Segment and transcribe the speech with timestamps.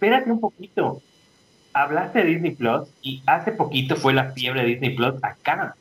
[0.00, 1.02] espérate un poquito.
[1.74, 5.76] Hablaste de Disney Plus y hace poquito fue la fiebre de Disney Plus acá.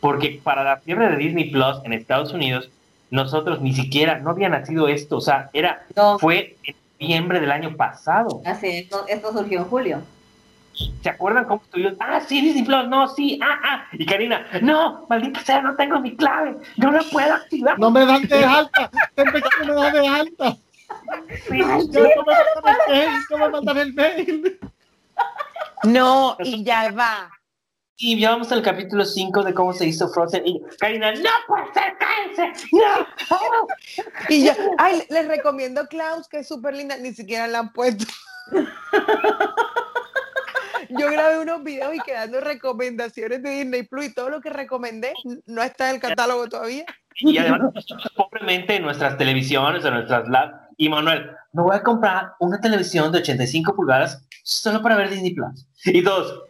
[0.00, 2.70] Porque para la fiebre de Disney Plus en Estados Unidos,
[3.10, 5.18] nosotros ni siquiera, no había nacido esto.
[5.18, 5.86] O sea, era,
[6.18, 8.42] fue en noviembre del año pasado.
[8.44, 10.02] Así, esto, esto surgió en julio.
[11.02, 11.96] ¿Se acuerdan cómo estuvieron?
[12.00, 13.84] Ah, sí, Disney Plus, no, sí, ah, ah.
[13.92, 17.78] Y Karina, no, maldita sea, no tengo mi clave, no la puedo activar.
[17.78, 20.56] No me dan de alta, que me dan de alta.
[23.30, 24.58] No mandan el mail,
[26.40, 27.30] y ya va.
[28.02, 30.46] Y ya vamos al capítulo 5 de cómo se hizo Frozen.
[30.46, 33.06] Y Karina, no puede ser, cállense, no.
[34.30, 38.06] Y yo, ay, les recomiendo Klaus, que es súper linda, ni siquiera la han puesto.
[40.88, 45.12] Yo grabé unos videos y quedando recomendaciones de Disney Plus y todo lo que recomendé
[45.44, 46.86] no está en el catálogo todavía.
[47.16, 47.70] Y además,
[48.16, 53.12] pobremente en nuestras televisiones, en nuestras labs, y Manuel, me voy a comprar una televisión
[53.12, 55.66] de 85 pulgadas solo para ver Disney Plus.
[55.84, 56.44] Y todos,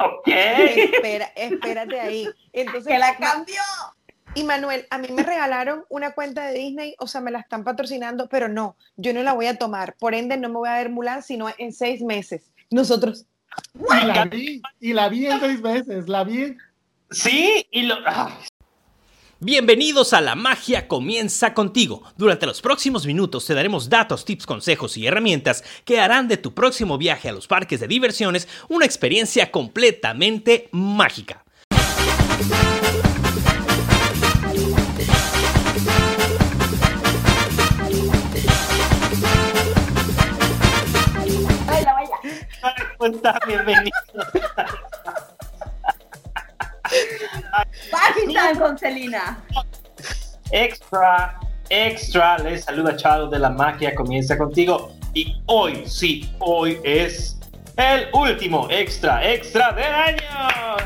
[0.00, 0.26] ok.
[0.26, 2.26] Espera, espérate ahí.
[2.54, 3.60] Entonces, que la cambió.
[4.34, 7.62] Y Manuel, a mí me regalaron una cuenta de Disney, o sea, me la están
[7.62, 9.96] patrocinando, pero no, yo no la voy a tomar.
[9.98, 12.50] Por ende, no me voy a ver Mulan sino en seis meses.
[12.70, 13.26] Nosotros,
[13.74, 16.56] y la vi, y la vi en seis veces, la vi.
[17.10, 17.96] Sí, y lo.
[19.46, 22.02] Bienvenidos a La Magia Comienza contigo.
[22.16, 26.54] Durante los próximos minutos te daremos datos, tips, consejos y herramientas que harán de tu
[26.54, 31.44] próximo viaje a los parques de diversiones una experiencia completamente mágica.
[42.96, 43.38] ¿Cómo estás?
[43.46, 43.92] Bienvenido.
[47.90, 49.42] Pakistan con Celina.
[50.50, 51.38] Extra,
[51.68, 52.38] extra.
[52.38, 53.94] Les saluda Chado de la magia.
[53.94, 54.92] Comienza contigo.
[55.14, 57.38] Y hoy, sí, hoy es
[57.76, 60.76] el último extra, extra del año.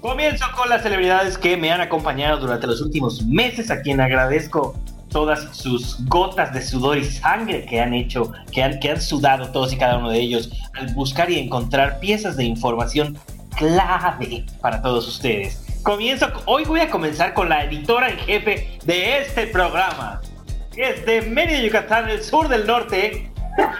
[0.00, 4.74] Comienzo con las celebridades que me han acompañado durante los últimos meses, a quien agradezco
[5.08, 9.50] todas sus gotas de sudor y sangre que han hecho, que han, que han sudado
[9.50, 13.18] todos y cada uno de ellos al buscar y encontrar piezas de información
[13.56, 15.64] clave para todos ustedes.
[15.82, 20.20] Comienzo, hoy voy a comenzar con la editora en jefe de este programa,
[20.72, 23.30] que es de Mérida, Yucatán, el sur del norte.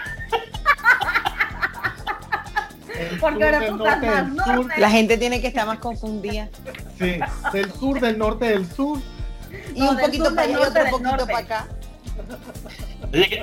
[3.21, 4.73] Porque ahora tú estás más norte.
[4.77, 6.49] La gente tiene que estar más confundida.
[6.97, 7.17] Sí,
[7.53, 8.99] del sur, del norte, del sur
[9.73, 11.67] y un poquito para allá y otro poquito para acá.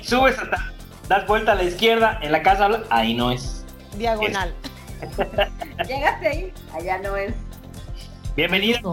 [0.03, 0.73] Subes hasta,
[1.09, 3.65] das vuelta a la izquierda, en la casa, ahí no es.
[3.97, 4.55] Diagonal.
[5.87, 7.35] Llegaste ahí, allá no es.
[8.37, 8.93] Bienvenido.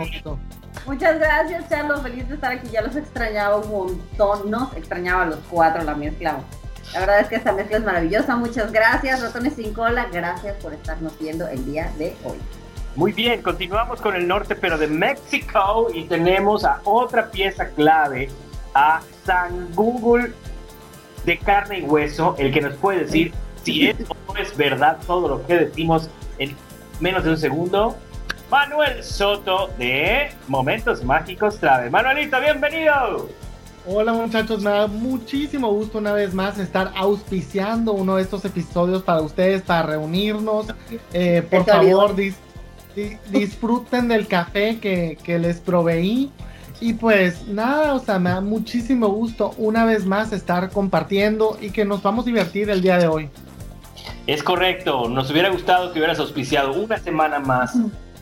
[0.85, 2.01] Muchas gracias, Charlos.
[2.01, 2.67] Feliz de estar aquí.
[2.71, 4.49] Ya los extrañaba un montón.
[4.49, 6.39] Nos extrañaba a los cuatro la mezcla.
[6.93, 8.35] La verdad es que esta mezcla es maravillosa.
[8.35, 10.07] Muchas gracias, ratones sin cola.
[10.11, 12.37] Gracias por estarnos viendo el día de hoy.
[12.95, 18.29] Muy bien, continuamos con el norte, pero de México y tenemos a otra pieza clave,
[18.75, 20.31] a San Google
[21.25, 23.33] de carne y hueso, el que nos puede decir
[23.63, 26.55] si es o no es verdad todo lo que decimos en
[26.99, 27.97] menos de un segundo.
[28.51, 31.89] Manuel Soto de Momentos Mágicos Trave.
[31.89, 33.27] Manuelito, bienvenido.
[33.87, 39.01] Hola muchachos, me da muchísimo gusto una vez más estar auspiciando uno de estos episodios
[39.01, 40.67] para ustedes, para reunirnos.
[41.11, 42.35] Eh, por favor, dis
[43.29, 46.31] disfruten del café que, les proveí.
[46.79, 51.69] Y pues nada, o sea, me da muchísimo gusto una vez más estar compartiendo y
[51.69, 53.29] que nos vamos a divertir el día de hoy.
[54.27, 57.77] Es correcto, nos hubiera gustado que hubieras auspiciado una semana más,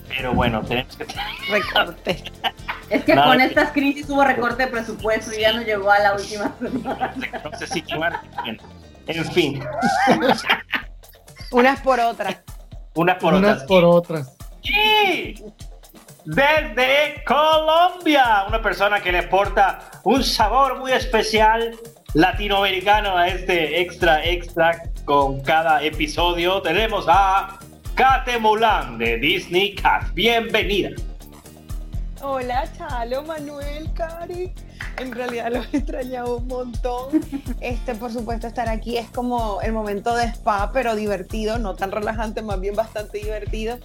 [0.07, 1.07] pero bueno, tenemos que...
[1.49, 2.23] Recorte.
[2.91, 6.13] Es que con estas crisis hubo recorte de presupuesto y ya no llegó a la
[6.13, 7.13] última semana.
[7.57, 7.83] Sé si
[9.07, 9.63] En fin.
[11.51, 12.41] Unas por otras.
[12.93, 13.67] Unas por Unas otras.
[13.67, 14.37] por otras.
[14.63, 15.35] Y
[16.25, 21.75] desde Colombia, una persona que le porta un sabor muy especial
[22.13, 27.59] latinoamericano a este extra extra con cada episodio, tenemos a
[27.95, 30.13] Kate Mulan de Disney Cat.
[30.13, 30.91] Bienvenida.
[32.23, 34.53] Hola, Chalo, Manuel, Cari
[35.01, 37.21] en realidad los extrañaba un montón.
[37.59, 41.91] Este, por supuesto, estar aquí es como el momento de spa, pero divertido, no tan
[41.91, 43.77] relajante, más bien bastante divertido.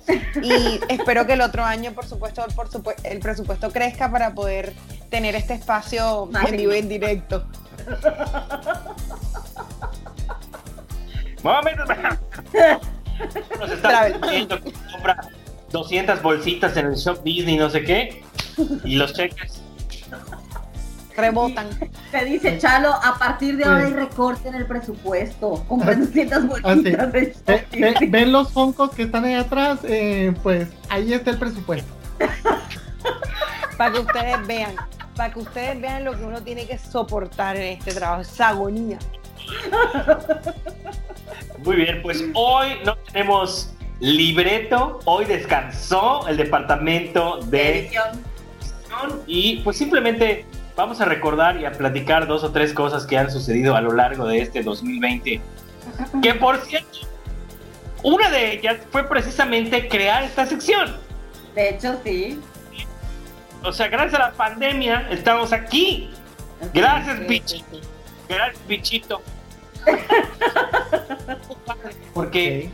[0.42, 2.68] Y espero que el otro año, por supuesto, por
[3.04, 4.72] el presupuesto crezca para poder
[5.10, 7.46] tener este espacio en vivo en directo.
[13.58, 13.70] Nos
[15.76, 18.22] 200 bolsitas en el shop Disney, no sé qué,
[18.84, 19.62] y los cheques
[21.14, 21.66] Rebotan.
[22.10, 25.64] Te dice Chalo, a partir de ahora hay recorte en el presupuesto.
[25.66, 29.78] Compren 200 bolsitas de Ve- ve- ¿Ven los foncos que están ahí atrás?
[29.84, 31.90] Eh, pues ahí está el presupuesto.
[33.78, 34.72] Para que ustedes vean.
[35.16, 38.20] Para que ustedes vean lo que uno tiene que soportar en este trabajo.
[38.20, 38.98] Esa agonía.
[41.64, 43.70] Muy bien, pues hoy no tenemos
[44.00, 45.00] libreto.
[45.04, 48.22] Hoy descansó el departamento de edición.
[49.26, 50.44] y pues simplemente
[50.74, 53.92] vamos a recordar y a platicar dos o tres cosas que han sucedido a lo
[53.92, 55.40] largo de este 2020.
[56.22, 56.98] Que por cierto,
[58.02, 60.96] una de ellas fue precisamente crear esta sección.
[61.54, 62.40] De hecho, sí.
[63.62, 66.10] O sea, gracias a la pandemia estamos aquí.
[66.72, 67.64] Gracias, sí.
[68.28, 69.22] Gracias, bichito.
[72.14, 72.70] Porque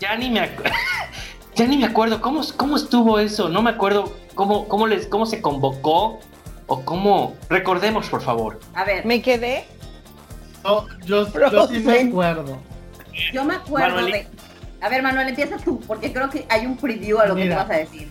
[0.00, 0.70] ya ni me acu-
[1.54, 5.26] ya ni me acuerdo cómo, cómo estuvo eso, no me acuerdo cómo, cómo les cómo
[5.26, 6.20] se convocó
[6.66, 8.60] o cómo recordemos por favor.
[8.74, 9.64] A ver, Me quedé.
[10.64, 12.58] No, yo, yo sí me acuerdo.
[13.32, 14.12] yo me acuerdo Manuel.
[14.12, 14.26] de.
[14.80, 17.54] A ver, Manuel, empieza tú, porque creo que hay un preview a lo que tú
[17.56, 18.08] vas a decir.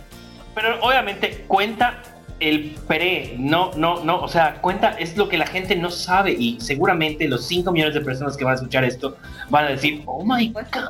[0.55, 2.01] Pero obviamente cuenta
[2.39, 6.31] el pre, no, no, no, o sea, cuenta es lo que la gente no sabe
[6.33, 9.17] y seguramente los 5 millones de personas que van a escuchar esto
[9.49, 10.89] van a decir, oh my Pues, god.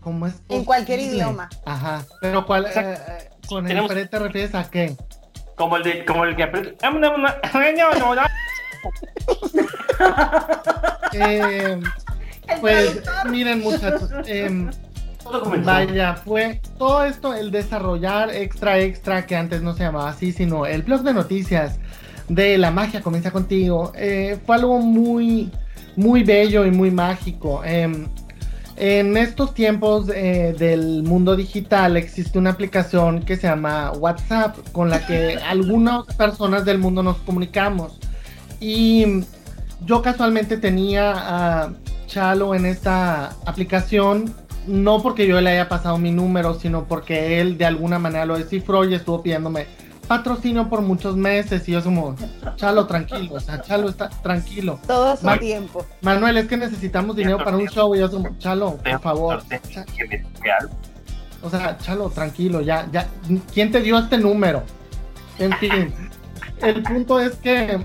[0.00, 1.48] ¿Cómo es En cualquier idioma.
[1.64, 2.04] Ajá.
[2.20, 4.96] Pero cuál, eh, eh, con el pre te refieres a qué?
[5.56, 6.88] Como el de, como el que aprieta.
[11.12, 11.80] Eh,
[12.60, 14.70] pues miren muchachos, em,
[15.22, 15.66] Todo comenzó.
[15.66, 20.66] Vaya, fue todo esto, el desarrollar extra extra, que antes no se llamaba así, sino
[20.66, 21.78] el blog de noticias
[22.28, 25.50] de La magia comienza contigo, eh, fue algo muy,
[25.96, 27.62] muy bello y muy mágico.
[27.64, 28.06] Em,
[28.80, 34.88] en estos tiempos eh, del mundo digital existe una aplicación que se llama WhatsApp, con
[34.88, 37.98] la que algunas personas del mundo nos comunicamos.
[38.58, 39.22] Y
[39.84, 41.72] yo casualmente tenía a
[42.06, 44.34] Chalo en esta aplicación,
[44.66, 48.38] no porque yo le haya pasado mi número, sino porque él de alguna manera lo
[48.38, 49.66] descifró y estuvo pidiéndome
[50.10, 51.68] patrocinio por muchos meses.
[51.68, 52.16] Y yo como,
[52.56, 54.80] Chalo, tranquilo, o sea, Chalo está tranquilo.
[54.84, 55.86] Todo a su Ma- tiempo.
[56.00, 57.94] Manuel, es que necesitamos dinero para un show.
[57.94, 59.40] Y yo como, Chalo, por favor.
[61.42, 63.06] O sea, Chalo, tranquilo, ya, ya.
[63.54, 64.64] ¿Quién te dio este número?
[65.38, 65.94] En fin,
[66.60, 67.78] el punto es que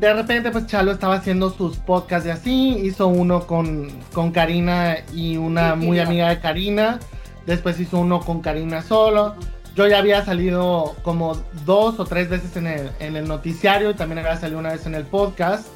[0.00, 2.70] de repente, pues Chalo estaba haciendo sus podcasts y así.
[2.82, 6.98] Hizo uno con, con Karina y una Sí, muy sí, amiga de Karina.
[7.46, 9.36] Después hizo uno con Karina solo.
[9.74, 11.34] Yo ya había salido como
[11.64, 14.94] dos o tres veces en el, el noticiario y también había salido una vez en
[14.94, 15.66] el podcast.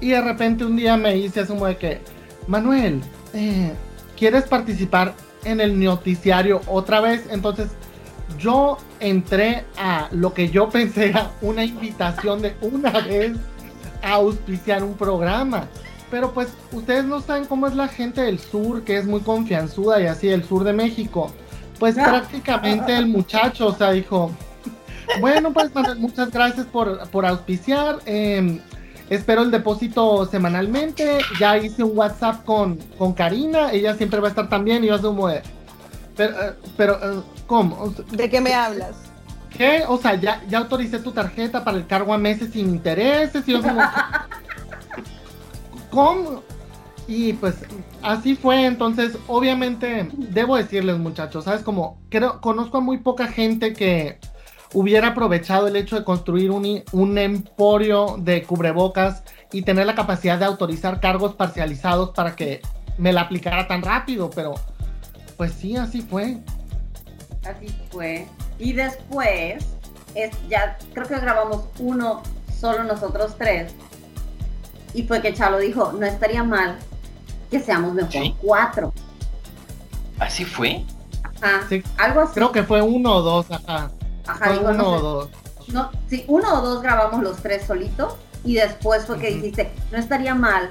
[0.00, 2.00] Y de repente un día me hice así como de que,
[2.46, 3.02] Manuel,
[3.34, 3.72] eh,
[4.16, 5.14] ¿quieres participar
[5.44, 7.26] en el noticiario otra vez?
[7.30, 7.70] Entonces
[8.38, 13.36] yo entré a lo que yo pensé era una invitación de una vez
[14.02, 15.68] a auspiciar un programa.
[16.10, 20.00] Pero pues ustedes no saben cómo es la gente del sur, que es muy confianzuda
[20.00, 21.32] y así, del sur de México.
[21.80, 24.30] Pues prácticamente el muchacho, o sea, dijo,
[25.20, 27.98] bueno, pues muchas gracias por, por auspiciar.
[28.06, 28.60] eh,
[29.08, 31.18] espero el depósito semanalmente.
[31.40, 34.94] Ya hice un WhatsApp con, con Karina, ella siempre va a estar también y yo
[34.94, 35.42] asumo de...
[36.16, 37.80] Pero, eh, pero eh, ¿cómo?
[37.80, 38.96] O sea, ¿De qué me hablas?
[39.56, 39.84] ¿Qué?
[39.88, 43.52] O sea, ya, ya autoricé tu tarjeta para el cargo a meses sin intereses y
[43.52, 43.80] yo como...
[45.90, 46.42] ¿Cómo?
[47.10, 47.56] Y pues
[48.02, 51.62] así fue, entonces obviamente debo decirles muchachos, ¿sabes?
[51.62, 51.98] Como
[52.40, 54.20] conozco a muy poca gente que
[54.74, 60.38] hubiera aprovechado el hecho de construir un, un emporio de cubrebocas y tener la capacidad
[60.38, 62.62] de autorizar cargos parcializados para que
[62.96, 64.54] me la aplicara tan rápido, pero
[65.36, 66.38] pues sí, así fue.
[67.44, 68.28] Así fue.
[68.60, 69.64] Y después,
[70.14, 72.22] es, ya creo que grabamos uno
[72.56, 73.72] solo nosotros tres.
[74.94, 76.78] Y fue que Chalo dijo, no estaría mal
[77.50, 78.34] que seamos mejor Sí.
[78.40, 78.92] cuatro.
[80.18, 80.84] ¿Así fue?
[81.42, 81.62] Ajá.
[81.68, 81.82] Sí.
[81.98, 82.34] Algo así.
[82.34, 83.90] Creo que fue uno o dos, ajá.
[84.26, 85.30] Ajá, Fue digo, uno no o dos.
[85.68, 88.14] No, sí, uno o dos grabamos los tres solitos.
[88.44, 90.70] Y después fue que dijiste, no estaría mal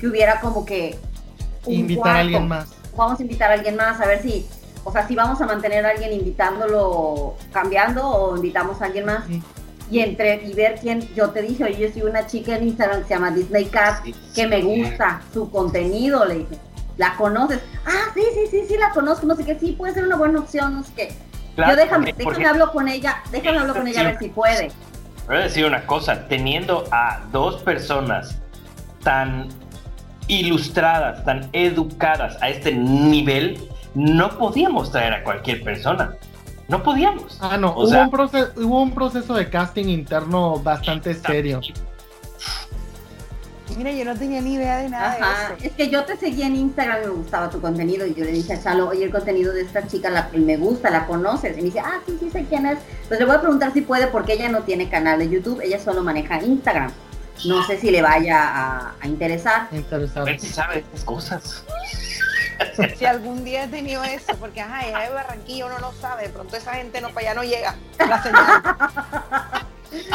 [0.00, 0.98] que hubiera como que
[1.64, 2.16] un Invitar cuarto.
[2.16, 2.68] a alguien más.
[2.96, 4.46] Vamos a invitar a alguien más a ver si,
[4.84, 9.24] o sea, si vamos a mantener a alguien invitándolo, cambiando o invitamos a alguien más.
[9.26, 9.42] Sí.
[9.90, 13.02] Y entre y ver quién yo te dije oye yo soy una chica en Instagram
[13.02, 14.62] que se llama Disney Cat Sí, que me sí.
[14.62, 16.58] gusta su contenido le dije
[16.96, 20.06] la conoces ah sí sí sí sí la conozco no sé qué sí puede ser
[20.06, 21.12] una buena opción no sé qué
[21.54, 24.18] Claro, yo déjame porque- déjame porque- hablo con ella déjame hablo con ella a ver
[24.18, 24.70] si puede
[25.26, 28.36] Voy a decir una cosa, teniendo a dos personas
[29.02, 29.48] tan
[30.28, 33.58] ilustradas, tan educadas a este nivel,
[33.94, 36.14] no podíamos traer a cualquier persona.
[36.68, 37.38] No podíamos.
[37.40, 41.60] Ah, no, O hubo, sea- un proceso, hubo un proceso de casting interno bastante serio.
[43.76, 45.64] Mira, yo no tenía ni idea de nada Ajá, de eso.
[45.64, 48.30] es que yo te seguía en Instagram y me gustaba tu contenido y yo le
[48.30, 51.54] dije a Chalo, oye, el contenido de esta chica la, me gusta, la conoces.
[51.54, 52.78] Y me dice, ah, sí, sí sé quién es.
[53.08, 55.80] Pues le voy a preguntar si puede porque ella no tiene canal de YouTube, ella
[55.82, 56.92] solo maneja Instagram.
[57.46, 59.68] No sé si le vaya a, a interesar.
[60.14, 61.64] A ver si sabe estas cosas.
[62.96, 66.28] Si algún día he tenido eso, porque ajá, ella de Barranquilla uno no sabe, de
[66.30, 68.62] pronto esa gente no para allá no llega la señal.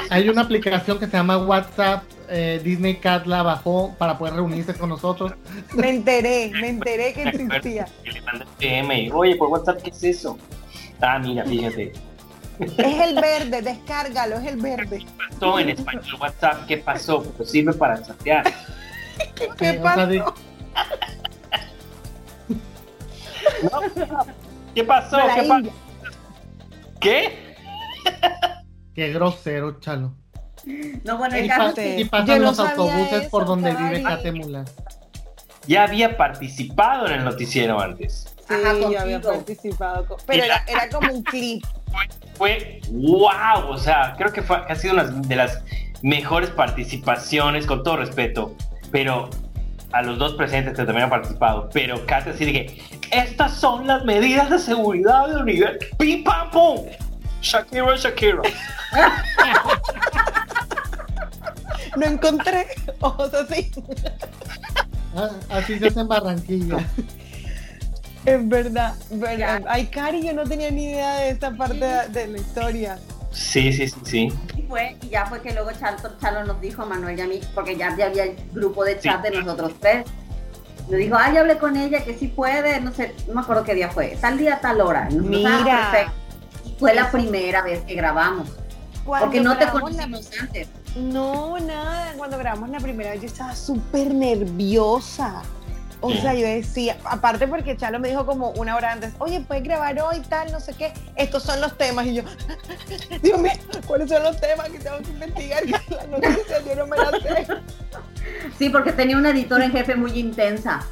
[0.10, 2.03] Hay una aplicación que se llama WhatsApp.
[2.27, 5.34] eh, Disney Cat la bajó para poder reunirse con nosotros.
[5.74, 7.88] Me enteré, me enteré que existía.
[8.03, 10.38] Y le mandé PM y, oye, por WhatsApp, ¿qué es eso?
[11.01, 11.93] Ah, mira, fíjate.
[12.60, 15.05] Es el verde, descárgalo, es el verde.
[15.17, 17.24] Pasó en español WhatsApp, ¿qué pasó?
[17.24, 18.43] Pues sirve para chatear.
[19.36, 20.36] ¿Qué sea, pasó?
[24.75, 25.17] ¿Qué pasó?
[25.35, 25.69] ¿Qué.
[26.99, 27.55] ¿Qué?
[28.93, 30.13] Qué grosero, Chalo.
[31.03, 33.83] No, bueno, Y, caso pa- es que y pasan no los autobuses por donde Cari.
[33.97, 34.65] vive Catemula.
[35.67, 38.35] Ya había participado en el noticiero antes.
[38.47, 40.05] Sí, Ajá, yo había participado.
[40.05, 41.63] con- Pero era, era como un clip.
[42.35, 45.61] Fue wow, o sea, creo que fue, ha sido una de las
[46.01, 48.55] mejores participaciones, con todo respeto,
[48.91, 49.29] pero
[49.91, 52.81] a los dos presentes que también han participado, pero Katy así de que
[53.12, 55.79] estas son las medidas de seguridad del nivel.
[55.98, 56.86] ¡Pim, pam, pum!
[57.41, 58.41] Shakira, Shakira.
[61.98, 62.67] No encontré
[63.00, 63.72] ojos así.
[65.15, 66.77] Ah, así se hace en Barranquilla.
[68.25, 69.63] Es verdad, verdad.
[69.67, 73.00] Ay, Cari, yo no tenía ni idea de esta parte de, de la historia.
[73.31, 74.33] Sí, sí, sí, sí.
[74.57, 77.27] Y fue, y ya fue que luego Chalo, Chalo nos dijo a Manuel y a
[77.27, 80.05] mí, porque ya, ya había el grupo de chat de nosotros tres.
[80.89, 83.75] Nos dijo, ya hablé con ella, que sí puede, no sé, no me acuerdo qué
[83.75, 85.07] día fue, tal día, tal hora.
[85.12, 85.91] Y nosotros, ah, Mira.
[85.91, 86.13] perfecto.
[86.65, 88.50] Y fue la primera vez que grabamos,
[89.05, 90.67] Cuando porque no te grabamos la- conocimos antes.
[90.95, 92.13] No, nada.
[92.17, 95.43] Cuando grabamos la primera vez yo estaba súper nerviosa.
[96.01, 99.63] O sea, yo decía, aparte porque Chalo me dijo como una hora antes, oye, puedes
[99.63, 102.05] grabar hoy, tal, no sé qué, estos son los temas.
[102.05, 102.23] Y yo,
[103.21, 103.51] Dios mío,
[103.85, 105.63] ¿cuáles son los temas que tengo que investigar?
[105.89, 107.47] Que la noticia yo no me la sé.
[108.57, 110.85] Sí, porque tenía una editora en jefe muy intensa.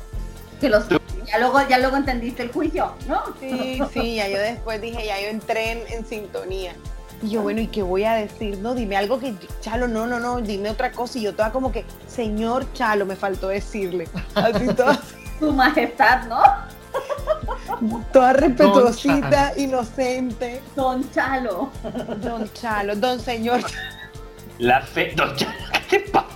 [0.59, 3.21] Que los, ya, luego, ya luego entendiste el juicio, ¿no?
[3.39, 6.73] Sí, sí, ya yo después dije, ya yo entré en, en sintonía.
[7.21, 8.59] Y yo, bueno, ¿y qué voy a decir?
[8.59, 11.17] No, dime algo que, Chalo, no, no, no, dime otra cosa.
[11.17, 14.07] Y yo toda como que, señor Chalo, me faltó decirle.
[14.35, 14.99] Así toda,
[15.39, 16.41] Su majestad, ¿no?
[18.13, 20.61] toda respetuosita, inocente.
[20.75, 21.69] Don Chalo.
[22.21, 23.61] Don Chalo, don señor.
[24.59, 25.13] La fe.
[25.15, 25.47] Don Ch-
[25.89, 26.27] ¿Qué te pasa?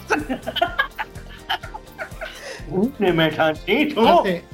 [2.70, 4.02] Úneme tantito.
[4.24, 4.46] Fíjate,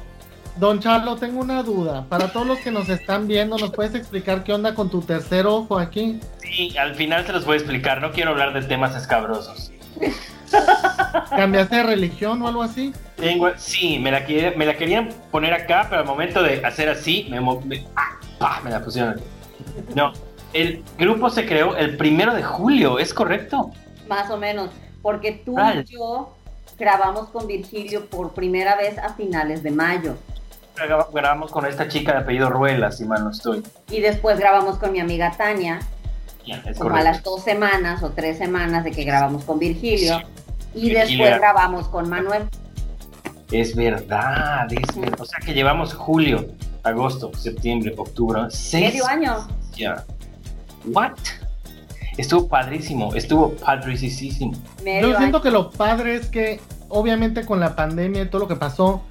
[0.57, 2.05] Don Charlo, tengo una duda.
[2.09, 5.45] Para todos los que nos están viendo, ¿nos puedes explicar qué onda con tu tercer
[5.45, 6.19] ojo aquí?
[6.39, 8.01] Sí, al final se los voy a explicar.
[8.01, 9.71] No quiero hablar de temas escabrosos.
[11.29, 12.91] ¿Cambiaste de religión o algo así?
[13.17, 16.89] Tengo, sí, me la, quiere- me la querían poner acá, pero al momento de hacer
[16.89, 17.37] así, me,
[17.95, 19.19] ah, pa, me la pusieron.
[19.93, 20.13] No,
[20.53, 23.71] el grupo se creó el primero de julio, ¿es correcto?
[24.07, 24.69] Más o menos.
[25.03, 26.33] Porque tú y yo
[26.79, 30.15] grabamos con Virgilio por primera vez a finales de mayo.
[30.85, 33.63] Gra- Grabamos con esta chica de apellido Ruela, si mal no estoy.
[33.89, 35.79] Y después grabamos con mi amiga Tania,
[36.77, 40.21] como a las dos semanas o tres semanas de que grabamos con Virgilio.
[40.73, 42.43] Y Virgilio después era- grabamos con Manuel.
[43.51, 46.45] Es verdad, es ver- O sea que llevamos julio,
[46.83, 48.93] agosto, septiembre, octubre, seis.
[48.93, 49.47] Medio año.
[49.75, 50.03] Ya.
[50.85, 51.13] What?
[52.17, 54.53] Estuvo padrísimo, estuvo padricísimo.
[54.83, 55.43] Medio Yo siento año.
[55.43, 59.03] que lo padre es que, obviamente, con la pandemia y todo lo que pasó,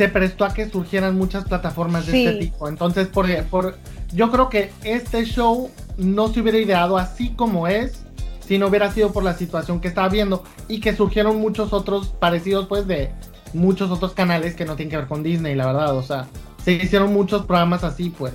[0.00, 2.26] se prestó a que surgieran muchas plataformas de Sí.
[2.26, 2.70] este tipo.
[2.70, 3.76] Entonces, por, por,
[4.14, 8.02] yo creo que este show no se hubiera ideado así como es
[8.40, 12.14] si no hubiera sido por la situación que estaba viendo y que surgieron muchos otros
[12.18, 13.10] parecidos, pues, de
[13.52, 15.94] muchos otros canales que no tienen que ver con Disney, la verdad.
[15.94, 16.24] O sea,
[16.64, 18.32] se hicieron muchos programas así, pues.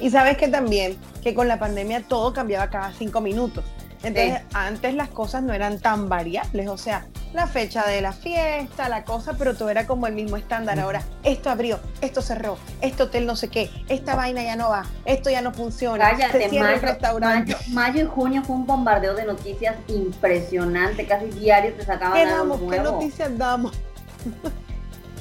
[0.00, 3.64] Y sabes que también, que con la pandemia todo cambiaba cada cinco minutos.
[4.02, 4.46] Entonces, Sí.
[4.54, 9.04] antes las cosas no eran tan variables, o sea, la fecha de la fiesta, la
[9.04, 10.78] cosa, pero todo era como el mismo estándar.
[10.78, 14.84] Ahora, esto abrió, esto cerró, este hotel no sé qué, esta vaina ya no va,
[15.04, 17.52] esto ya no funciona, se Cállate, el mayo, restaurante.
[17.54, 21.06] mayo, mayo y junio fue un bombardeo de noticias impresionante.
[21.06, 22.58] Casi diario te sacaban ¿Qué algo damos?
[22.60, 22.92] ¿Qué nuevo.
[22.92, 23.72] noticias damos?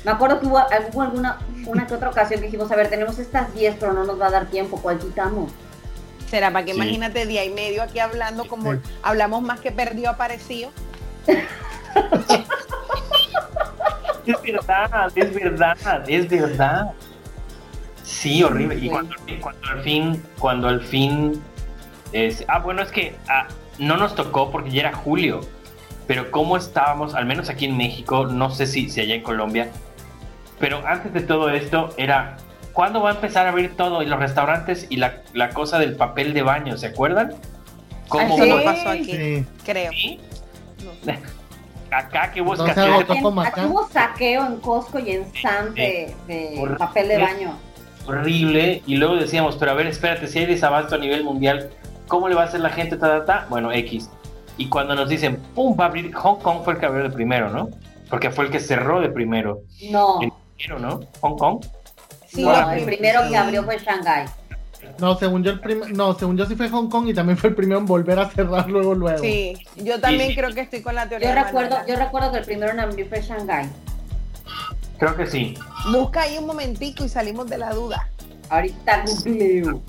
[0.03, 0.59] Me acuerdo que hubo,
[0.93, 4.03] hubo alguna una que otra ocasión que dijimos, a ver, tenemos estas 10, pero no
[4.03, 5.51] nos va a dar tiempo, ¿cuál quitamos?
[6.35, 6.77] Será para que Sí.
[6.77, 8.79] imagínate día y medio aquí hablando como Sí.
[9.03, 10.69] hablamos más que perdió aparecido.
[14.25, 15.77] Es verdad, es verdad,
[16.09, 16.91] es verdad.
[18.03, 18.75] Sí, horrible.
[18.75, 19.15] Y cuando
[19.69, 21.41] al fin, cuando al fin
[22.11, 25.39] es, ah, bueno, es que ah, no nos tocó porque ya era julio.
[26.07, 29.69] Pero cómo estábamos, al menos aquí en México, no sé si, si allá en Colombia,
[30.59, 32.35] pero antes de todo esto era,
[32.75, 34.03] ¿cuándo va a empezar a abrir todo?
[34.03, 37.33] Y los restaurantes y la, la cosa del papel de baño, ¿se acuerdan?
[38.07, 38.43] ¿Cómo Ah, sí.
[38.43, 38.63] Eso no fue?
[38.65, 39.45] pasó aquí, Sí.
[39.65, 39.91] creo.
[39.91, 40.19] ¿Sí?
[41.05, 41.13] No.
[41.97, 43.65] Acá que hubo escasez acá.
[43.67, 46.77] hubo saqueo en Costco y en Sam de, de Horrible.
[46.77, 47.57] papel de baño.
[48.05, 51.69] horrible y luego decíamos, pero a ver, espérate, si hay desabasto a nivel mundial,
[52.07, 52.97] ¿cómo le va a hacer la gente?
[52.97, 53.45] Ta, ta, ta?
[53.49, 54.09] Bueno, X.
[54.57, 55.75] Y cuando nos dicen, ¡pum!
[55.79, 57.69] Va a abrir, Hong Kong fue el que abrió de primero, ¿no?
[58.09, 59.59] Porque fue el que cerró de primero.
[59.89, 60.99] No, En enero, ¿no?
[61.21, 61.65] Hong Kong.
[62.35, 64.25] Sí, no, el prim- primero que abrió fue Shanghai.
[64.99, 67.49] No, según yo el prim- no, según yo sí fue Hong Kong y también fue
[67.49, 69.19] el primero en volver a cerrar luego luego.
[69.19, 70.35] Sí, yo también Sí.
[70.35, 71.29] creo que estoy con la teoría.
[71.29, 71.93] Yo de recuerdo, Manuela.
[71.97, 73.67] yo recuerdo que el primero en abrir fue Shanghai.
[74.99, 75.55] Creo que sí.
[75.91, 78.07] Busca ahí un momentico y salimos de la duda.
[78.49, 79.81] Ahorita googleo.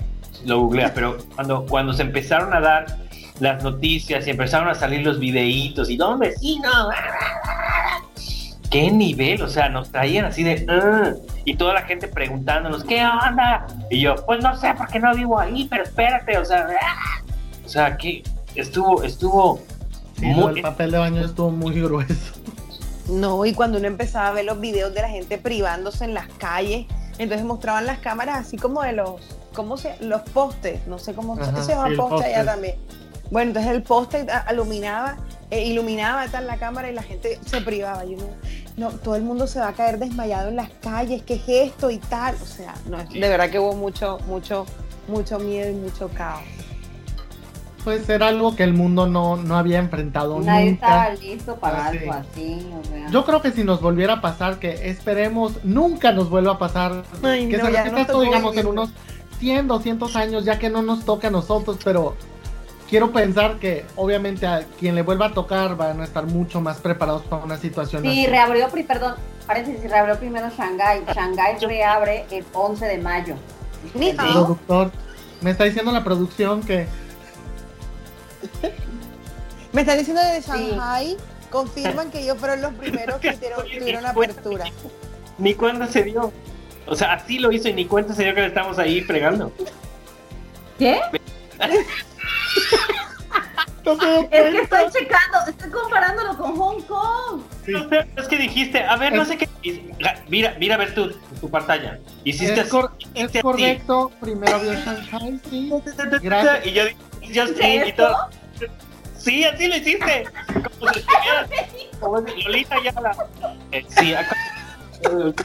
[0.45, 2.97] Lo googlea, pero cuando, cuando se empezaron a dar
[3.39, 6.89] las noticias y empezaron a salir los videitos y dónde sí, no.
[8.69, 9.41] ¿Qué nivel?
[9.41, 10.65] O sea, nos traían así de...
[11.45, 13.65] Y toda la gente preguntándonos, ¿qué onda?
[13.89, 16.67] Y yo, pues no sé, porque no vivo ahí, pero espérate, o sea...
[16.81, 17.21] "Ah".
[17.65, 18.23] O sea, que
[18.55, 19.59] estuvo, estuvo...
[20.19, 22.33] Sí, muy- lo del papel de baño estuvo muy grueso.
[23.07, 26.27] No, y cuando uno empezaba a ver los videos de la gente privándose en las
[26.37, 26.87] calles,
[27.19, 29.21] entonces mostraban las cámaras así como de los,
[29.53, 29.95] ¿cómo se?
[30.01, 32.75] Los postes, no sé cómo Ajá, se llama sí, el poste allá también.
[33.31, 35.17] Bueno, entonces el poste a- iluminaba,
[35.51, 38.03] eh, iluminaba tal la cámara y la gente se privaba.
[38.05, 38.27] Yo no,
[38.77, 41.89] no, todo el mundo se va a caer desmayado en las calles, ¿qué es esto
[41.89, 42.35] y tal?
[42.41, 43.19] O sea, no, Sí.
[43.19, 44.65] de verdad que hubo mucho, mucho,
[45.07, 46.43] mucho miedo y mucho caos.
[47.83, 51.21] Pues era algo que el mundo no, no había enfrentado Nadie estaba nunca.
[51.23, 51.97] listo para Ah, sí.
[51.99, 52.67] algo así.
[52.81, 53.09] O sea.
[53.09, 57.03] Yo creo que si nos volviera a pasar, que esperemos nunca nos vuelva a pasar,
[57.23, 58.89] Ay, que no, se repita esto, digamos, en unos
[59.39, 62.17] 100, 200 años, ya que no nos toca a nosotros, pero
[62.89, 66.77] quiero pensar que obviamente a quien le vuelva a tocar van a estar mucho más
[66.79, 68.27] preparados para una situación Sí, así.
[68.27, 69.15] reabrió, perdón,
[69.45, 71.03] parece que reabrió primero Shanghai.
[71.13, 73.35] Shanghai reabre el 11 de mayo.
[73.93, 74.91] Ni El productor,
[75.41, 76.87] me está diciendo la producción que
[79.73, 81.17] Me están diciendo de Shanghai,
[81.51, 84.65] confirman que ellos fueron los primeros que tuvieron, tuvieron apertura.
[85.37, 86.31] Ni cuenta se dio.
[86.87, 89.51] O sea, así lo hizo y ni cuenta se dio que le estamos ahí fregando.
[90.79, 90.99] ¿Qué?
[93.85, 97.41] no Es que estoy checando, estoy comparándolo con Hong Kong.
[97.65, 97.71] Sí.
[97.71, 99.47] No sé, es que dijiste, a ver, no sé qué.
[100.27, 101.09] Mira, mira a ver tu,
[101.39, 101.99] tu pantalla.
[102.23, 105.71] Hiciste Es, cor- así, es correcto, primero vio Shanghai, sí.
[106.21, 106.65] Gracias.
[106.65, 108.15] Y yo dije, y todo.
[109.17, 110.25] Sí, así lo hiciste.
[110.79, 111.49] Como si estuvieras-
[111.99, 113.15] como si Lolita ya la.
[113.71, 114.35] Eh, sí, acá.
[115.01, 115.35] El.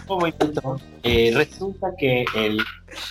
[1.02, 2.58] Eh, resulta que el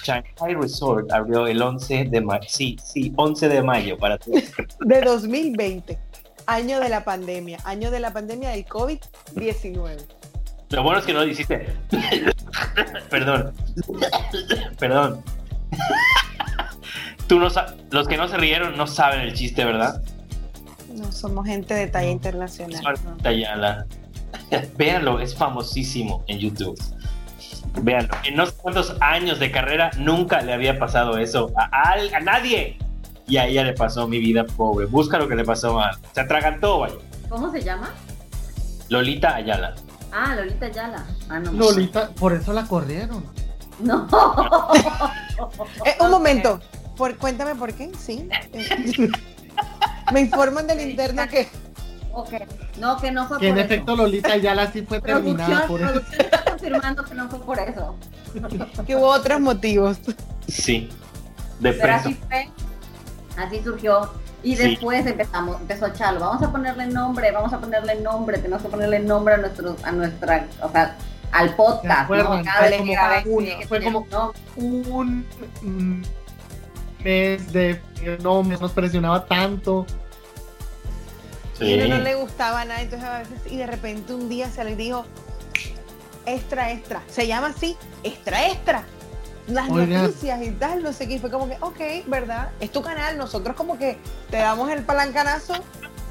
[0.03, 2.43] Shanghai Resort abrió el 11 de mayo.
[2.47, 4.43] Sí, sí, 11 de mayo para todos.
[4.79, 5.97] De 2020,
[6.45, 9.97] año de la pandemia, año de la pandemia del COVID-19.
[10.69, 11.67] Lo bueno es que no lo hiciste.
[13.09, 13.53] Perdón.
[14.79, 15.23] Perdón.
[17.27, 17.47] Tú no
[17.91, 20.01] los que no se rieron no saben el chiste, ¿verdad?
[20.93, 22.81] No somos gente de talla internacional.
[22.83, 23.85] Marta Ayala.
[24.77, 26.79] Véanlo, es famosísimo en YouTube.
[27.81, 28.15] Véanlo.
[28.23, 32.77] En no sé cuántos años de carrera nunca le había pasado eso a, a nadie.
[33.27, 34.87] Y a ella le pasó mi vida pobre.
[34.87, 35.97] Busca lo que le pasó a.
[36.13, 36.95] Se atragantó, vaya.
[37.29, 37.93] ¿Cómo se llama?
[38.89, 39.75] Lolita Ayala.
[40.11, 41.05] Ah, Lolita Yala.
[41.29, 41.53] Ah, no.
[41.53, 43.23] Lolita, por eso la corrieron.
[43.79, 44.07] No.
[45.85, 46.59] Eh, un momento,
[46.95, 48.29] por, cuéntame por qué, sí.
[50.13, 51.47] Me informan del interno que
[52.13, 52.33] Ok.
[52.79, 54.01] No, que no fue Que en por efecto eso.
[54.03, 56.01] Lolita ya sí fue terminada por eso.
[56.17, 57.95] está confirmando que no fue por eso.
[58.85, 59.97] que hubo otros motivos.
[60.47, 60.89] Sí.
[61.59, 61.99] De Pero preso.
[62.09, 62.49] así fue.
[63.37, 64.09] Así surgió.
[64.43, 64.69] Y Sí.
[64.69, 68.99] después empezamos, empezó Chalo, vamos a ponerle nombre, vamos a ponerle nombre, tenemos que ponerle
[68.99, 70.97] nombre a nuestro, a nuestra, o sea,
[71.31, 72.09] al ¿Se podcast?
[72.09, 72.43] ¿no?
[72.43, 72.87] Cada Fue vez como
[73.59, 74.39] que fue como- un nombre.
[74.57, 76.03] Un
[77.03, 77.79] mes de
[78.23, 79.85] no nos presionaba tanto.
[81.61, 84.49] Y a uno no le gustaba nada, entonces a veces, y de repente un día
[84.49, 85.05] se les dijo,
[86.25, 87.01] extra, extra.
[87.07, 88.83] Se llama así, extra, extra.
[89.47, 91.15] Las noticias y tal, no sé qué.
[91.15, 92.49] Y fue como que, ok, ¿verdad?
[92.59, 93.97] Es tu canal, nosotros como que
[94.29, 95.53] te damos el palancanazo.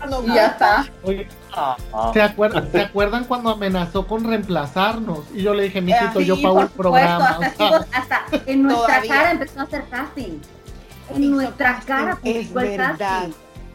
[0.08, 0.86] nos Y ya está.
[1.04, 2.10] Oye, Ah, ah.
[2.12, 5.20] ¿se, acuerdan, ¿Se acuerdan cuando amenazó con reemplazarnos?
[5.34, 7.28] Y yo le dije, mijito, Sí, yo pago por el supuesto, programa.
[7.28, 9.14] hasta, o sea, estuvo- hasta en nuestra Todavía.
[9.14, 10.38] cara empezó a hacer casting.
[11.14, 13.28] En Hizo nuestra casting, cara es publicó el verdad.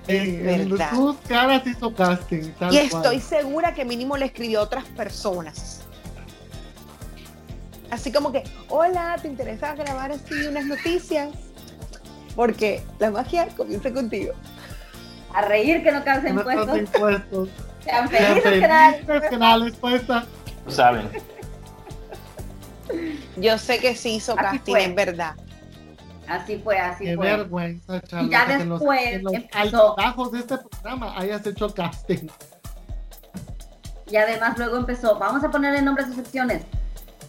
[0.07, 2.51] Es en sus caras hizo casting.
[2.59, 3.03] tal Y cual.
[3.03, 5.81] estoy segura que mínimo le escribió a otras personas.
[7.91, 11.29] Así como que, hola, ¿te interesa grabar así unas noticias?
[12.35, 14.33] Porque la magia comienza contigo.
[15.33, 16.95] A reír que no causen Nuestros impuestos.
[16.95, 17.49] impuestos.
[17.83, 18.93] Sean Sean felices que nada.
[19.05, 20.25] felices que nada les cuesta.
[20.65, 21.09] Lo saben.
[23.37, 24.85] Yo sé que sí hizo Así casting, fue.
[24.85, 25.35] es verdad.
[26.27, 27.25] Así fue, así Qué fue.
[27.27, 29.47] vergüenza, Charlotte, ya que en los, después empezó-
[29.95, 32.27] altibajos de este programa hayas hecho casting.
[34.09, 36.63] Y además luego empezó, vamos a ponerle nombre a sus secciones.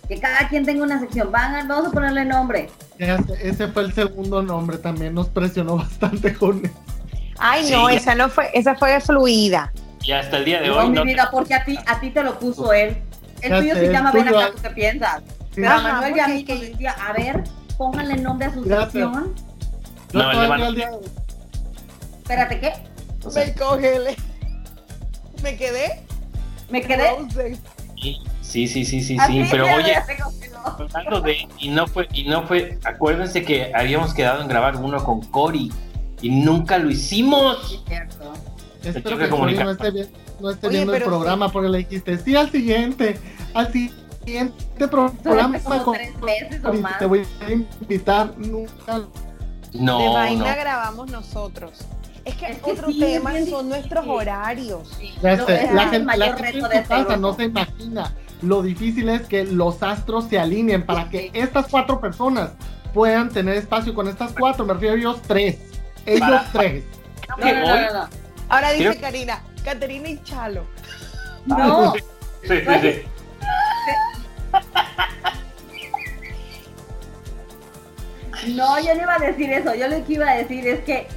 [0.09, 1.33] Que cada quien tenga una sección.
[1.33, 2.71] Van a- vamos a ponerle nombre.
[2.99, 6.71] Ese, ese fue el segundo nombre, también nos presionó bastante con él.
[7.39, 7.97] Ay, Sí, no, ya.
[7.97, 9.73] esa no fue, esa fue fluida.
[10.05, 11.05] Y hasta el día de No, hoy mi no.
[11.05, 12.97] vida, porque a ti, a ti te lo puso él.
[13.43, 15.23] El Ya tuyo sé, se llama Ven acá, ¿tú qué piensas?
[15.55, 17.43] Pero Ajá, a Manuel y a mí que- decía, a ver,
[17.77, 18.93] pónganle nombre a su Gracias.
[18.93, 19.35] sección.
[20.13, 21.07] Yo No, el día hoy-
[22.23, 22.73] Espérate, ¿qué?
[23.25, 24.17] O sea, Me cogele.
[25.43, 26.03] Me quedé.
[26.71, 27.11] ¿Me quedé?
[27.97, 29.95] sí, sí, sí, sí, sí, A sí, ti pero oye,
[30.93, 35.03] hablando de y no fue y no fue, acuérdense que habíamos quedado en grabar uno
[35.05, 35.73] con Cory
[36.23, 37.83] y nunca lo hicimos.
[38.83, 40.09] Espero choque que Cory no esté,
[40.41, 43.19] no esté Oye, viendo el programa porque le dijiste, sí, al siguiente,
[43.55, 44.03] al siguiente
[44.91, 45.59] programa.
[45.61, 46.99] como con tres meses o Cory, más.
[46.99, 49.01] Te voy a invitar nunca.
[49.73, 50.61] No, de vaina no.
[50.61, 51.73] grabamos nosotros.
[52.25, 54.89] Es que, Es que otro sí, tema son nuestros horarios.
[54.89, 58.13] Sé, ese la gente, la mayor gente reto en de su casa no se imagina
[58.43, 62.51] lo difícil es que los astros se alineen para que estas cuatro personas
[62.93, 65.59] puedan tener espacio con estas cuatro, me refiero a ellos tres.
[66.05, 66.85] Ellos Para- tres.
[67.29, 68.09] No, no, no, no, no.
[68.49, 70.65] Ahora dice Karina, Caterina y Chalo.
[71.47, 72.01] No, Sí,
[72.49, 73.03] sí, sí.
[78.49, 79.75] No, yo no iba a decir eso.
[79.75, 81.09] Yo lo que iba a decir es que,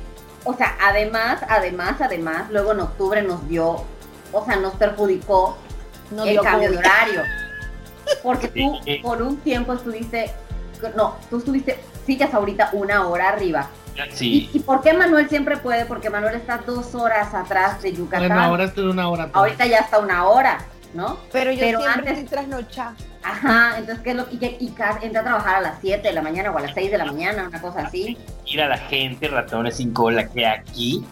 [0.44, 3.84] o sea, además, además, además, luego en octubre nos dio,
[4.32, 5.58] o sea, nos perjudicó
[6.12, 7.24] No el dio cambio de horario.
[8.24, 9.00] Porque tú Sí.
[9.04, 10.32] por un tiempo estuviste,
[10.96, 13.68] no, tú estuviste, sigues ahorita una hora arriba.
[13.96, 15.86] ¿Y, Sí, y por qué Manuel siempre puede?
[15.86, 18.30] Porque Manuel está dos horas atrás de Yucatán.
[18.30, 19.30] Bueno, ahora estoy una hora.
[19.34, 20.60] Ahorita ya está una hora,
[20.94, 21.18] ¿no?
[21.32, 22.18] Pero yo Pero siempre antes-.
[23.24, 26.14] Ajá, entonces, ¿qué es lo que y, y entra a trabajar a las 7 de
[26.14, 28.18] la mañana o a las 6 de la mañana, una cosa así?
[28.46, 31.04] ir a la gente, ratones sin cola, que aquí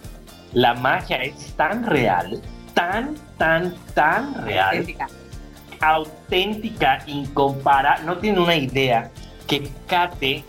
[0.54, 2.42] la magia es tan real,
[2.74, 5.08] tan, tan, tan real, Auténtica.
[5.82, 8.06] auténtica, incomparable.
[8.06, 9.12] No tiene una idea
[9.48, 10.44] que Kate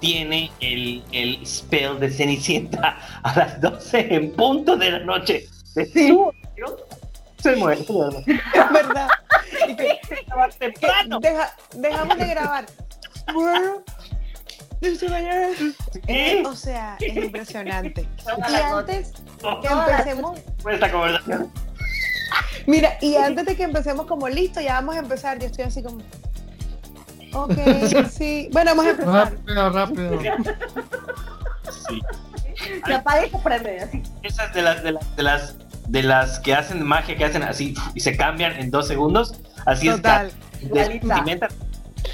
[0.00, 5.46] tiene el, el spell de Cenicienta a las 12 en punto de la noche.
[5.74, 6.32] De su-
[7.42, 7.82] Se muere.
[7.82, 8.22] de verdad.
[8.54, 9.08] Es verdad.
[9.68, 11.20] Y que- Estaba temprano.
[11.20, 12.66] deja- dejamos de grabar.
[13.34, 13.82] Bueno,
[14.80, 15.48] desde mañana.
[16.06, 18.08] Eh, o sea, es impresionante.
[18.50, 19.12] Y antes
[19.60, 21.52] que empecemos, esta conversación.
[22.66, 25.38] mira, y antes de que empecemos como listo, ya vamos a empezar.
[25.38, 25.98] Yo estoy así como.
[27.34, 27.52] Ok,
[28.10, 28.48] sí.
[28.52, 29.32] Bueno, vamos a empezar.
[29.32, 30.20] Rápido, rápido.
[31.88, 32.00] Sí.
[32.86, 34.02] Se apaga y se prende, así.
[34.22, 35.56] Esas de las, de las, de las,
[35.92, 39.34] de las que hacen magia, que hacen así y se cambian en dos segundos.
[39.66, 40.32] Así Total.
[40.60, 40.70] es.
[40.70, 41.48] Vestimenta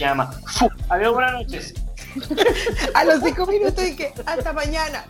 [0.00, 0.32] llama.
[0.46, 0.68] ¡Fu!
[0.88, 1.74] Adiós, buenas noches.
[2.94, 5.04] A los cinco minutos y que hasta mañana.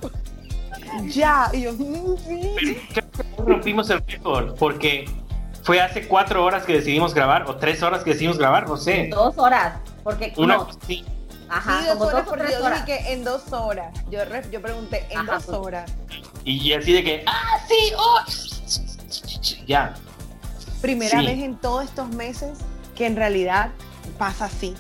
[1.07, 1.49] Ya.
[1.55, 2.79] Y yo, mm, sí.
[2.95, 5.09] Pero creo que rompimos el récord porque
[5.63, 9.09] fue hace cuatro horas que decidimos grabar o tres horas que decidimos grabar, no sé.
[9.11, 9.79] Dos horas.
[10.05, 11.05] Porque, Una, no, sí,
[11.49, 12.85] ajá, Sí, como dos horas, dos porque tres yo horas.
[12.87, 13.95] dije que en dos horas.
[14.11, 15.59] Yo, re- yo pregunté, en Ajá, dos pues.
[15.59, 15.93] horas.
[16.53, 18.21] Y así de que, ah, sí, oh,
[19.67, 19.95] ya.
[20.81, 21.27] Primera Sí.
[21.27, 22.59] vez en todos estos meses
[22.97, 23.71] que en realidad
[24.19, 24.75] pasa así.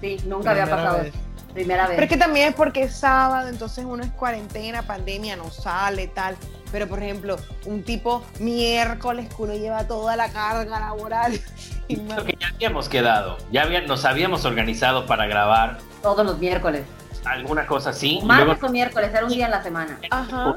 [0.00, 1.02] Sí, nunca había Primera pasado.
[1.04, 1.12] vez.
[1.54, 1.96] Primera vez.
[1.96, 6.06] Pero es que también es porque es sábado, entonces uno es cuarentena, pandemia, no sale,
[6.08, 6.36] tal.
[6.70, 11.40] Pero por ejemplo, un tipo miércoles que uno lleva toda la carga laboral.
[12.06, 16.84] más- que ya habíamos quedado, ya había- nos habíamos organizado para grabar Todos los miércoles.
[17.24, 18.20] alguna cosa así.
[18.22, 19.98] Martes luego o miércoles, era un día en la semana.
[20.10, 20.56] Ajá.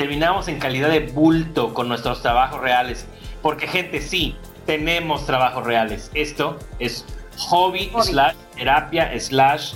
[0.00, 3.06] Terminamos en calidad de bulto con nuestros trabajos reales.
[3.40, 6.10] Porque, gente, sí, tenemos trabajos reales.
[6.12, 7.06] Esto es
[7.38, 8.02] hobby, Hobby.
[8.04, 9.72] slash terapia slash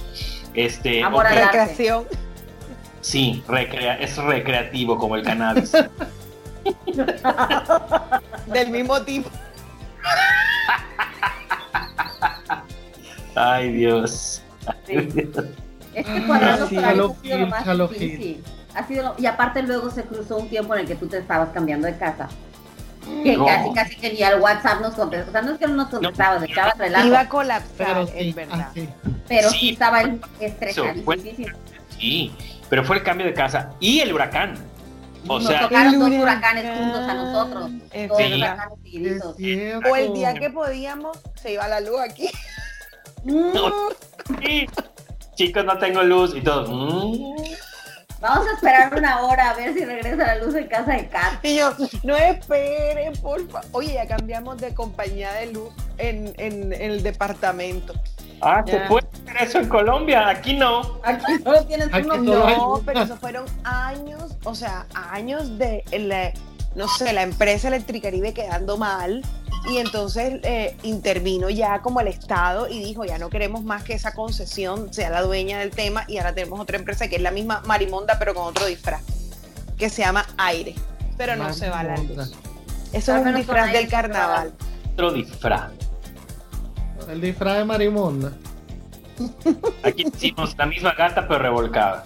[0.53, 1.59] este Amor opera- arte.
[1.59, 2.05] Recreación.
[3.01, 5.73] sí recrea- es recreativo como el cannabis
[8.53, 9.31] Del mismo tipo.
[13.37, 14.43] ay dios
[14.87, 14.97] Sí.
[15.95, 16.69] Es que cuadrar los
[17.97, 18.43] Sí,
[18.75, 21.19] ha sido lo y aparte luego se cruzó un tiempo en el que tú te
[21.19, 22.29] estabas cambiando de casa.
[23.25, 23.47] Que No.
[23.47, 25.29] casi casi que ni al WhatsApp nos contestabas.
[25.29, 28.13] O sea, no es que no nos contestabas, echabas relajo, Iba a colapsar, Pero sí,
[28.29, 28.61] es verdad.
[28.71, 28.89] así.
[29.27, 29.59] pero Sí.
[29.59, 30.03] sí estaba
[30.39, 31.49] estresadísimo.
[31.99, 32.33] sí
[32.69, 34.55] pero fue el cambio de casa y el huracán
[35.27, 36.83] o Nos sea tocaron dos huracanes huracán.
[36.85, 37.71] juntos a nosotros.
[37.91, 38.33] Es Dos Sí.
[38.35, 39.37] huracanes seguiditos.
[39.91, 42.31] O el día que podíamos, se iba la luz aquí.
[43.25, 43.51] Mm,
[44.43, 44.67] Sí.
[45.35, 46.67] Chicos, no tengo luz y todo.
[46.71, 47.35] mm.
[48.21, 51.43] Vamos a esperar una hora a ver si regresa la luz en casa de Kat.
[51.43, 53.67] Y yo, no esperen, por favor.
[53.73, 57.95] Oye, ya cambiamos de compañía de luz en, en- en el departamento.
[58.43, 58.89] Ah, se Ya.
[58.89, 60.99] puede hacer eso en Colombia, aquí no.
[61.03, 62.17] Aquí solo tienes Aquí uno.
[62.23, 66.33] No, pero eso fueron años, o sea, años de, la-
[66.75, 69.23] no sé, la empresa Electricaribe quedando mal.
[69.71, 73.93] Y entonces eh, intervino ya como el Estado y dijo, ya no queremos más que
[73.93, 77.31] esa concesión sea la dueña del tema y ahora tenemos otra empresa que es la
[77.31, 79.03] misma Marimonda pero con otro disfraz,
[79.77, 80.75] que se llama Aire,
[81.19, 82.25] pero no se va la Marimonda.
[82.25, 82.35] luz.
[82.93, 84.53] Eso Al es un disfraz del la carnaval.
[84.95, 85.73] Otro disfraz.
[87.11, 88.33] El disfraz de Marimonda.
[89.83, 92.03] Aquí hicimos la misma gata pero revolcada.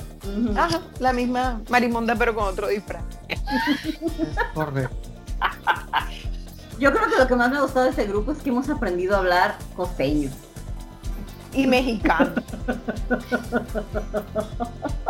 [0.56, 3.02] Ajá, la misma Marimonda pero con otro disfraz.
[4.54, 4.96] Correcto.
[6.78, 8.68] Yo creo que lo que más me ha gustado de este grupo es que hemos
[8.68, 10.30] aprendido a hablar costeño.
[11.52, 12.32] y mexicano.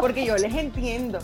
[0.01, 1.19] Porque yo les entiendo.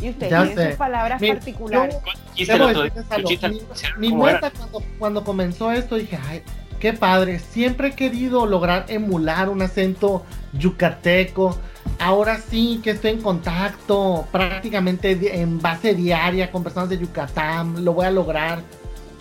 [0.00, 0.68] Y ustedes Ya tienen sé.
[0.70, 1.96] sus palabras Mi- particulares.
[1.96, 6.42] Otro Luchita, mi- ¿cómo Mi meta cuando, cuando comenzó esto dije, ay,
[6.80, 11.58] qué padre, siempre he querido lograr emular un acento yucateco.
[11.98, 17.92] Ahora sí que estoy en contacto prácticamente en base diaria con personas de Yucatán, lo
[17.92, 18.62] voy a lograr.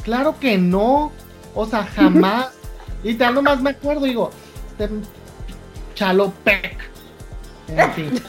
[0.04, 1.12] Claro que no,
[1.54, 2.52] o sea, jamás.
[3.04, 4.32] y tal nomás me acuerdo, digo,
[4.72, 4.90] este
[5.96, 6.78] Chalopec.
[7.68, 8.22] En fin,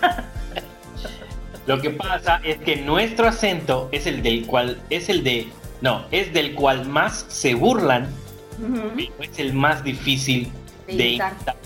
[1.67, 5.49] Lo que pasa es que nuestro acento es el del cual, es el de,
[5.81, 8.09] no, es del cual más se burlan,
[9.21, 10.51] es el más difícil
[10.87, 11.62] De de imitar.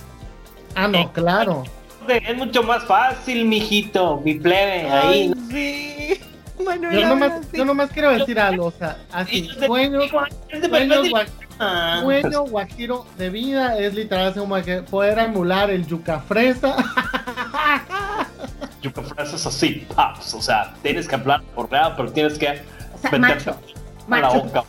[0.77, 1.65] Ah, no, claro.
[2.09, 5.33] Es mucho más fácil, mijito, mi plebe, ahí.
[5.51, 6.21] sí.
[6.65, 11.27] Manuel Yo nomás, yo nomás quiero decir algo, o sea, así, Es gua-
[11.61, 11.99] ah.
[12.03, 16.77] sueño guajiro de vida es literal así como que poder emular el yuca fresa.
[18.83, 22.63] Yuca frases así, paps, o sea, tienes que hablar por real, pero tienes que
[22.95, 23.51] O sea, meter macho.
[23.51, 23.55] a
[24.21, 24.65] la Macho.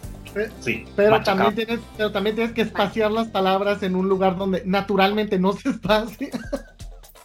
[0.59, 4.63] Sí, Pero también tienes, pero también tienes que espaciar las palabras en un lugar donde
[4.65, 6.29] naturalmente no se espacia.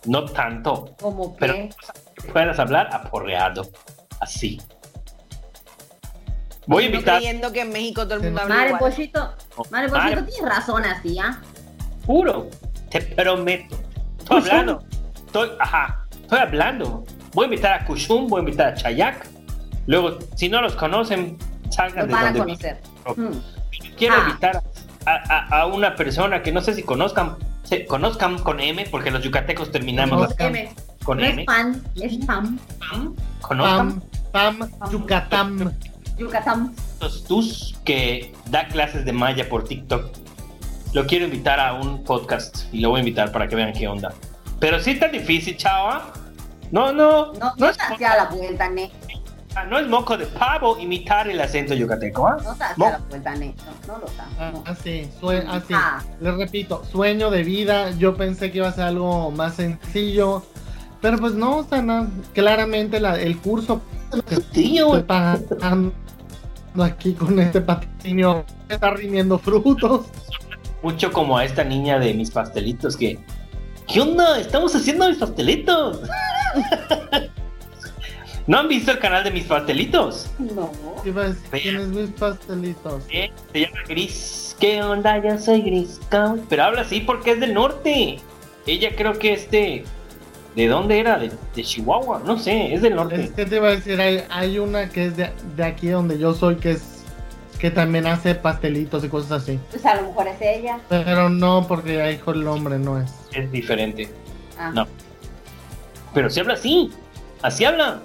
[0.04, 1.70] No tanto, Como pero que.
[2.32, 3.70] puedas hablar aporreado,
[4.20, 4.60] así.
[6.66, 8.74] Voy a invitar, creyendo que en México todo el mundo habla Madre.
[8.78, 9.34] Pochito,
[9.70, 11.40] Madre Pochito, tienes razón así, ¿ah?
[12.06, 12.48] juro,
[12.90, 13.76] te prometo.
[14.18, 14.82] Estoy hablando,
[15.14, 17.04] estoy, ajá, estoy hablando.
[17.32, 19.26] Voy a invitar a Kushum, voy a invitar a Chayak.
[19.86, 21.36] Luego, si no los conocen,
[21.70, 22.80] salgan Los de van a conocer.
[23.16, 23.96] Mm.
[23.96, 24.24] Quiero Ah.
[24.28, 24.62] invitar
[25.06, 29.10] a, a- a una persona que no sé si conozcan, se, conozcan con M, porque
[29.10, 30.56] los yucatecos terminamos Conozcan.
[30.56, 30.74] M.
[31.04, 31.42] con No M.
[31.42, 32.58] es pan, es pam.
[32.78, 35.72] Pam, Conozcan Pam, pam, yucatam.
[36.16, 36.74] Yucatán.
[37.00, 40.10] los tus que da clases de maya por TikTok.
[40.92, 43.88] Lo quiero invitar a un podcast y lo voy a invitar para que vean qué
[43.88, 44.12] onda.
[44.60, 46.12] Pero sí está difícil, chava.
[46.70, 48.90] No, no, No, no, no es, te hacía la vuelta, ne.
[49.68, 52.36] No es moco de pavo imitar el acento yucateco, ¿ah?
[52.42, 53.34] No te hacía Mo- la vuelta.
[53.34, 53.52] No,
[53.86, 54.26] no lo está.
[54.52, 54.62] No.
[54.66, 55.74] Así, sue- así.
[55.74, 56.02] Ah.
[56.20, 57.90] Les repito, sueño de vida.
[57.92, 60.42] Yo pensé que iba a ser algo más sencillo.
[61.00, 63.80] Pero pues no, o sea, no, claramente la- el curso
[64.28, 65.92] que estoy pagando
[66.80, 70.06] aquí con este patrocinio está rindiendo frutos.
[70.82, 73.18] Mucho como a esta niña de mis pastelitos que...
[73.86, 74.38] ¿Qué onda?
[74.40, 76.00] Estamos haciendo mis pastelitos.
[78.46, 80.30] ¿No han visto el canal de mis pastelitos?
[80.38, 80.70] No.
[81.04, 83.04] Iba a decir, ¿Tienes mis pastelitos?
[83.10, 84.56] Eh, Se llama Gris.
[84.58, 85.18] ¿Qué onda?
[85.22, 86.00] Yo soy Gris.
[86.48, 88.18] Pero habla así porque es del norte.
[88.66, 89.84] Ella creo que es de...
[90.56, 91.18] ¿De dónde era?
[91.18, 92.20] De, de Chihuahua.
[92.26, 93.32] No sé, es del Es norte.
[93.34, 96.34] que te iba a decir, hay, hay una que es de, de aquí donde yo
[96.34, 96.82] soy que es
[97.58, 99.58] que también hace pastelitos y cosas así.
[99.70, 100.80] Pues a lo mejor es ella.
[100.88, 103.12] Pero no, porque ahí con el nombre no es.
[103.32, 104.10] Es diferente.
[104.58, 104.72] Ah.
[104.74, 104.86] No.
[106.12, 106.90] Pero se habla así.
[107.40, 108.00] Así habla.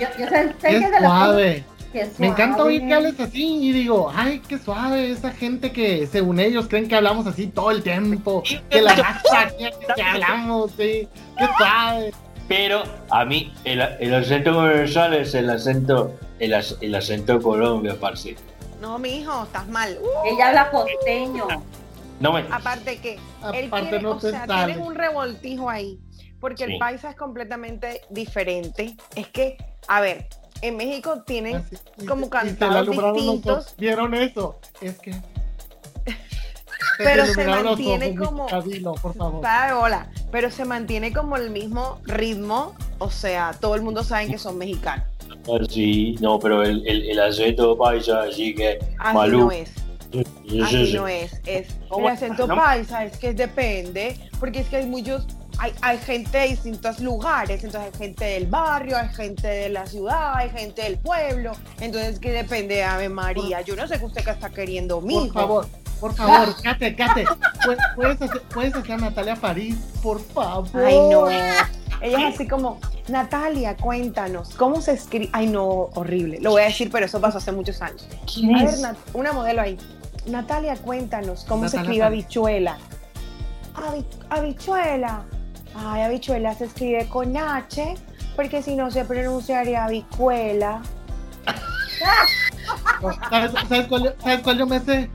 [0.00, 1.64] Yo, yo sé, sé que Es la suave.
[1.92, 2.70] que es Me encanta suave.
[2.70, 6.88] oír que hables así y digo, ay, qué suave, esa gente que según ellos creen
[6.88, 9.48] que hablamos así todo el tiempo, que la raza
[9.94, 12.12] que hablamos, sí, qué suave.
[12.48, 18.36] Pero a mí el, el acento universal es el acento el, el acento Colombia, parce.
[18.80, 19.96] No, mi hijo, estás mal.
[20.02, 21.46] Uh, Ella habla costeño.
[22.18, 23.14] No me aparte que
[23.54, 25.98] él Aparte quiere, no o sea, tienes un revoltijo ahí,
[26.42, 26.72] porque Sí.
[26.74, 28.94] el paisa es completamente diferente.
[29.16, 29.56] Es que,
[29.88, 30.26] a ver,
[30.60, 33.58] en México tienen Así, y- como cantados distintos.
[33.66, 33.74] ojos.
[33.78, 34.58] ¿Vieron eso?
[34.82, 35.12] Es que...
[36.98, 39.40] Pero se mantiene ojos, como- Cadilo, por favor.
[39.40, 44.02] Para de bola, pero se mantiene como el mismo ritmo, o sea, todo el mundo
[44.04, 45.06] sabe que son mexicanos.
[45.70, 49.38] Sí, no, pero el, el, el acento paisa, así que Así Malú.
[49.40, 49.70] no es.
[50.62, 55.26] Así no es, es el acento paisa, es que depende, porque es que hay muchos,
[55.58, 59.86] hay, hay gente de distintos lugares, entonces hay gente del barrio, hay gente de la
[59.86, 63.60] ciudad, hay gente del pueblo, entonces que depende de Ave María.
[63.60, 65.66] Yo no sé qué usted está queriendo, mi Por favor,
[66.00, 67.24] por favor, Kate, Kate,
[67.94, 70.68] ¿puedes hacer, puedes hacer a Natalia París, por favor.
[70.84, 71.28] Ay, no.
[72.00, 75.30] Ella es así como, Natalia, cuéntanos, ¿cómo se escribe?
[75.32, 76.40] Ay, no, horrible.
[76.40, 78.08] Lo voy a decir, pero eso pasó hace muchos años.
[78.32, 78.82] ¿Quién A es?
[78.82, 79.78] ver, una modelo ahí.
[80.26, 82.24] Natalia, cuéntanos, ¿cómo se escribe París.
[82.24, 82.78] habichuela?
[83.74, 85.22] Habi- habichuela.
[85.74, 87.94] Ay, habichuela se escribe con H,
[88.36, 90.82] porque si no se pronunciaría habichuela.
[93.30, 95.10] ¿Sabes, sabes cuál, yo- sabes cuál yo me sé?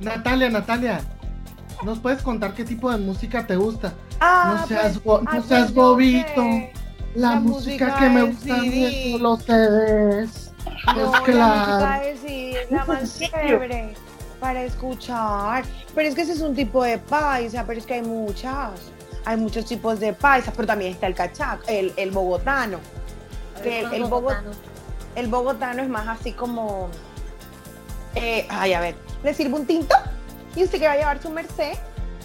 [0.00, 1.00] Natalia, Natalia,
[1.84, 3.92] ¿nos puedes contar qué tipo de música te gusta?
[4.20, 6.42] Ah, No seas, pues- bo- no ay, seas pues yo bobito.
[7.14, 10.52] La, La música, música que me gusta a mí es los CDs.
[10.86, 12.02] No, Pues claro.
[12.04, 13.94] es, sí, es la más chévere
[14.38, 15.64] para escuchar.
[15.94, 18.70] Pero es que ese es un tipo de paisa, pero es que hay muchas.
[19.24, 22.78] Hay muchos tipos de paisas, pero también está el cachaco, el, el bogotano.
[23.62, 24.34] Que el, el bogo-
[25.14, 26.88] el bogotano es más así como.
[28.14, 29.94] eh, ay, a ver, le sirvo un tinto
[30.56, 31.74] y usted que va a llevar su merced.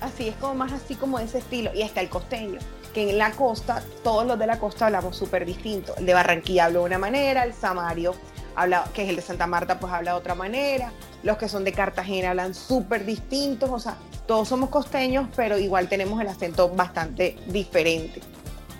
[0.01, 1.71] Así es como más así como ese estilo.
[1.73, 2.59] Y está el costeño,
[2.93, 5.95] que en la costa, todos los de la costa hablamos súper distinto.
[5.97, 8.13] El de Barranquilla habla de una manera, el Samario
[8.55, 10.91] habla, que es el de Santa Marta, pues habla de otra manera.
[11.23, 13.69] Los que son de Cartagena hablan súper distintos.
[13.69, 18.21] O sea, todos somos costeños, pero igual tenemos el acento bastante diferente.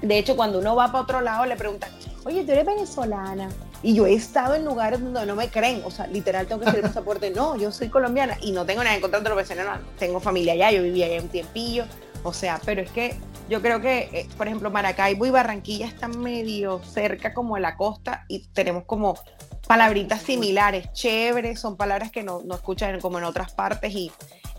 [0.02, 1.90] De hecho, cuando uno va para otro lado, le preguntan,
[2.26, 3.50] oye, tú eres venezolana.
[3.82, 6.68] Y yo he estado en lugares donde no me creen, o sea, literal tengo que
[6.68, 7.30] hacer el pasaporte.
[7.30, 9.86] No, yo soy colombiana y no tengo nada en contra de los venezolanos.
[10.00, 11.86] Tengo familia allá, yo vivía allá un tiempillo.
[12.24, 13.16] O sea, pero es que
[13.48, 17.78] yo creo que, eh, por ejemplo, Maracaibo y Barranquilla están medio cerca como a la
[17.78, 19.20] costa y tenemos como
[19.68, 24.12] palabritas similares, chéveres, son palabras que no, no escuchan como en otras partes y,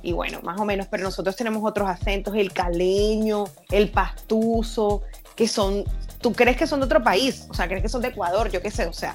[0.03, 5.03] y bueno, más o menos, pero nosotros tenemos otros acentos, el caleño, el pastuso,
[5.35, 5.85] que son,
[6.21, 8.61] tú crees que son de otro país, o sea, crees que son de Ecuador, yo
[8.63, 9.15] qué sé, o sea,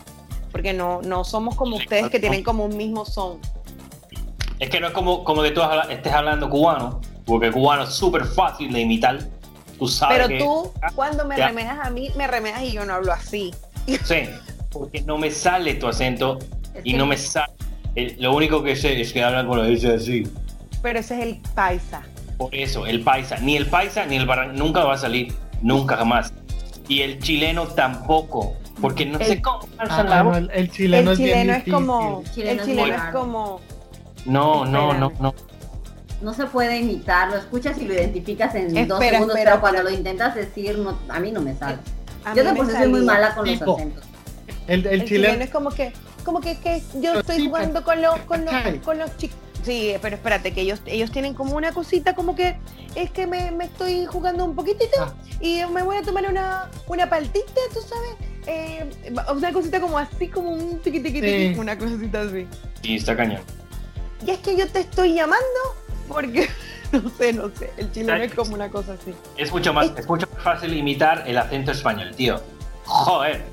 [0.52, 3.40] porque no, no somos como ustedes que tienen como un mismo son.
[4.60, 8.26] Es que no es como, como que tú estés hablando cubano, porque cubano es súper
[8.26, 9.20] fácil de imitar.
[9.80, 11.48] Tú sabes Pero que- tú, cuando me Ya.
[11.48, 13.52] remedas a mí, me remedas y yo no hablo así.
[14.04, 14.30] Sí,
[14.72, 16.40] porque no me sale tu acento
[16.74, 17.52] Es y que- no me sale.
[17.96, 20.24] el- lo único que sé es que hablan con lo dice así.
[20.82, 22.02] Pero ese es el paisa.
[22.38, 25.98] Por eso, el paisa, ni el paisa ni el barran nunca va a salir, nunca
[25.98, 26.34] jamás.
[26.88, 31.14] Y el chileno tampoco, porque no sé cómo Ah, la no, el, el chileno el
[31.14, 31.74] es bien chileno es difícil.
[31.74, 33.62] como, El chileno el es chileno es como,
[34.26, 35.34] No, no, no, no.
[36.22, 39.80] No se puede imitar, lo escuchas y lo identificas en dos segundos, espera, pero cuando
[39.80, 39.84] espera.
[39.92, 41.78] lo intentas decir, no, a mí no me sale.
[42.24, 44.04] a Yo de por sí soy muy mala con los acentos.
[44.68, 45.94] El, el El, chileno, chileno, es como que,
[46.24, 49.38] como que, que yo estoy sí, jugando con los, con los, con los chicos.
[49.64, 52.58] Sí, pero espérate, que ellos, ellos tienen como una cosita como que
[52.96, 55.14] es que me, me estoy jugando un poquitito Ah.
[55.40, 58.16] y me voy a tomar una, una paltita, tú sabes,
[58.48, 58.90] eh,
[59.36, 61.60] una cosita como así, como un tiqui tiqui tiqui, Sí.
[61.60, 62.48] una cosita así.
[62.82, 63.42] Y está cañón.
[64.26, 65.46] Y es que yo te estoy llamando
[66.08, 66.48] porque,
[66.92, 69.14] no sé, no sé, el chileno es como una cosa así.
[69.38, 72.42] Es mucho más, es mucho más fácil imitar el acento español, tío.
[72.86, 73.44] Joder.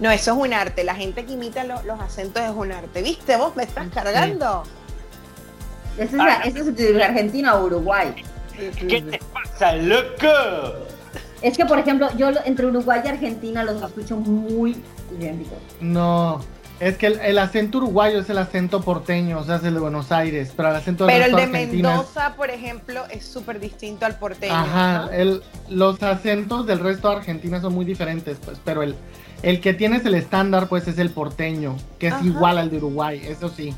[0.00, 0.82] No, eso es un arte.
[0.84, 3.02] La gente que imita lo- los acentos es un arte.
[3.02, 3.36] ¿Viste?
[3.36, 4.62] Vos me estás cargando.
[5.98, 6.40] Ese es, Ah.
[6.44, 8.14] es de Argentina o Uruguay.
[8.56, 10.28] ¿Qué te pasa, loco?
[11.42, 14.82] Es que, por ejemplo, yo lo- entre Uruguay y Argentina los escucho muy
[15.18, 15.58] idénticos.
[15.80, 16.40] no.
[16.80, 19.80] Es que el, el acento uruguayo es el acento porteño, o sea, es el de
[19.80, 23.26] Buenos Aires, pero el acento del Pero el de Argentina es- Mendoza, por ejemplo, es
[23.26, 24.54] súper distinto al porteño.
[24.54, 25.10] Ajá, ¿no?
[25.10, 28.94] el, los acentos del resto de Argentina son muy diferentes, pues, pero el,
[29.42, 32.24] el que tienes el estándar, pues, es el porteño, que es Ajá.
[32.24, 33.74] igual al de Uruguay, eso sí.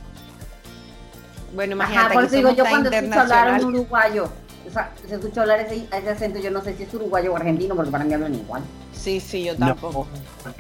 [1.54, 4.28] Bueno, imagínate, Ajá, por eso digo, yo cuando escucho hablar un uruguayo,
[4.66, 7.36] o sea, se escucha hablar ese, ese acento, yo no sé si es uruguayo o
[7.36, 8.62] argentino, porque para mí hablan igual.
[8.92, 10.06] Sí, sí, yo tampoco.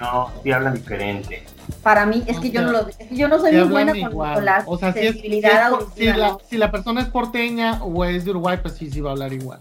[0.00, 1.44] no, sí hablan diferente.
[1.82, 4.00] Para mí, es que yo no lo, es que yo no soy muy buena con,
[4.00, 4.34] igual.
[4.34, 7.08] con la O sea, si, es, si, es sensibilidad si la, si la persona es
[7.08, 9.60] porteña o es de Uruguay, pues sí, sí va a hablar igual.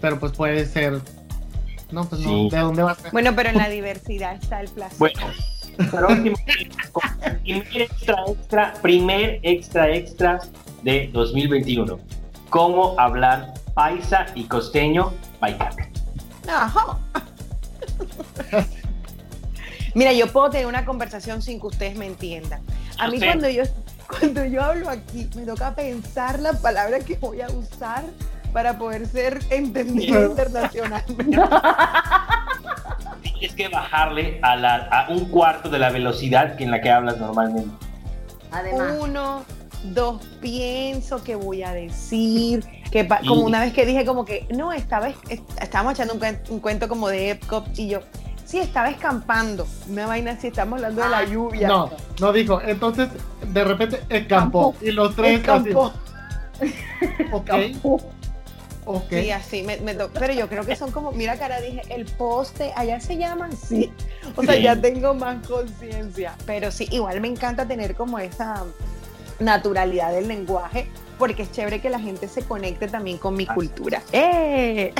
[0.00, 1.00] Pero pues puede ser.
[1.90, 2.44] No, pues Sí.
[2.44, 3.12] no, ¿de dónde va a ser?
[3.12, 4.98] Bueno, pero en la diversidad está el placer.
[4.98, 5.20] Bueno,
[5.90, 6.36] pero último,
[7.42, 10.38] primer extra, extra, primer extra, extra
[10.82, 11.98] de 2021.
[12.50, 15.90] Cómo hablar paisa y costeño baicate.
[16.48, 16.98] Ajá.
[19.94, 22.60] Mira, yo puedo tener una conversación sin que ustedes me entiendan.
[22.98, 23.62] A mí cuando yo
[24.06, 28.04] cuando yo hablo aquí, me toca pensar la palabra que voy a usar
[28.56, 31.38] para poder ser entendida internacionalmente.
[33.22, 36.90] Tienes que bajarle a, la, a un cuarto de la velocidad que en la que
[36.90, 37.68] hablas normalmente.
[38.50, 39.44] Además, Uno,
[39.92, 43.26] dos pienso, qué voy a decir, que pa- Sí.
[43.26, 45.10] como una vez que dije como que, no, estaba,
[45.60, 48.00] estábamos echando un, cuen- un cuento como de Epcot y yo,
[48.46, 51.68] sí, estaba escampando, una vaina así, estamos hablando de la Ah, lluvia.
[51.68, 51.90] No,
[52.22, 52.58] no dijo.
[52.62, 53.10] Entonces,
[53.52, 54.74] de repente, escampó.
[54.80, 55.92] Y los tres Escampó.
[56.58, 56.74] así.
[57.32, 57.50] Ok,
[58.86, 59.08] ok.
[59.10, 62.06] Sí, así, me, me to- pero yo creo que son como, mira cara, dije, el
[62.06, 63.92] poste, allá se llaman, sí.
[64.36, 64.62] O sea, Sí.
[64.62, 66.34] ya tengo más conciencia.
[66.46, 68.64] Pero sí, igual me encanta tener como esa
[69.38, 73.54] naturalidad del lenguaje, porque es chévere que la gente se conecte también con mi Ah.
[73.54, 74.02] cultura.
[74.12, 74.94] ¡Eh!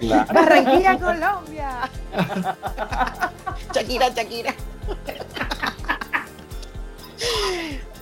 [0.00, 0.34] Claro.
[0.34, 1.90] Barranquilla, Colombia.
[3.72, 4.52] Shakira, Shakira.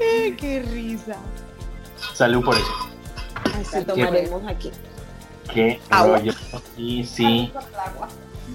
[0.01, 1.17] Eh, ¡Qué risa!
[2.15, 2.73] Salud por eso.
[3.61, 4.71] Así tomaremos aquí.
[5.53, 6.19] Qué Agua.
[6.19, 6.33] rollo.
[6.77, 7.51] Sí, sí.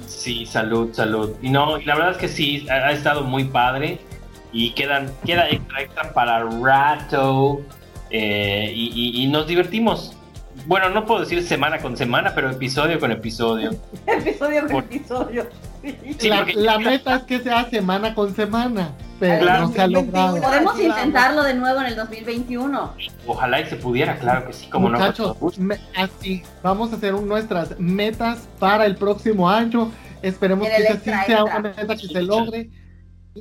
[0.08, 1.32] Sí, salud, salud.
[1.42, 4.00] Y no, la verdad es que sí, ha, ha estado muy padre
[4.52, 7.62] y quedan, queda extra extra para rato
[8.10, 8.88] eh, y,
[9.20, 10.16] y- y nos divertimos.
[10.66, 13.72] Bueno, no puedo decir semana con semana, pero episodio con episodio.
[14.08, 15.48] Episodio con Por- episodio.
[16.20, 19.68] Sí, la, porque- la meta es que sea semana con semana, pero Claro.
[19.68, 20.42] no se ha logrado.
[20.42, 22.94] Podemos intentarlo de nuevo en el 2021.
[23.26, 25.52] Ojalá y se pudiera, claro que sí, como Muchachos, no.
[25.64, 29.92] me- así, vamos a hacer un- nuestras metas para el próximo año.
[30.22, 32.70] Esperemos que esa sí sea una meta que se logre.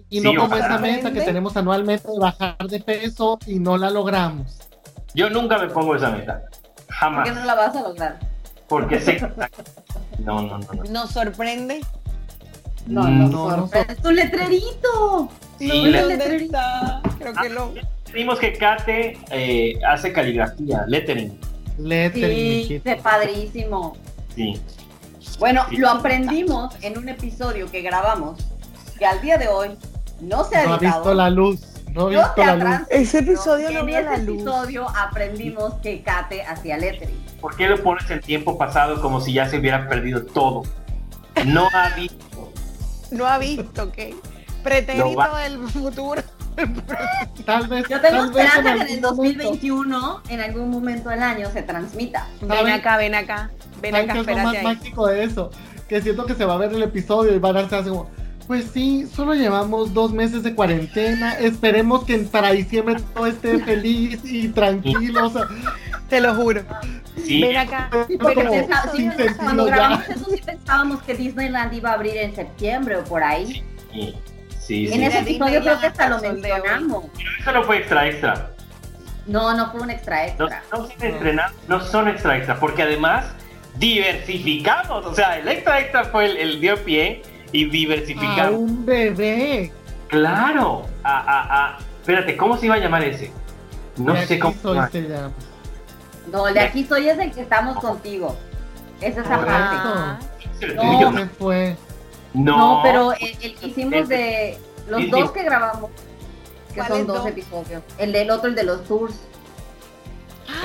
[0.08, 0.66] Y Sí, no como ojalá.
[0.66, 4.60] esa meta que tenemos anualmente de bajar de peso y no la logramos.
[5.14, 6.42] Yo nunca me pongo esa meta.
[6.88, 7.28] ¿Por Jamás.
[7.28, 8.18] qué no la vas a lograr?
[8.68, 9.20] Porque sé.
[10.18, 10.66] No, no, no.
[10.74, 10.82] no.
[10.90, 11.80] Nos sorprende.
[12.86, 13.94] No, no, Mm, No, no sorprende.
[13.96, 15.28] ¡Tu letrerito!
[15.58, 17.02] Sí, No, le- ¿dónde ¿Dónde está?
[17.18, 17.74] Creo que lo.
[18.12, 21.38] Vimos que Kate eh, hace caligrafía, lettering.
[21.78, 23.96] Lettering, Sí, qué padrísimo.
[24.34, 24.60] Sí.
[25.38, 25.76] Bueno, Sí.
[25.76, 28.40] lo aprendimos en un episodio que grabamos,
[28.98, 29.70] que al día de hoy
[30.20, 30.96] no se ha No ha editado.
[31.02, 31.60] visto la luz.
[31.98, 34.34] No ha no visto se la Ese episodio y no en vio ese luz.
[34.42, 37.16] episodio aprendimos que Kate hacía lettering.
[37.40, 40.62] ¿Por qué lo pones en tiempo pasado como si ya se hubiera perdido todo?
[41.44, 42.52] No ha visto.
[43.10, 43.98] No ha visto, ¿ok?
[44.62, 46.22] Pretérito va- del futuro.
[47.46, 47.86] Tal vez.
[47.88, 51.22] Yo tengo tal vez esperanza que en el algún momento- 2021, en algún momento del
[51.22, 52.26] año, se transmita.
[52.40, 53.50] Ven acá, ven acá.
[53.80, 54.64] Ven ¿Saben acá, qué es lo más ahí.
[54.64, 55.50] mágico de eso?
[55.88, 58.10] Que siento que se va a ver el episodio y van a estar así como,
[58.48, 64.20] pues sí, solo llevamos dos meses de cuarentena, esperemos que para diciembre todo esté feliz
[64.24, 65.42] y tranquilo, o sea,
[66.08, 66.62] Te lo juro.
[67.22, 67.42] Sí.
[67.42, 67.90] Ven acá.
[67.90, 69.74] Pero Pero no sentido Cuando ya.
[69.76, 73.62] grabamos eso sí pensábamos que Disneyland iba a abrir en septiembre o por ahí.
[73.92, 74.14] Sí,
[74.58, 74.86] sí.
[74.86, 75.04] En sí.
[75.04, 77.04] ese episodio creo que hasta lo mencionamos.
[77.40, 78.50] Eso no fue extra extra.
[79.26, 80.62] No, no fue un extra No, extra.
[80.72, 83.26] no son estrenados, no son extra extra, porque además
[83.76, 85.04] diversificamos.
[85.04, 87.20] O sea, el extra extra fue el, el dio pie
[87.52, 88.54] y a diversificamos.
[88.60, 89.72] un bebé.
[90.08, 90.86] Claro.
[91.02, 93.30] A, a, a- Espérate, ¿cómo se iba a llamar ese?
[93.96, 94.54] No De sé cómo.
[94.62, 95.32] soy, se llama.
[96.32, 98.36] No, el de aquí soy es el que estamos contigo.
[99.00, 99.76] Es esa Por parte.
[99.80, 100.18] Ah,
[100.60, 101.12] El No.
[101.16, 101.76] Se fue.
[102.34, 105.90] No, No, pero el, el que hicimos de los dos que grabamos,
[106.74, 107.26] que ¿Cuáles son dos dos?
[107.26, 107.82] episodios.
[107.98, 109.14] El del otro, el de los tours.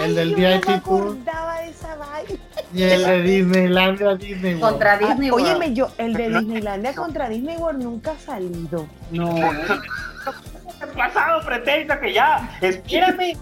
[0.03, 0.75] El del yo VIP no me Tour.
[0.77, 2.39] acordaba de esa vaina.
[2.73, 4.61] Y el de Disneylandia, Disney World.
[4.71, 5.47] Contra Disney Ah, World.
[5.47, 8.87] óyeme, yo, el de Disneylandia contra Disney World nunca ha salido.
[9.11, 9.35] No.
[10.97, 12.57] pasado pretexto que ya.
[12.61, 13.37] Espérame.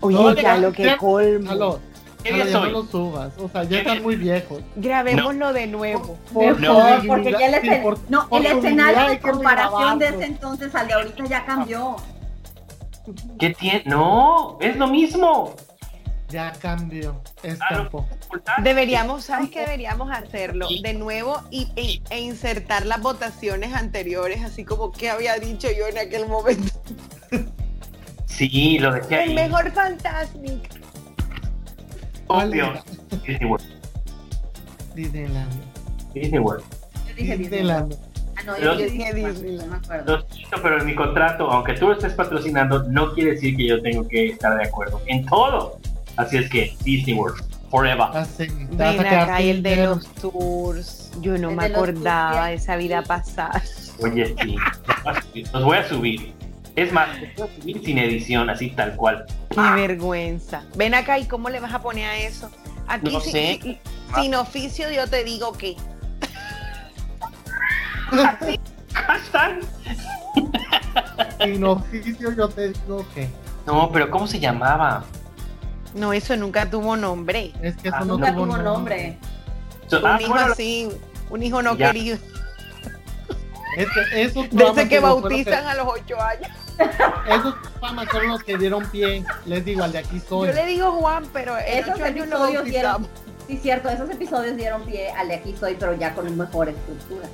[0.00, 1.50] Oye, No, ya lo que ya- colmo.
[1.50, 1.80] Aló,
[2.22, 2.70] ¿Qué aló, día ya no soy?
[2.72, 3.32] lo subas.
[3.38, 4.62] O sea, ya están muy viejos.
[4.76, 6.18] Grabémoslo de nuevo.
[6.32, 6.60] Por Mejor,
[7.00, 10.74] dignidad, porque ya el, sí, por- no, por el escenario de comparación de ese entonces
[10.74, 11.96] al de ahorita ya cambió.
[13.38, 13.82] ¿Qué tiene?
[13.86, 15.54] No, es lo mismo.
[16.30, 17.20] Ya cambió.
[17.42, 18.06] Escampó.
[18.62, 20.68] Deberíamos, ¿sabes qué deberíamos hacerlo?
[20.82, 25.86] De nuevo y, e, e insertar las votaciones anteriores, así como que había dicho yo
[25.88, 26.72] en aquel momento.
[28.26, 29.34] Sí, lo dejé El ahí.
[29.34, 30.70] mejor Fantasmic.
[32.28, 32.72] Obvio.
[33.26, 33.66] Disney World.
[34.94, 35.60] Disneylandia.
[36.14, 36.64] Disney World.
[37.08, 37.38] Yo dije Disney.
[37.38, 37.98] Disneylandia.
[38.36, 39.32] Ah, no, Pero- yo dije Dije Disney.
[39.32, 39.56] Disney.
[39.58, 40.16] No me acuerdo.
[40.18, 43.66] Lo siento, pero en mi contrato, aunque tú lo estés patrocinando, no quiere decir que
[43.66, 45.78] yo tengo que estar de acuerdo en todo.
[46.16, 48.06] Así es que Disney World, forever.
[48.14, 48.46] Así.
[48.46, 49.94] te vas a Ven acá y sin el de dinero.
[49.96, 51.10] los tours.
[51.20, 53.62] Yo no El me de acordaba de esa vida pasada.
[54.02, 54.56] Oye, sí.
[55.52, 56.32] Los voy a subir.
[56.76, 59.26] Es más, los voy a subir sin edición, así tal cual.
[59.50, 60.62] Qué vergüenza.
[60.76, 62.48] Ven acá y cómo le vas a poner a eso.
[62.86, 63.58] Aquí No si- sé.
[63.62, 63.78] si-
[64.20, 65.76] sin oficio yo te digo que.
[68.92, 69.60] Hashtag.
[71.42, 73.28] Sin oficio yo te digo que.
[73.66, 75.04] No, pero ¿cómo se llamaba?
[75.94, 77.52] No, eso nunca tuvo nombre.
[77.62, 79.18] Es que eso Ah, no Nunca tuvo tuvo nombre.
[79.88, 80.88] So- Un ah, hijo bueno, así,
[81.30, 81.88] un hijo no Ya.
[81.92, 82.18] querido.
[83.76, 86.48] Es que eso De ese Tuama, que bautizan a los ocho años.
[87.28, 90.48] esos famas son los que dieron pie, les digo, al de aquí soy.
[90.48, 93.06] Yo le digo Juan, pero Esos episodios dieron,
[93.46, 96.68] sí, cierto, esos episodios dieron pie al de aquí soy, pero ya con una mejor
[96.68, 97.28] estructura.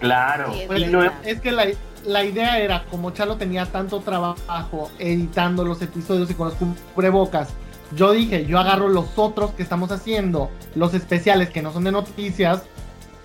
[0.00, 0.52] Claro.
[0.52, 1.66] Sí, es Pues, no- es que la,
[2.04, 6.56] la idea era, como Chalo tenía tanto trabajo editando los episodios y con los
[6.94, 7.48] cubrebocas,
[7.94, 11.92] yo dije, yo agarro los otros que estamos haciendo, los especiales que no son de
[11.92, 12.62] noticias,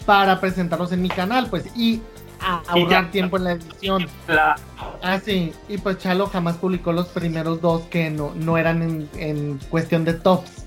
[0.05, 2.01] para presentarlos en mi canal, pues, y
[2.41, 3.11] a- ahorrar ya.
[3.11, 4.07] tiempo en la edición.
[4.27, 4.55] la-
[5.01, 9.09] Ah, sí, y pues Chalo jamás publicó los primeros dos que no, no eran en,
[9.17, 10.65] en cuestión de tops.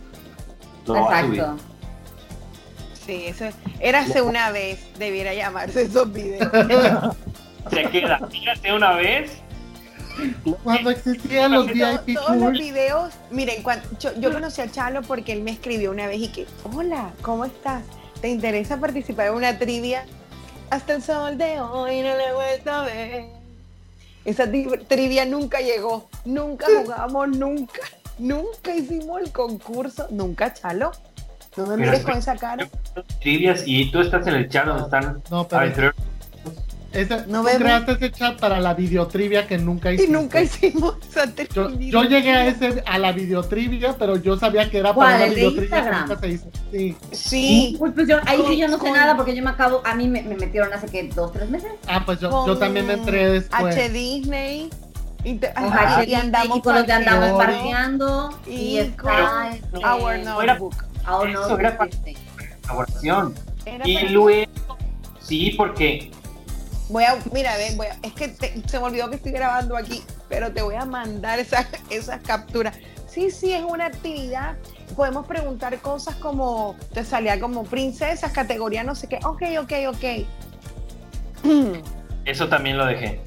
[0.89, 1.57] Exacto.
[3.07, 3.55] Sí, eso es.
[3.81, 6.51] Érase una vez, debiera llamarse esos videos.
[7.71, 8.21] Se queda.
[8.31, 9.43] Fíjate una vez.
[10.63, 15.03] Cuando existían los VIP todos los tours, videos, miren, cuan- yo, yo conocí a Chalo
[15.03, 17.83] porque él me escribió una vez y que, hola, ¿cómo estás?
[18.21, 20.05] ¿Te interesa participar en una trivia?
[20.71, 23.25] Hasta el sol de hoy no le he vuelto a ver.
[24.25, 27.81] Esa tri- trivia nunca llegó, nunca jugamos, nunca,
[28.19, 30.91] nunca hicimos el concurso, nunca, Chalo.
[31.57, 32.69] No me mires es con esa cara.
[33.21, 35.93] Trivias y tú estás en el chat donde están no, pero
[37.01, 40.13] ese- No tú creaste ese chat para la videotrivia que nunca Y hiciste.
[40.13, 44.93] nunca hicimos esa Yo, llegué a ese a la videotrivia, pero yo sabía que era
[44.93, 46.09] ¿Cuál, para de videotrivia que Instagram?
[46.09, 46.47] nunca se hizo.
[46.73, 46.97] Sí.
[47.13, 49.95] Sí, Uy, pues yo, ahí sí yo no sé nada porque yo me acabo, a
[49.95, 51.71] mí me, me metieron hace que dos, tres meses.
[51.87, 53.75] Ah, pues yo, con yo también me entré después.
[53.77, 54.71] H Disney.
[55.25, 58.31] Y, te- ajá, HD, y andamos y con los que andamos parqueando.
[58.47, 60.75] y, Y está con- este, Our Notebook.
[61.09, 61.79] Our Eso Notebook, era.
[63.65, 64.51] Era Y luego,
[65.21, 66.11] sí, porque
[66.89, 69.77] Voy a, mira, ven, voy a- es que te- se me olvidó que estoy grabando
[69.77, 72.77] aquí, pero te voy a mandar esas esas capturas.
[73.09, 74.57] Sí, sí, es una actividad.
[74.95, 79.19] Podemos preguntar cosas como, te salía como princesas, categoría no sé qué.
[79.25, 80.27] Ok, ok, ok.
[82.25, 83.21] eso también lo dejé.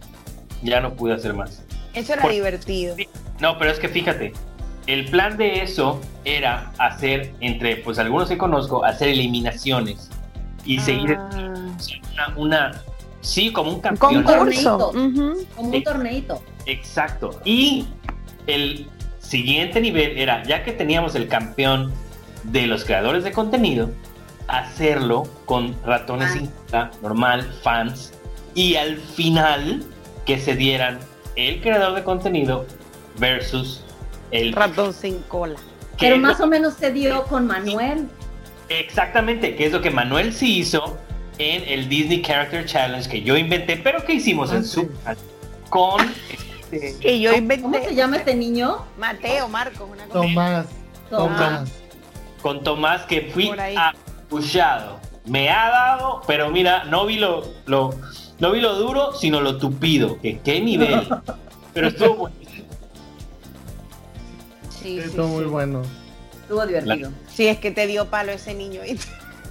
[0.62, 1.64] Ya no pude hacer más.
[1.93, 2.95] Eso era Por- divertido.
[3.39, 4.34] No, pero es que fíjate,
[4.88, 10.10] el plan de eso era hacer, entre pues algunos que conozco, hacer eliminaciones
[10.66, 11.30] y seguir Ah.
[12.14, 12.84] una, una-
[13.22, 14.24] sí, como un Un campeón.
[14.24, 14.78] concurso.
[14.78, 14.89] torneito.
[14.89, 15.45] Ujú.
[15.55, 15.78] Como Sí.
[15.78, 16.41] un torneito.
[16.65, 17.39] Exacto.
[17.45, 17.86] Y
[18.47, 18.88] el
[19.20, 21.91] siguiente nivel era, ya que teníamos el campeón
[22.43, 23.89] de los creadores de contenido,
[24.47, 28.13] hacerlo con ratones sin cola, normal, fans,
[28.55, 29.84] y al final
[30.26, 30.99] que se dieran
[31.36, 32.65] el creador de contenido
[33.20, 33.84] versus
[34.32, 35.59] el Ratón sin cola.
[35.99, 38.07] Pero más lo- o menos se dio con Manuel.
[38.70, 40.97] exactamente, que es lo que Manuel sí hizo
[41.40, 44.72] en el Disney Character Challenge que yo inventé, pero que hicimos Ah, en sí.
[44.72, 44.90] su
[45.70, 46.02] con
[46.72, 47.64] este, Que yo inventé.
[47.64, 48.86] ¿Cómo se llama este niño?
[48.98, 50.20] Mateo, Marcos, una cosa.
[50.22, 50.66] Tomás,
[51.10, 51.72] Tomás.
[52.42, 55.00] con Tomás que fui apuchado.
[55.26, 57.92] Me ha dado, pero mira, no vi lo, lo,
[58.40, 60.20] no vi lo duro, sino lo tupido.
[60.20, 61.08] Que qué nivel.
[61.74, 62.36] Pero estuvo bueno.
[64.70, 65.50] Sí, sí, Estuvo muy sí.
[65.50, 65.82] bueno.
[66.42, 67.12] Estuvo divertido.
[67.32, 68.82] Sí, es que te dio palo ese niño.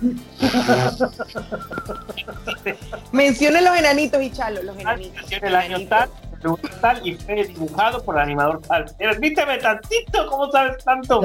[3.12, 5.32] Mencione los enanitos y chalo, los enanitos.
[5.32, 8.86] En el año tal, el lugar tal, y fue dibujado por el animador tal.
[8.96, 11.20] Permíteme tantito, ¿cómo sabes tanto?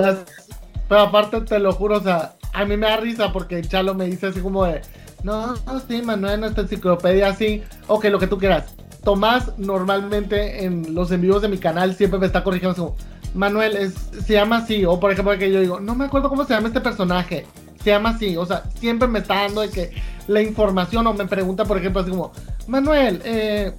[0.90, 4.06] Pero aparte te lo juro, o sea, a mí me da risa porque Chalo me
[4.06, 4.82] dice así como de,
[5.24, 8.76] no, no, sí, Manuel, nuestra enciclopedia así, ok, lo que tú quieras.
[9.04, 12.96] Tomás normalmente en los envíos de mi canal siempre me está corrigiendo así como,
[13.34, 13.94] Manuel, es,
[14.26, 16.68] se llama así, o por ejemplo que yo digo, no me acuerdo cómo se llama
[16.68, 17.46] este personaje,
[17.84, 19.92] se llama así, o sea, siempre me está dando de que
[20.28, 22.32] la información o me pregunta, por ejemplo, así como,
[22.68, 23.74] Manuel, eh,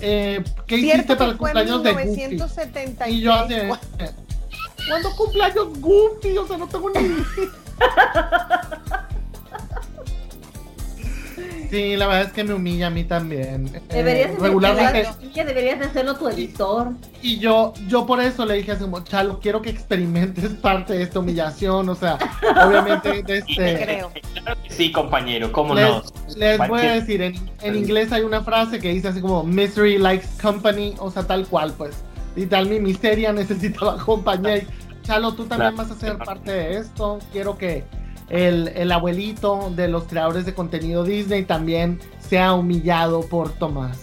[0.00, 2.06] eh, ¿qué hiciste para el cumpleaños de Goofy?
[2.06, 3.14] 1973.
[3.14, 3.70] Y yo así, eh,
[4.88, 6.38] ¿cuándo cumpleaños Goofy?
[6.38, 6.98] O sea, no tengo ni
[11.72, 13.66] Sí, la verdad es que me humilla a mí también.
[13.74, 14.92] Eh, Deberías, de- regularmente.
[14.92, 16.88] deberías, de- deberías de hacerlo tu editor.
[17.22, 21.02] Y yo, yo por eso le dije así como, Chalo, quiero que experimentes parte de
[21.04, 21.88] esta humillación.
[21.88, 22.18] O sea,
[22.66, 23.54] obviamente, Te este,
[23.84, 24.10] creo.
[24.68, 26.02] Sí, compañero, cómo les, no.
[26.36, 29.96] les voy a decir, en, en inglés hay una frase que dice así como, misery
[29.96, 32.04] likes company, o sea, tal cual, pues.
[32.36, 34.60] Y tal, mi miseria necesitaba compañía.
[35.04, 35.88] Chalo, tú también Claro.
[35.88, 37.18] vas a ser parte de esto.
[37.32, 37.84] Quiero que
[38.28, 43.98] el, el abuelito de los creadores de contenido Disney también sea humillado por Tomás.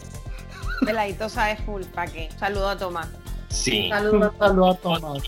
[0.86, 2.30] Peladito sabes full, ¿para qué?
[2.40, 3.08] Saludo a Tomás.
[3.50, 3.90] Sí.
[3.90, 4.32] Saludo
[4.72, 5.24] a Tomás.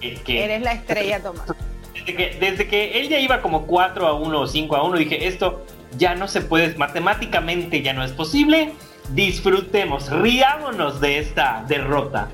[0.00, 1.46] Que- que- Eres la estrella, Tomás.
[1.94, 4.96] desde, que, desde que él ya iba como 4 a 1 o 5 a 1,
[4.98, 5.64] dije, esto
[5.98, 8.72] ya no se puede, matemáticamente ya no es posible.
[9.12, 12.28] Disfrutemos, riámonos de esta derrota.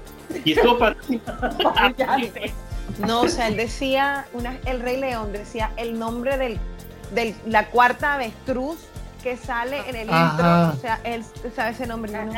[0.44, 0.94] Y estuvo pa-
[3.06, 6.58] No, o sea, él decía, una, el Rey León decía el nombre del,
[7.14, 8.78] del la cuarta avestruz
[9.22, 10.30] que sale en el Ajá.
[10.30, 10.78] intro.
[10.78, 11.24] O sea, él
[11.54, 12.12] sabe ese nombre.
[12.12, 12.32] ¿no?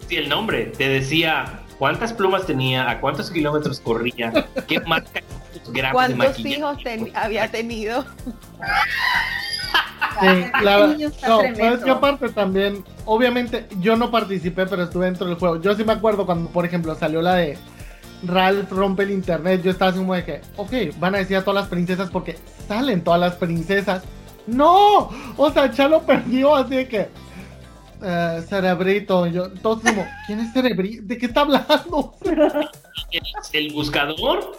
[0.00, 4.32] decía el nombre, te decía cuántas plumas tenía, a cuántos kilómetros corría,
[4.66, 5.20] qué marca,
[5.92, 6.78] cuántos hijos
[7.14, 8.04] había tenido.
[10.20, 10.94] Sí, claro.
[11.26, 15.60] No, es que aparte también, obviamente yo no participé, pero estuve dentro del juego.
[15.60, 17.58] Yo sí me acuerdo cuando, por ejemplo, salió la de
[18.26, 21.44] Ralph rompe el internet, yo estaba así como de que, ok, van a decir a
[21.44, 24.02] todas las princesas porque salen todas las princesas.
[24.46, 27.08] No, o sea, ya lo perdió así de que,
[28.00, 31.02] uh, cerebrito, yo, entonces como, ¿quién es cerebrito?
[31.04, 32.14] ¿De qué está hablando?
[33.52, 34.52] ¿El buscador?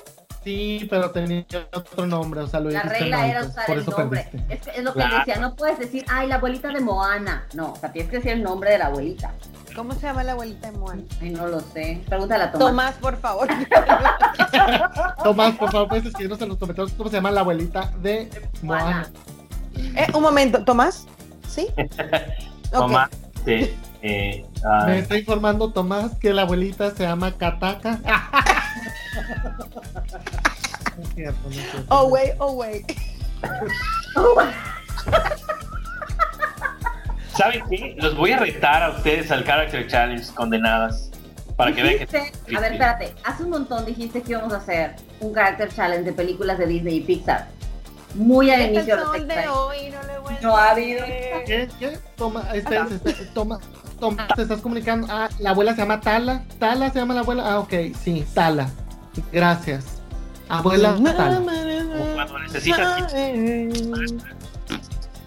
[0.45, 1.43] Sí, pero tenía
[1.73, 4.29] otro nombre, o sea, lo La regla era usar el nombre.
[4.47, 7.47] Es, es, lo que decía, no puedes decir, ay, la abuelita de Moana.
[7.55, 9.33] No, o sea, tienes que decir el nombre de la abuelita.
[9.75, 11.03] ¿Cómo se llama la abuelita de Moana?
[11.21, 12.01] Ay, no lo sé.
[12.07, 12.67] Pregúntale a Tomás.
[12.67, 13.47] Tomás, por favor.
[15.23, 18.29] Tomás, por favor, puedes escribirnos en los comentarios cómo se llama la abuelita de
[18.61, 19.09] Moana.
[19.75, 21.05] Eh, un momento, ¿Tomás?
[21.47, 21.67] ¿Sí?
[22.71, 23.09] Tomás,
[23.43, 23.75] sí.
[24.01, 24.85] Eh, uh...
[24.85, 27.99] Me está informando Tomás que la abuelita se llama Kataka.
[30.97, 31.85] no es cierto, no es cierto.
[31.89, 32.85] Oh, wait, oh, wait.
[37.37, 37.95] ¿Saben qué?
[37.97, 41.11] Los voy a retar a ustedes al Character Challenge condenadas.
[41.55, 42.17] Para que vean que.
[42.55, 43.13] A ver, espérate.
[43.23, 46.97] Hace un montón dijiste que íbamos a hacer un Character Challenge de películas de Disney
[46.97, 47.47] y Pixar.
[48.13, 49.19] Muy al inicio de hoy,
[49.91, 51.05] no, le no ha habido.
[51.05, 51.69] ¿Qué?
[51.79, 51.99] ¿Qué?
[52.15, 53.59] Toma, espérense, espérense, toma.
[53.99, 55.07] Toma, te estás comunicando.
[55.09, 56.43] Ah, la abuela se llama Tala.
[56.59, 57.43] Tala se llama la abuela.
[57.45, 58.69] Ah, ok, sí, Tala.
[59.31, 60.01] Gracias.
[60.47, 61.41] Abuela Tala.
[62.15, 63.13] Cuando necesitas.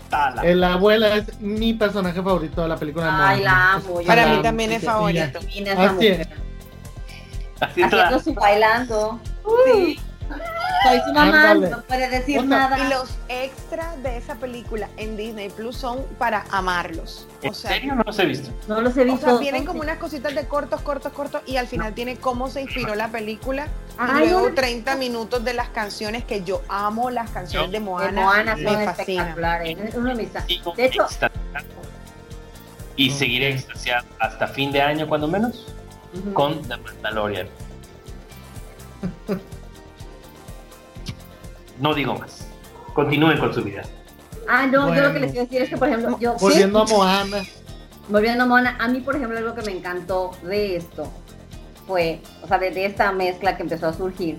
[0.09, 0.43] Tala.
[0.43, 4.01] El abuela es mi personaje favorito de la película de Ay, la amo.
[4.07, 5.39] Para mí también es favorito.
[5.77, 6.29] Así es.
[7.61, 9.21] Así Haciendo su bailando.
[9.67, 10.01] Sí.
[10.89, 11.71] Soy su mamá, Ándale.
[11.71, 12.79] no puede decir O nada.
[12.79, 17.27] Y los extras de esa película en Disney Plus son para amarlos.
[17.43, 18.51] ¿En O sea, serio no los he visto?
[18.67, 19.27] No los he o visto.
[19.27, 22.63] sea, vienen como unas cositas de cortos, cortos, cortos y al final tiene cómo se
[22.63, 23.69] inspiró la película.
[23.99, 24.55] Ay, y luego no.
[24.55, 28.23] 30 minutos de las canciones que yo amo las canciones de De Moana.
[28.23, 29.95] Moana me son espectaculares.
[29.95, 30.29] Uno de
[30.77, 31.07] De hecho.
[32.97, 35.67] Y seguiré extasiado hasta fin de año, cuando menos,
[36.35, 37.49] con The Mandalorian.
[41.81, 42.47] No digo más.
[42.95, 43.83] Continúen con su vida.
[44.49, 46.35] Ah, no, yo lo que les quiero decir es que, por ejemplo, yo.
[46.41, 47.43] Volviendo a Moana.
[48.09, 51.13] Volviendo a Mona, a mí, por ejemplo, algo que me encantó de esto
[51.87, 54.39] fue, o sea, de, de esta mezcla que empezó a surgir,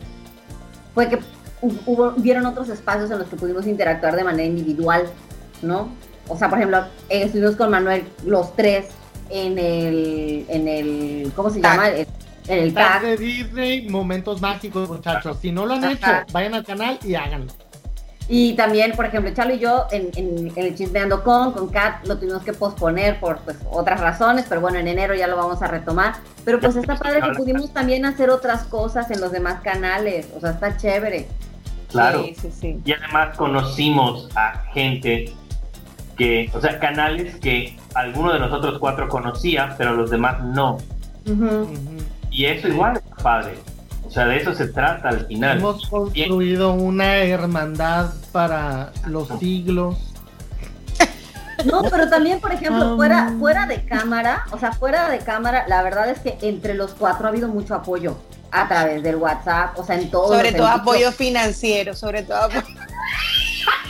[0.96, 1.18] fue que
[1.62, 5.04] hu- hubo, hubieron otros espacios en los que pudimos interactuar de manera individual,
[5.62, 5.90] ¿no?
[6.28, 8.88] O sea, por ejemplo, estuvimos con Manuel los tres
[9.30, 11.90] en el, en el, ¿cómo se llama?
[11.90, 12.08] El- en
[12.50, 13.02] el Tag tag.
[13.04, 15.38] de Disney, momentos mágicos, muchachos.
[15.42, 15.94] Si no lo han Ajá.
[15.94, 17.52] hecho, vayan al canal y háganlo.
[18.32, 22.06] Y también, por ejemplo, Chalo y yo en, en- en el Chismeando con, con Kat,
[22.06, 25.64] lo tuvimos que posponer por pues, otras razones, pero bueno, en enero ya lo vamos
[25.64, 26.14] a retomar.
[26.46, 30.40] Pero pues está padre que pudimos también hacer otras cosas en los demás canales, o
[30.40, 31.28] sea, está chévere.
[31.90, 32.24] Claro.
[32.24, 32.80] Sí, sí, sí.
[32.86, 35.34] Y además conocimos a gente
[36.16, 40.78] que, o sea, canales que alguno de nosotros cuatro conocía, pero los demás no.
[41.26, 41.46] Ujú.
[41.46, 41.98] Ujú.
[42.40, 43.56] Y eso igual es padre.
[44.08, 45.58] O sea, de eso se trata al final.
[45.58, 49.98] Hemos construido una hermandad para los siglos.
[51.66, 52.96] No, pero también, por ejemplo, Um.
[52.96, 56.92] fuera, fuera de cámara, o sea, fuera de cámara, la verdad es que entre los
[56.92, 58.18] cuatro ha habido mucho apoyo
[58.52, 60.34] a través del WhatsApp, o sea, en todo.
[60.34, 62.64] Sobre todo apoyo financiero, sobre todo apoyo.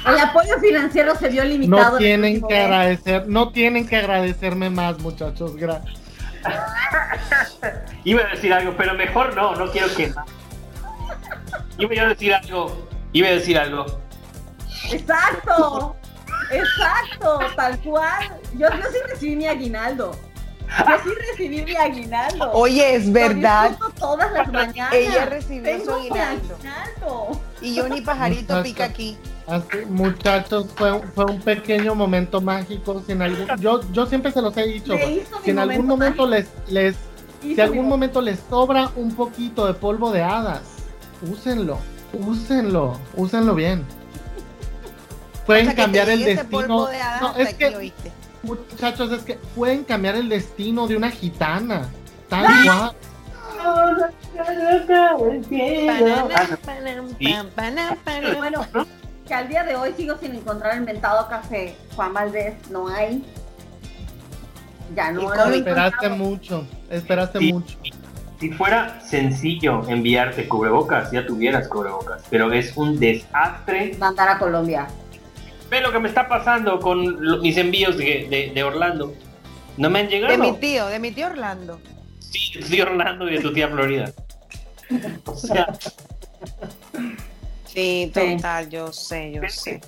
[0.08, 1.92] El apoyo financiero se vio limitado.
[1.92, 5.56] No tienen que agradecer, no tienen que agradecerme más, muchachos.
[5.56, 6.09] Gracias.
[8.04, 10.14] Iba a decir algo, pero mejor no, no quiero que.
[11.78, 13.86] Iba a decir algo, iba a decir algo.
[14.92, 15.96] Exacto,
[16.52, 18.40] exacto, tal cual.
[18.54, 20.12] Yo, yo sí recibí mi aguinaldo.
[20.88, 22.52] Yo sí recibí mi aguinaldo.
[22.54, 23.70] Oye, es verdad.
[23.70, 24.94] disfruto todas las mañanas.
[24.94, 26.56] Ella recibió su Tengo aguinaldo.
[26.56, 27.42] aguinaldo.
[27.62, 29.18] Y yo ni pajarito pica aquí.
[29.50, 33.02] Así, muchachos, fue, un- fue un pequeño momento mágico.
[33.06, 34.94] Si en algún, yo, yo siempre se los he dicho.
[35.44, 36.96] Si en algún momento les, les,
[37.42, 40.62] Hizo si algún momento les sobra un poquito de polvo de hadas,
[41.32, 41.80] úsenlo,
[42.14, 43.84] úsenlo, úsenlo bien.
[45.46, 46.86] Pueden O sea, cambiar el destino.
[46.86, 47.92] de hadas No, es que,
[48.44, 51.88] muchachos, es que pueden cambiar el destino de una gitana.
[52.28, 52.94] Tal ¡Ah!
[58.38, 58.66] Bueno,
[59.30, 61.76] que al día de hoy sigo sin encontrar el mentado café.
[61.96, 63.24] Juan Valdés, no hay.
[64.96, 65.58] Ya no ¿Y lo Esperaste
[66.08, 66.16] encontrado.
[66.18, 67.54] mucho, esperaste Sí.
[67.54, 67.78] mucho.
[68.40, 72.24] Si fuera sencillo enviarte cubrebocas, ya tuvieras cubrebocas.
[72.32, 73.96] Pero es un desastre.
[74.00, 74.88] Mandar a Colombia.
[75.70, 79.14] Ve lo que me está pasando con lo- mis envíos de, de- de Orlando.
[79.78, 80.32] No me han llegado.
[80.32, 81.80] De mi tío, de mi tío Orlando.
[82.20, 84.12] Sí, de tu tío Orlando y de tu tía Florida.
[85.26, 85.68] O sea,
[87.80, 89.80] Sí, total, yo sé, yo sé.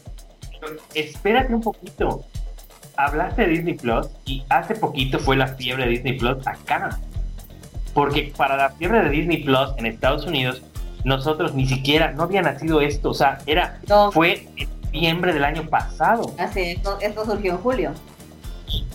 [0.93, 2.23] espérate un poquito.
[2.97, 6.99] Hablaste de Disney Plus y hace poquito fue la fiebre de Disney Plus acá.
[7.93, 10.61] Porque para la fiebre de Disney Plus en Estados Unidos,
[11.03, 13.09] nosotros ni siquiera, no había nacido esto.
[13.09, 14.11] O sea, era, No.
[14.11, 16.31] fue en noviembre del año pasado.
[16.37, 17.91] Así, esto, esto surgió en julio.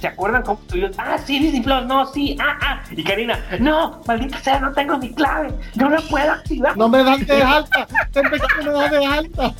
[0.00, 0.92] ¿Se acuerdan cómo estuvieron?
[0.98, 2.82] Ah, sí, Disney Plus, no, sí, ah, ah.
[2.90, 6.76] Y Karina, no, maldita sea, no tengo mi clave, no la puedo activar.
[6.76, 7.86] No me dan de alta.
[8.12, 9.54] Siempre que me dan de alta.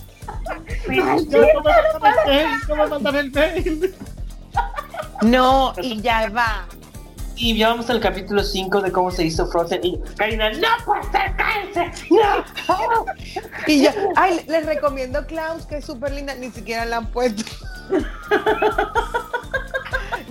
[0.86, 0.96] Sí,
[1.28, 2.48] Ya no me mandan el mail.
[2.68, 3.94] No me mandan el mail.
[5.22, 6.66] No, y ya va.
[7.38, 9.84] Y ya vamos al capítulo 5 de cómo se hizo Frozen.
[9.84, 12.44] Y Karina, no puede ser, cállense, no.
[13.66, 17.44] Y yo, ay, les recomiendo Klaus, que es súper linda, ni siquiera la han puesto.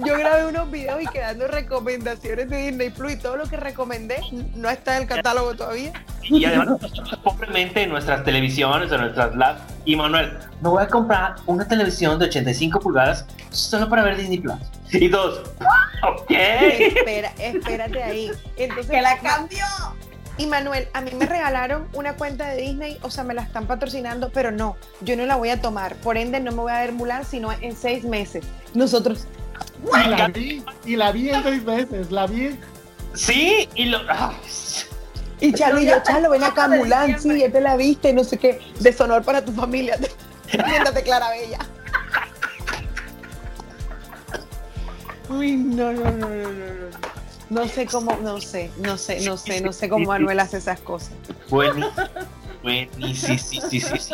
[0.04, 4.22] Yo grabé unos videos y quedando recomendaciones de Disney Plus y todo lo que recomendé
[4.56, 5.94] no está en el catálogo todavía.
[6.24, 6.80] Y además,
[7.24, 9.62] pobremente en nuestras televisiones o nuestras labs.
[9.86, 14.40] Y Manuel, me voy a comprar una televisión de 85 pulgadas solo para ver Disney
[14.40, 14.58] Plus.
[14.92, 15.50] Y todos,
[16.04, 16.32] ok.
[16.32, 18.32] Espera, espérate ahí.
[18.58, 19.66] Entonces, ¡Que la cambió!
[20.38, 23.68] Y Manuel, a mí me regalaron una cuenta de Disney, o sea, me la están
[23.68, 25.96] patrocinando, pero no, yo no la voy a tomar.
[25.96, 28.44] Por ende, no me voy a ver Mulan sino en seis meses.
[28.74, 29.28] Nosotros,
[29.86, 30.64] Y la vi.
[30.86, 32.12] Y la vi en seis veces.
[32.12, 32.58] La vi.
[33.14, 34.00] Sí, y lo.
[34.10, 34.34] ah,
[35.40, 38.38] y Chalo y yo, Chalo, ven acá, Mulan, sí, ya te la viste, no sé
[38.38, 39.98] qué, deshonor para tu familia.
[40.50, 41.60] Siéntate, Clara Bella.
[45.30, 47.06] Uy, no, no, no, no, no, no.
[47.50, 50.80] No sé cómo, no sé, no sé, no sé, no sé cómo Manuel hace esas
[50.80, 51.12] cosas.
[51.50, 51.92] Buenísimo.
[52.64, 54.14] Buenísimo, sí, sí, sí, sí.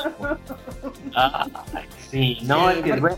[1.16, 1.48] Ah,
[2.12, 3.18] sí, no, Sí, es que porque- bueno.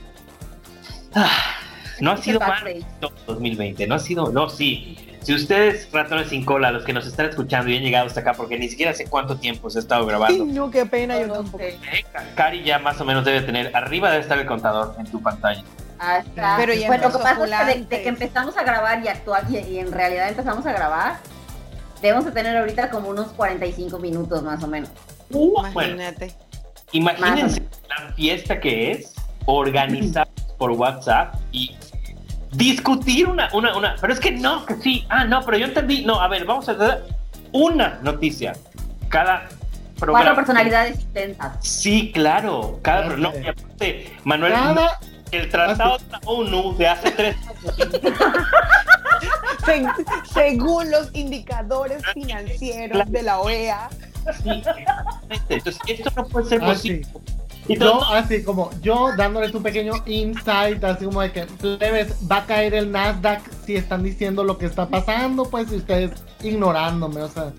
[1.15, 1.55] Ah,
[2.03, 2.85] no ha sido mal background.
[2.99, 4.97] todo 2020, no ha sido, no, sí.
[5.21, 8.33] Si ustedes, ratones sin cola, los que nos están escuchando y han llegado hasta acá,
[8.33, 11.63] porque ni siquiera sé cuánto tiempo se ha estado grabando, no, qué pena, yo tampoco.
[12.35, 15.63] Cari ya más o menos debe tener, arriba debe estar el contador en tu pantalla.
[15.97, 16.57] Ah, está.
[16.57, 19.45] Pero ya bueno, lo que pasa es que de, que empezamos a grabar y actuar
[19.49, 21.19] y, y en realidad empezamos a grabar,
[22.01, 24.89] debemos de tener ahorita como unos 45 minutos más o menos.
[25.29, 26.35] Bueno, Imagínate.
[26.91, 30.27] imagínense la fiesta que es organizar
[30.57, 31.77] por WhatsApp y
[32.53, 36.03] discutir una, una, una, pero es que no, que sí, ah, no, pero yo entendí,
[36.05, 37.03] no, a ver, vamos a hacer
[37.51, 38.53] una noticia,
[39.09, 39.47] cada
[39.99, 40.25] programa.
[40.25, 41.57] Cuatro personalidades intensas.
[41.65, 44.99] Sí, claro, cada, no, y aparte, Manuel, Cada.
[45.31, 47.35] el tratado de la ONU de hace tres
[49.65, 49.85] Se-
[50.33, 53.89] según los indicadores financieros de la OEA,
[54.43, 54.63] Sí,
[55.49, 57.03] entonces esto no puede ser Ah, posible.
[57.03, 57.09] sí.
[57.67, 62.37] Y Yo, así como, yo dándoles un pequeño insight, así como de que, plebes, va
[62.37, 66.11] a caer el Nasdaq si están diciendo lo que está pasando, pues, y ustedes
[66.41, 67.53] ignorándome, o sea.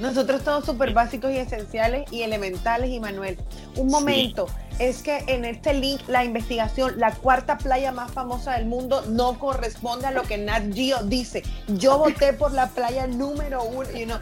[0.00, 3.38] nosotros todos súper básicos y esenciales y elementales, y Manuel.
[3.76, 4.46] Un momento,
[4.80, 9.38] es que en este link, la investigación, la cuarta playa más famosa del mundo, no
[9.38, 11.44] corresponde a lo que Nat Geo dice.
[11.68, 14.18] Yo voté por la playa número uno, you know.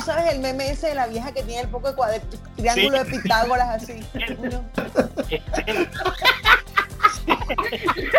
[0.00, 2.20] Tú sabes el meme ese de la vieja que tiene el poco de cuadro,
[2.56, 4.02] triángulo de Pitágoras así.
[4.40, 4.64] ¿no?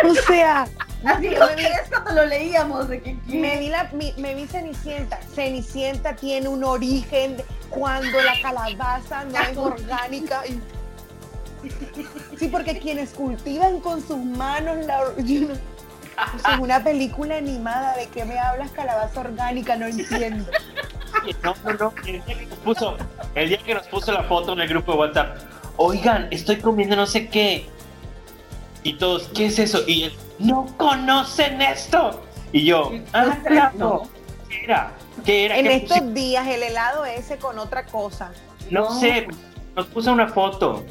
[0.08, 0.66] O sea,
[1.04, 4.34] Así Yo me vi- que es cuando lo leíamos, de que me vi, la, me
[4.34, 5.18] vi Cenicienta.
[5.34, 10.42] Cenicienta tiene un origen de cuando la calabaza no es orgánica.
[10.46, 10.60] y-
[12.38, 15.00] Sí, porque quienes cultivan con sus manos la...
[15.02, 19.76] O sea, una película animada, ¿de qué me hablas calabaza orgánica?
[19.76, 20.44] No entiendo.
[21.42, 21.92] No, no, no.
[22.06, 22.96] El día que nos puso,
[23.34, 25.36] el día que nos puso la foto en el grupo de WhatsApp,
[25.76, 27.66] oigan, estoy comiendo no sé qué.
[28.84, 29.80] Y todos, ¿qué es eso?
[29.86, 32.22] Y él, no conocen esto.
[32.52, 33.72] Y yo, ah, claro.
[33.78, 34.02] No.
[34.48, 34.92] ¿Qué era?
[35.24, 35.56] ¿Qué era?
[35.58, 38.32] En ¿Qué estos pusi- días el helado ese con otra cosa.
[38.70, 39.00] No No.
[39.00, 39.28] sé,
[39.76, 40.84] nos puso una foto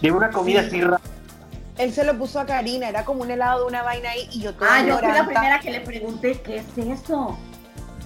[0.00, 0.66] de una comida Sí.
[0.68, 1.00] así rara.
[1.76, 4.40] Él se lo puso a Karina, era como un helado de una vaina ahí y
[4.40, 7.36] yo toda Ah, yo fui la primera que le pregunté, ¿qué es eso?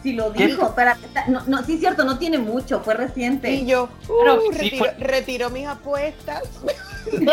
[0.03, 0.47] Si lo ¿Qué?
[0.47, 3.51] dijo, espérate, no, no, sí es cierto, no tiene mucho, fue reciente.
[3.51, 6.43] Y yo, Pero uh, sí retiro, fue- retiro mis apuestas.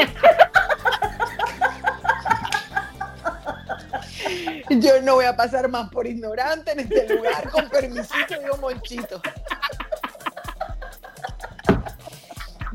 [4.70, 9.22] Yo no voy a pasar más por ignorante en este lugar, con permisito, digo Monchito.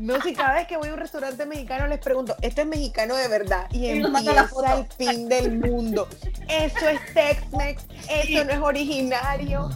[0.01, 3.15] No, si cada vez que voy a un restaurante mexicano les pregunto, ¿este es mexicano
[3.15, 3.67] de verdad?
[3.71, 6.07] Y empieza el fin del mundo.
[6.49, 9.69] Eso es Tex-Mex, eso no es originario.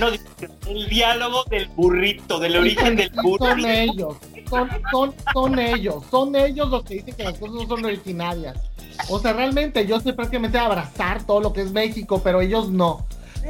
[0.00, 3.68] No, el diálogo del burrito, del origen del Son burrito.
[3.68, 4.16] ellos,
[4.50, 8.58] son, son, son ellos, son ellos los que dicen que las cosas no son originarias.
[9.08, 13.06] O sea, realmente yo soy prácticamente abrazar todo lo que es México, pero ellos no.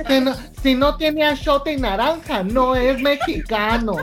[0.07, 3.97] Si no, si no tiene achote y naranja, no es mexicano.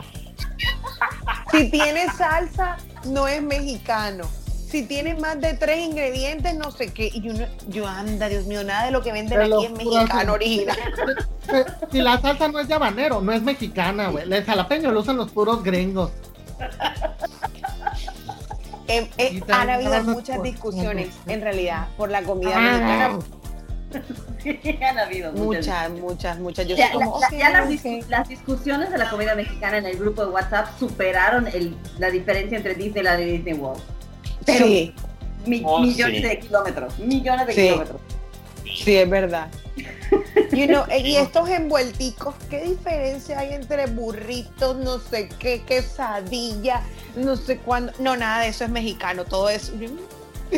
[1.57, 4.25] Si tiene salsa, no es mexicano.
[4.69, 7.09] Si tiene más de tres ingredientes, no sé qué.
[7.13, 10.77] Y uno, yo anda, Dios mío, nada de lo que venden aquí es mexicano original.
[11.49, 14.25] Eh, Si la salsa no es habanero, no es mexicana, güey.
[14.31, 16.11] El jalapeño lo usan los puros gringos.
[18.87, 23.19] Eh, eh, Y han habido muchas discusiones, en realidad, por la comida Ah, mexicana.
[24.81, 26.67] Han habido Muchas, muchas, muchas.
[26.67, 27.71] Yo Ya, soy la- como, la- ya las, ok.
[27.71, 32.09] dis- las discusiones de la comida mexicana en el grupo de WhatsApp superaron el, la
[32.11, 33.81] diferencia entre Disneyland y Disney World.
[34.45, 34.93] Pero Sí,
[35.45, 36.27] mi- Oh, millones sí.
[36.27, 37.61] de kilómetros, millones de Sí.
[37.63, 38.01] kilómetros.
[38.83, 39.47] sí, es verdad.
[40.51, 46.81] You know, eh, y estos envuelticos, ¿qué diferencia hay entre burritos, no sé qué, quesadilla,
[47.15, 47.91] no sé cuándo?
[47.99, 49.71] No, nada de eso es mexicano, todo es.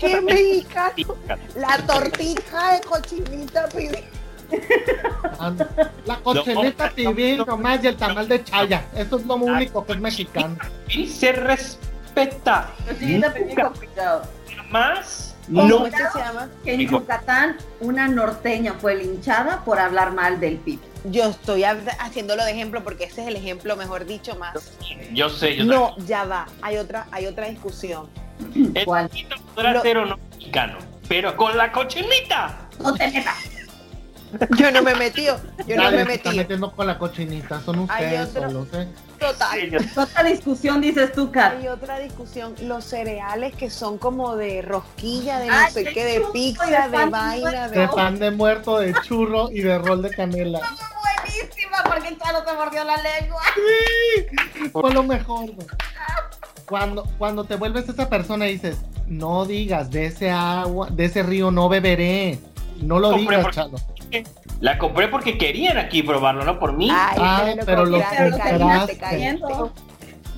[0.00, 1.16] ¿Qué mexicano?
[1.56, 4.04] La tortija de cochinita pibil.
[6.06, 8.84] La cochinita pibil nomás y el tamal de chaya.
[8.94, 10.56] Eso es lo único que es mexicano.
[10.88, 12.70] Y se respeta.
[12.88, 14.22] Cochinita pibil cuidado.
[14.70, 15.34] más.
[15.46, 15.86] ¿Cómo No.
[15.86, 16.48] es que se llama?
[16.62, 16.80] Que en.
[16.88, 20.78] Yucatán una norteña fue linchada por hablar mal del PIB.
[21.04, 24.76] Yo estoy haciéndolo de ejemplo porque ese es el ejemplo, mejor dicho, más.
[25.12, 26.46] Yo sé, yo No, ya va.
[26.60, 28.08] Hay otra, hay otra discusión.
[28.74, 29.08] El ¿Cuál?
[29.08, 30.78] poquito podrá Lo- ser o no mexicano.
[31.08, 32.68] Pero con la cochinita.
[32.80, 33.36] No te metas.
[34.58, 35.40] Yo no me he metido.
[35.66, 36.34] Yo no me he está metido.
[36.34, 37.62] metiendo con la cochinita.
[37.62, 38.42] Son ustedes otro.
[38.50, 38.86] solos, ¿eh?
[39.18, 39.58] Total.
[39.58, 41.54] Sí, Otra discusión dices tú, Kat.
[41.58, 46.04] Hay otra discusión, los cereales que son como de rosquilla, de no Ay, sé qué,
[46.04, 47.88] de pizza, de vaina, De de...
[47.88, 50.60] pan de muerto, de churro y de rol de canela.
[50.60, 53.40] Buenísima, porque Chalo se mordió la lengua.
[54.72, 55.46] Fue lo mejor.
[56.68, 61.22] Cuando, cuando te vuelves esa persona y dices, no digas, de ese agua, de ese
[61.22, 62.38] río no beberé.
[62.82, 63.78] No lo Compré digas, porque- Chalo.
[64.60, 66.88] La compré porque querían aquí probarlo, no por mí.
[66.90, 69.38] Ay, Ah, pero, pero lo Pero lo compraste.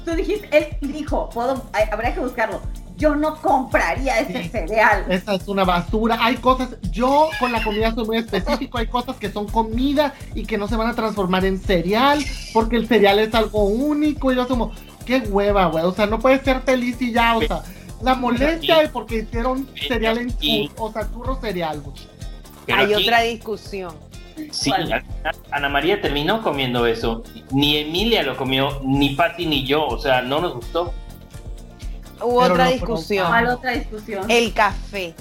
[0.05, 0.49] Tú dijiste,
[0.81, 2.61] él dijo, puedo, ay, habría que buscarlo.
[2.97, 4.49] Yo no compraría ese Sí.
[4.51, 5.07] cereal.
[5.09, 6.18] Esa es una basura.
[6.20, 8.76] Hay cosas, yo con la comida soy muy específico.
[8.76, 12.22] Hay cosas que son comida y que no se van a transformar en cereal
[12.53, 14.33] porque el cereal es algo único.
[14.33, 14.72] Y yo como,
[15.05, 15.85] qué hueva, güey.
[15.85, 17.37] O sea, no puedes ser feliz y ya.
[17.37, 17.63] O sea,
[18.03, 21.97] la molestia es porque hicieron cereal en churro, o sea, churro cereal, güey.
[22.73, 23.95] Hay aquí- otra discusión.
[24.53, 24.73] Sí,
[25.51, 27.23] Ana María terminó comiendo eso.
[27.51, 29.87] Ni Emilia lo comió, ni Patti ni yo.
[29.87, 30.95] O sea, no nos gustó.
[32.23, 33.29] Hubo Pero otra no, discusión.
[33.29, 34.31] ¿Cuál otra discusión?
[34.31, 35.15] El café.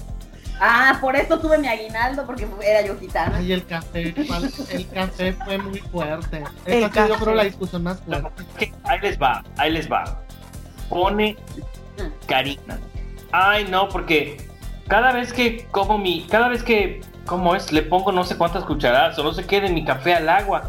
[0.59, 3.37] Ah, por eso tuve mi aguinaldo, porque era yo gitana.
[3.37, 4.13] Ay, el café,
[4.71, 6.43] el café fue muy fuerte.
[6.65, 8.73] Esa ha sido, yo creo la discusión más fuerte.
[8.83, 10.21] Ahí les va, ahí les va.
[10.89, 11.37] Pone
[12.27, 12.77] Karina.
[13.31, 14.37] Ay, no, porque
[14.87, 18.65] cada vez que como mi, cada vez que como es, le pongo no sé cuántas
[18.65, 20.63] cucharadas o no sé qué de mi café al agua.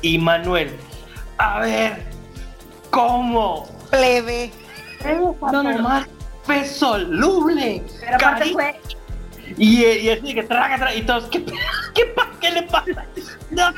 [0.00, 0.76] Y Manuel,
[1.38, 2.02] a ver,
[2.90, 3.68] ¿cómo?
[3.90, 4.50] Plebe.
[5.04, 6.04] No, no, no.
[6.46, 7.82] Café soluble.
[8.00, 8.80] Pero aparte fue,
[9.56, 11.44] Y, y así que traga, traga, y todos, ¿qué,
[11.94, 13.06] qué, qué le pasa?
[13.50, 13.70] No,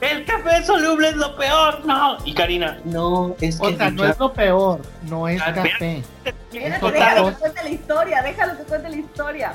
[0.00, 2.16] el café soluble es lo peor, no.
[2.24, 6.02] Y Karina, no, es que O sea, no es lo peor, no es Ah, café.
[6.24, 9.52] espérate, déjalo que cuente la historia, déjalo que cuente la historia.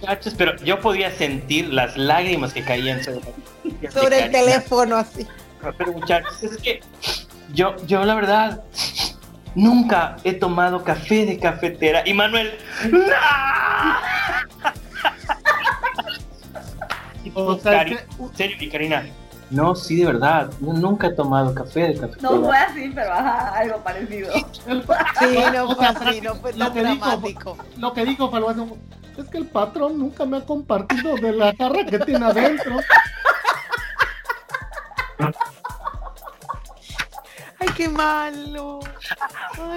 [0.00, 3.20] muchachos, pero yo podía sentir las lágrimas que caían sobre,
[3.92, 5.26] Sobre el teléfono así.
[5.78, 6.80] Pero muchachos, es que
[7.52, 8.62] yo, yo la verdad
[9.56, 12.02] nunca he tomado café de cafetera.
[12.06, 12.56] Y Manuel,
[12.92, 13.00] ¡no!
[17.34, 19.04] O sea, Cari- que- serio, y Karina,
[19.50, 22.30] no, sí, de verdad, yo nunca he tomado café de cafetera.
[22.30, 24.32] No fue así, pero ajá, algo parecido.
[24.32, 24.82] Sí, no O
[25.74, 27.56] fue sea, así, no fue lo tan que dijo- dramático.
[27.78, 28.76] Lo que así como,
[29.16, 32.76] es que el patrón nunca me ha compartido de la jarra que tiene adentro.
[37.60, 38.80] Ay, qué malo.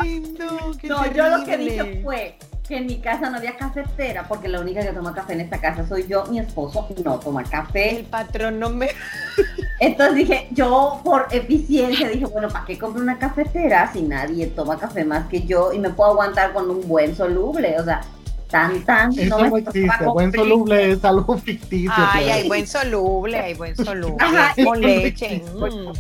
[0.01, 2.37] Ay, no, qué No, yo lo que dije fue
[2.67, 5.59] que en mi casa no había cafetera, porque la única que toma café en esta
[5.59, 8.05] casa soy yo, mi esposo no toma El café.
[8.09, 8.89] patrón no me...
[9.79, 14.77] Entonces dije, yo por eficiencia dije, bueno, ¿para qué compro una cafetera si nadie toma
[14.77, 17.79] café más que yo y me puedo aguantar con un buen soluble?
[17.79, 18.01] O sea,
[18.49, 19.11] tan tan.
[19.19, 20.05] Eso no existe.
[20.05, 21.91] Buen soluble es algo ficticio.
[21.95, 24.15] Ay, hay buen soluble, hay buen soluble.
[24.19, 25.43] Ajá, con leche.
[25.53, 25.57] mm.
[25.57, 25.93] Y bueno,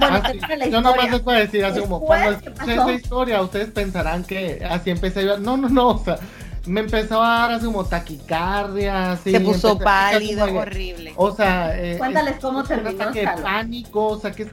[0.00, 1.10] Ah, la Yo nomás historia.
[1.12, 4.90] les voy a decir así como cuando ¿qué escuché esa historia, ustedes pensarán que así
[4.90, 5.38] empecé yo.
[5.38, 6.18] No, no, no, o sea,
[6.66, 9.32] me empezó a dar así como taquicardia, así.
[9.32, 11.12] Se puso empecé- pálido, como- horrible.
[11.16, 13.06] O sea, eh, Cuéntales es- cómo terminó,
[13.42, 14.50] pánico, o sea, que es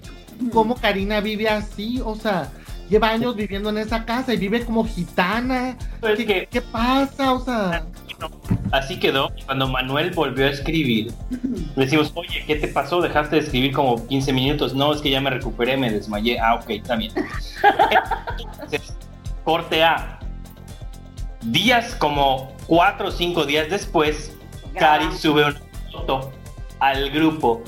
[0.51, 2.49] cómo Karina vive así, o sea,
[2.89, 5.77] lleva años viviendo en esa casa y vive como gitana.
[5.99, 7.33] Pues ¿Qué, que- qué pasa?
[7.33, 7.83] O sea,
[8.71, 9.31] Así quedó.
[9.45, 11.13] Cuando Manuel volvió a escribir,
[11.75, 12.99] le decimos, oye, ¿qué te pasó?
[13.01, 14.73] Dejaste de escribir como 15 minutos.
[14.75, 16.37] No, es que ya me recuperé, me desmayé.
[16.39, 17.13] Ah, ok, está bien.
[18.53, 18.93] Entonces,
[19.45, 20.19] corte A.
[21.43, 24.33] Días como cuatro o cinco días después,
[24.77, 25.61] Cari sube una
[25.91, 26.31] foto
[26.79, 27.63] al grupo.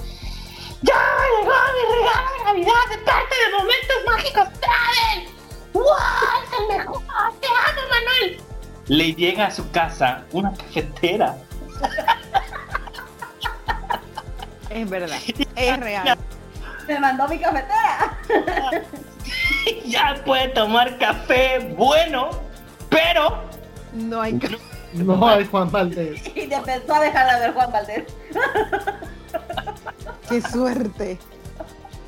[0.82, 0.93] ¡Ya
[1.40, 5.30] llegó mi regalo de Navidad de parte de Momentos Mágicos Travel!
[5.74, 5.84] ¡Wow!
[6.44, 7.02] ¡Es el mejor!
[7.40, 8.42] ¡Te amo, Manuel!
[8.88, 11.36] Le llega a su casa una cafetera.
[14.70, 15.18] Es verdad,
[15.56, 16.18] es real.
[16.88, 18.18] Me mandó mi cafetera.
[19.86, 22.30] ya puede tomar café bueno,
[22.90, 23.44] pero
[23.94, 24.58] No hay que...
[24.94, 26.26] no hay Juan Valdés.
[26.28, 28.04] Y te empezó a dejar de ver Juan Valdés.
[30.30, 31.17] Qué suerte.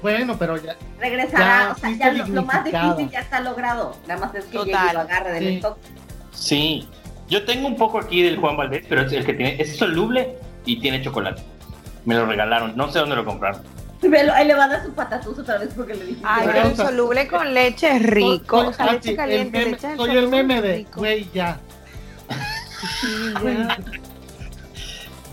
[0.02, 0.76] Bueno, pero ya.
[1.00, 3.96] Regresará, Ya, o sea, ya lo, lo más difícil ya está logrado.
[4.08, 4.74] Nada más es que Total.
[4.74, 5.56] llegue y lo agarre del Sí.
[5.56, 5.78] stock.
[6.32, 6.88] sí.
[7.30, 10.36] Yo tengo un poco aquí del Juan Valdés, pero es el que tiene, es soluble
[10.66, 11.42] y tiene chocolate.
[12.06, 13.62] Me lo regalaron, no sé dónde lo compraron.
[14.02, 16.22] Velo, Ahí le va a dar su patatús otra vez porque le dije.
[16.24, 18.60] Ay, pero el o sea, soluble con leche es rico.
[18.60, 21.58] Soy- O sea, soy- leche el caliente, meme- leche Soy el meme de, güey, ya.
[23.00, 23.78] Sí, ya.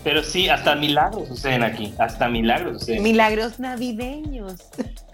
[0.03, 3.03] Pero sí, hasta milagros suceden aquí, hasta milagros suceden.
[3.03, 4.55] Milagros navideños.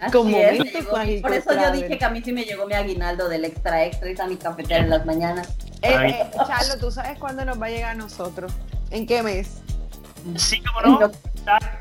[0.00, 2.74] Así como es, llegó Por eso yo dije que a mí sí me llegó mi
[2.74, 5.48] aguinaldo del extra extra y está mi cafetera en las mañanas.
[5.82, 8.52] Eh, eh, Charlo, ¿tú sabes cuándo nos va a llegar a nosotros?
[8.90, 9.58] ¿En qué mes?
[10.36, 11.10] Sí, como no.
[11.44, 11.62] Tal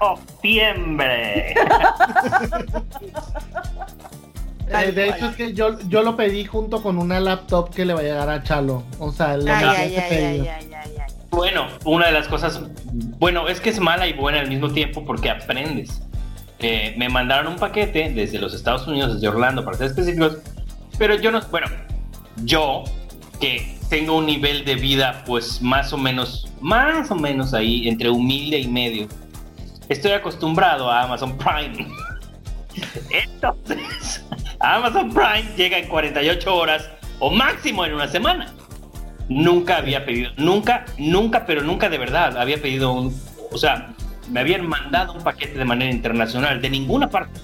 [4.69, 7.93] Eh, de hecho, es que yo, yo lo pedí junto con una laptop que le
[7.93, 8.83] va a llegar a Chalo.
[8.99, 10.43] O sea, lo Ay, ay, ese ay, pedido.
[10.43, 10.96] ay, ay, ay, ay.
[11.29, 12.61] Bueno, una de las cosas,
[13.19, 16.01] bueno, es que es mala y buena al mismo tiempo porque aprendes.
[16.59, 20.37] Eh, me mandaron un paquete desde los Estados Unidos, desde Orlando, para ser específicos,
[20.97, 21.67] pero yo no, bueno,
[22.43, 22.83] yo
[23.39, 28.09] que tengo un nivel de vida pues más o menos, más o menos ahí, entre
[28.09, 29.07] humilde y medio,
[29.89, 31.87] estoy acostumbrado a Amazon Prime.
[33.11, 34.25] Entonces,
[34.59, 38.51] Amazon Prime llega en 48 horas o máximo en una semana.
[39.29, 43.13] Nunca había pedido, nunca, nunca, pero nunca de verdad había pedido un,
[43.51, 43.93] o sea,
[44.31, 47.39] me habían mandado un paquete de manera internacional de ninguna parte.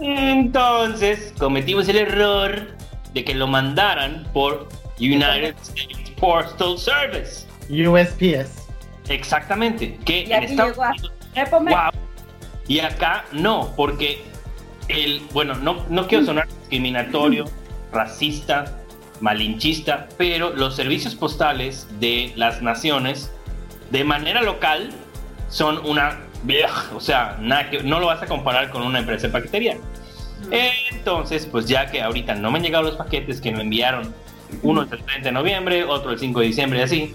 [0.00, 2.68] Entonces, cometimos el error
[3.12, 4.68] de que lo mandaran por
[4.98, 7.46] United States Postal Service.
[7.68, 8.68] USPS.
[9.08, 11.12] Exactamente, que Y en Estados Unidos.
[11.50, 12.00] Wow.
[12.66, 14.22] Y acá no, porque
[14.88, 17.44] el, bueno, no, no quiero sonar discriminatorio,
[17.92, 18.78] racista,
[19.20, 23.30] malinchista, pero los servicios postales de las naciones,
[23.90, 24.90] de manera local,
[25.48, 26.20] son una,
[26.94, 29.76] o sea, nada que, no lo vas a comparar con una empresa de paquetería.
[30.50, 34.14] Entonces, pues ya que ahorita no me han llegado los paquetes que me enviaron,
[34.62, 37.14] uno el 30 de noviembre, otro el 5 de diciembre y así,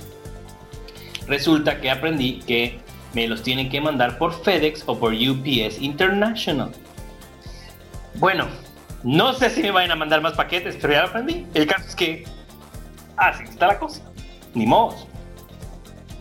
[1.28, 2.80] resulta que aprendí que
[3.14, 6.72] me los tienen que mandar por FedEx o por UPS International.
[8.16, 8.48] Bueno,
[9.04, 11.46] no sé si me vayan a mandar más paquetes, pero ya lo aprendí.
[11.54, 12.26] El caso es que
[13.18, 14.02] así está la cosa.
[14.54, 14.96] Ni modo.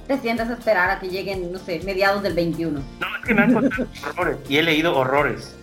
[0.09, 2.81] Te sientas a esperar a que lleguen, no sé, mediados del 21.
[2.81, 4.39] No, es que me han encontrado horrores.
[4.49, 5.57] Y he leído horrores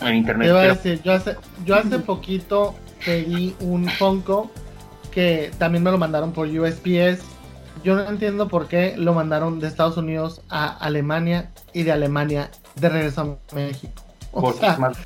[0.00, 0.48] en internet.
[0.48, 2.74] Te iba a decir, yo hace, yo hace poquito
[3.04, 4.50] pedí un Funko
[5.10, 7.24] que también me lo mandaron por USPS.
[7.82, 12.50] Yo no entiendo por qué lo mandaron de Estados Unidos a Alemania y de Alemania
[12.76, 14.03] de regreso a México.
[14.34, 14.96] O porque sea, es más-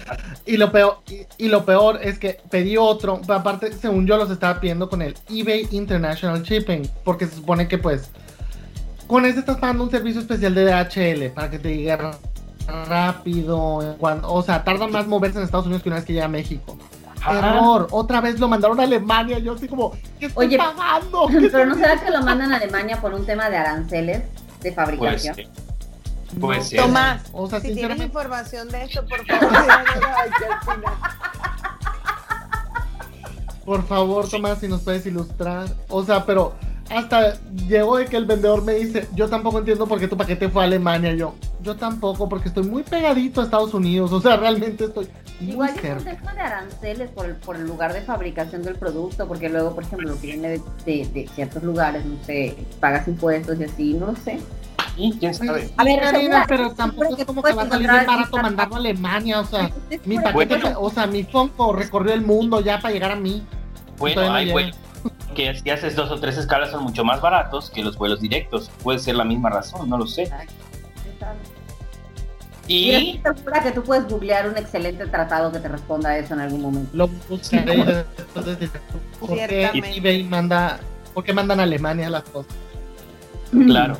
[0.46, 4.30] y lo peor y, y lo peor es que pedí otro, aparte según yo los
[4.30, 8.10] estaba pidiendo con el eBay International Shipping, porque se supone que pues
[9.06, 11.96] con ese estás pagando un servicio especial de DHL para que te llegue
[12.88, 16.12] rápido, en cuan- o sea, tarda más moverse en Estados Unidos que una vez que
[16.12, 16.76] llega a México.
[17.20, 17.38] Ajá.
[17.56, 21.26] Error, otra vez lo mandaron a Alemania, yo así como, ¿qué estoy Oye, pagando?
[21.28, 24.22] ¿Qué Pero no será que lo mandan a Alemania por un tema de aranceles
[24.62, 25.34] de Puede fabricación.
[25.34, 25.48] ser.
[26.40, 26.82] Puede No.
[26.82, 29.48] Tomás, O sea, si tienes información de esto, por favor,
[33.64, 35.68] por favor, Tomás, si nos puedes ilustrar.
[35.88, 36.54] O sea, pero
[36.90, 37.34] hasta
[37.66, 40.62] llegó de que el vendedor me dice, yo tampoco entiendo por qué tu paquete fue
[40.62, 41.14] a Alemania.
[41.14, 44.10] Yo, yo tampoco, porque estoy muy pegadito a Estados Unidos.
[44.12, 45.06] O sea, realmente estoy
[45.40, 48.76] muy Igual es un tema de aranceles por el, por el lugar de fabricación del
[48.76, 52.56] producto, porque luego, por ejemplo, lo que viene de, de- de ciertos lugares, no sé,
[52.80, 54.40] pagas impuestos y así, no sé.
[54.98, 55.70] Y quién sabe.
[55.76, 58.78] A ver, Karina, pero tampoco es como que va a salir bien barato mandarlo a
[58.78, 59.40] Alemania.
[59.40, 59.70] O sea,
[60.04, 60.80] mi paquete, Bueno.
[60.80, 63.42] o sea, mi Funko recorrió el mundo ya para llegar a mí.
[63.98, 64.76] Bueno, no hay vuelos
[65.34, 68.70] que si haces dos o tres escalas son mucho más baratos que los vuelos directos.
[68.82, 70.30] Puede ser la misma razón, no lo sé.
[72.66, 76.34] Y, estoy segura que tú puedes googlear un excelente tratado que te responda a eso
[76.34, 76.90] en algún momento.
[76.92, 78.04] Lo buscaré
[79.18, 80.78] ¿Por qué eBay manda,
[81.14, 82.52] ¿Por qué mandan a Alemania las cosas?
[83.50, 83.96] Claro.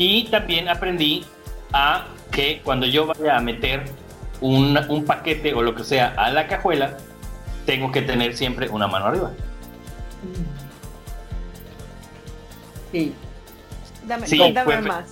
[0.00, 1.26] Y también aprendí
[1.74, 3.84] a que cuando yo vaya a meter
[4.40, 6.96] un, un paquete o lo que sea a la cajuela,
[7.66, 9.30] tengo que tener siempre una mano arriba.
[12.90, 13.14] Sí.
[14.06, 15.10] Dame, más.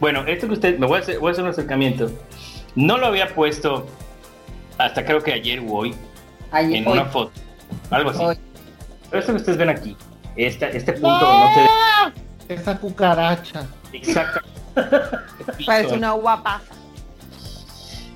[0.00, 2.10] Bueno, esto que usted, me voy a, hacer, voy a hacer un acercamiento.
[2.74, 3.86] No lo había puesto
[4.76, 5.94] hasta creo que ayer o hoy
[6.52, 7.32] en una foto,
[7.88, 8.38] algo así.
[9.08, 9.96] Pero esto que ustedes ven aquí,
[10.36, 12.25] este, este punto no se.
[12.48, 13.66] Esa cucaracha.
[13.92, 14.40] Exacto.
[15.66, 16.60] Parece una guapa.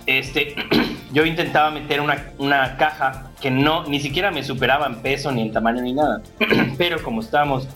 [0.07, 0.55] Este,
[1.13, 5.43] yo intentaba meter una, una, caja que no, ni siquiera me superaba en peso, ni
[5.43, 6.23] en tamaño, ni nada.
[6.79, 7.69] Pero como estábamos,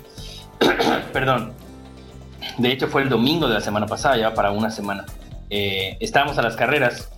[1.13, 1.53] perdón,
[2.59, 5.05] de hecho fue el domingo de la semana pasada, ya para una semana,
[5.51, 7.11] eh, estábamos a las carreras,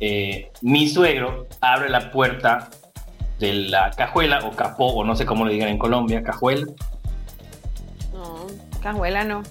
[0.00, 2.68] eh, mi suegro abre la puerta
[3.38, 6.66] de la cajuela o capó, o no sé cómo le digan en Colombia, cajuela.
[8.86, 9.42] No, cajuela no.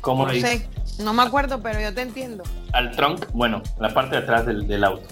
[0.00, 0.68] ¿Cómo no le sé,
[0.98, 2.42] no me acuerdo, pero yo te entiendo.
[2.72, 5.06] Al trunk, bueno, la parte de atrás del, auto.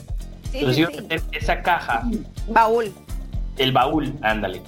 [0.53, 0.89] Entonces yo
[1.31, 2.03] esa caja.
[2.49, 2.93] Baúl.
[3.59, 4.63] El baúl, ándale.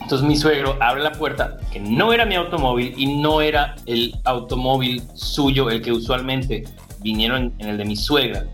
[0.00, 4.14] Entonces mi suegro abre la puerta, que no era mi automóvil y no era el
[4.24, 6.64] automóvil suyo, el que usualmente
[7.00, 8.44] vinieron en el de mi suegra,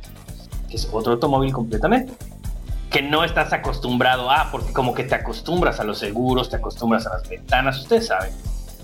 [0.70, 2.14] que es otro automóvil completamente.
[2.88, 7.07] Que no estás acostumbrado a, porque como que te acostumbras a los seguros, te acostumbras
[7.07, 8.32] a las ventanas, ustedes saben.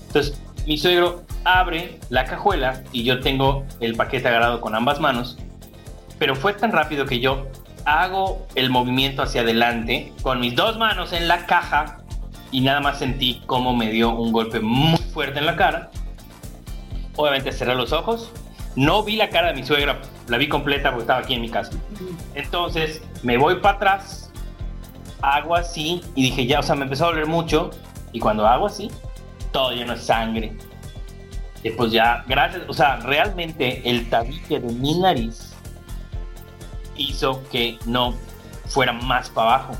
[0.07, 0.39] Entonces
[0.69, 5.35] mi suegro abre la cajuela y yo tengo el paquete agarrado con ambas manos,
[6.19, 7.47] pero fue tan rápido que yo
[7.85, 11.97] hago el movimiento hacia adelante con mis dos manos en la caja
[12.51, 15.89] y nada más sentí cómo me dio un golpe muy fuerte en la cara.
[17.15, 18.31] Obviamente cerré los ojos,
[18.75, 21.49] no vi la cara de mi suegra, la vi completa porque estaba aquí en mi
[21.49, 21.71] casa.
[22.35, 24.31] Entonces me voy para atrás,
[25.23, 27.71] hago así y dije ya, o sea, me empezó a doler mucho
[28.11, 28.91] y cuando hago así,
[29.51, 30.53] todo lleno de sangre.
[31.63, 35.53] Y pues ya, gracias, o sea, realmente el tabique de mi nariz
[36.95, 38.15] hizo que no
[38.65, 39.77] fuera más para abajo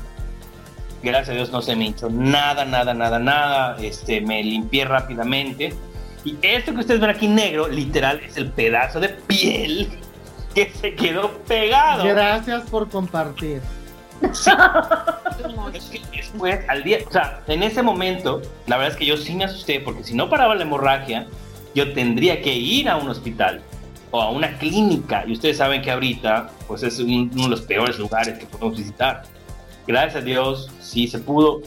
[1.02, 5.74] gracias a Dios no se me hinchó nada, nada, nada, nada, este, me limpié rápidamente.
[6.24, 9.88] Y esto que ustedes ven aquí negro, literal, es el pedazo de piel
[10.54, 12.04] que se quedó pegado.
[12.04, 13.62] Gracias por compartir.
[16.12, 19.44] Después, al día, o sea, en ese momento, la verdad es que yo sí me
[19.44, 21.26] asusté, porque si no paraba la hemorragia,
[21.74, 23.62] yo tendría que ir a un hospital
[24.10, 25.24] o a una clínica.
[25.26, 29.22] Y ustedes saben que ahorita, pues es uno de los peores lugares que podemos visitar
[29.90, 31.62] gracias a Dios, sí se pudo.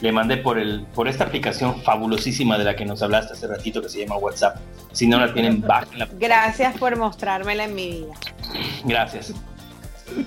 [0.00, 3.80] Le mandé por, el, por esta aplicación fabulosísima de la que nos hablaste hace ratito
[3.80, 4.58] que se llama WhatsApp.
[4.92, 6.08] Si no la tienen, bájenla.
[6.18, 8.14] Gracias por mostrármela en mi vida.
[8.84, 9.32] Gracias.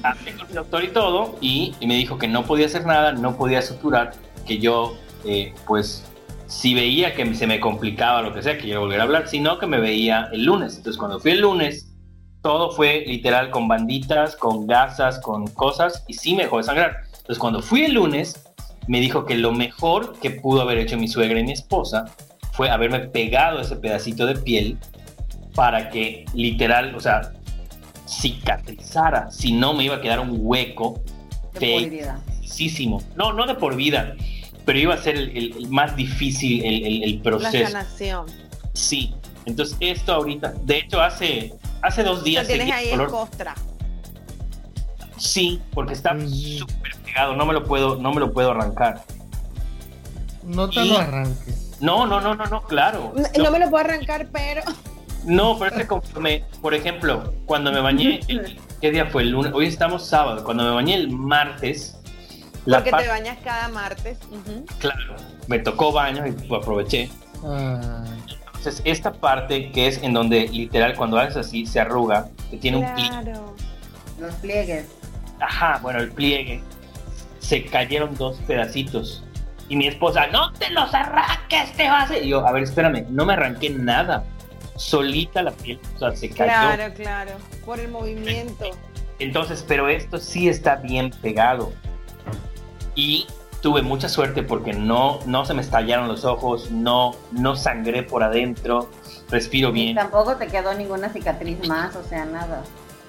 [0.03, 3.35] Hablé con el doctor y todo y, me dijo que no podía hacer nada, no
[3.37, 4.11] podía suturar,
[4.45, 6.05] que yo, eh, pues,
[6.47, 9.59] si veía que se me complicaba lo que sea, que yo volviera a hablar, sino
[9.59, 10.77] que me veía el lunes.
[10.77, 11.89] Entonces, cuando fui el lunes,
[12.41, 16.97] todo fue literal con banditas, con gasas, con cosas, y sí me dejó de sangrar.
[17.05, 18.43] Entonces, cuando fui el lunes,
[18.87, 22.05] me dijo que lo mejor que pudo haber hecho mi suegra y mi esposa
[22.53, 24.77] fue haberme pegado ese pedacito de piel
[25.53, 27.33] para que literal, o sea,
[28.09, 31.01] cicatrizara, si no me iba a quedar un hueco
[31.53, 33.01] feísimo.
[33.15, 34.15] No, no de por vida,
[34.65, 37.57] pero iba a ser el, más difícil el, proceso.
[37.57, 38.25] La sanación.
[38.73, 39.13] Sí,
[39.45, 42.47] entonces esto ahorita, de hecho hace, hace dos días...
[42.47, 43.55] tienes ahí el costra.
[45.17, 46.27] Sí, porque está mm.
[46.29, 49.03] súper pegado, no me lo puedo, no me lo puedo arrancar.
[50.43, 51.77] No te lo arranques.
[51.81, 53.13] No, no, no, no, no, claro.
[53.37, 54.61] No, me lo puedo arrancar, pero.
[55.25, 58.19] No, pero es que conforme, por ejemplo, cuando me bañé,
[58.81, 59.23] ¿qué día fue?
[59.23, 61.99] El lunes, hoy estamos sábado, cuando me bañé el martes.
[62.65, 64.19] Porque te bañas cada martes.
[64.79, 65.15] Claro,
[65.47, 67.09] me tocó baño y aproveché.
[67.43, 68.03] Ah.
[68.47, 72.77] Entonces, esta parte que es en donde literal cuando haces así se arruga, que tiene
[72.77, 73.33] un pliegue.
[74.19, 74.85] Los pliegues.
[75.39, 76.61] Ajá, bueno, el pliegue.
[77.39, 79.23] Se cayeron dos pedacitos.
[79.69, 82.17] Y mi esposa, no te los arranques, te vas a...
[82.17, 84.25] Y yo, a ver, espérame, no me arranqué nada.
[84.79, 86.45] Solita la piel, o sea, se cayó.
[86.45, 87.31] Claro, claro,
[87.65, 88.65] por el movimiento.
[89.19, 91.73] Entonces, pero esto sí está bien pegado.
[92.95, 93.27] Y
[93.61, 98.23] tuve mucha suerte porque no, no se me estallaron los ojos, no, no sangré por
[98.23, 98.89] adentro,
[99.29, 99.89] respiro bien.
[99.89, 102.63] Y tampoco te quedó ninguna cicatriz más, o sea, nada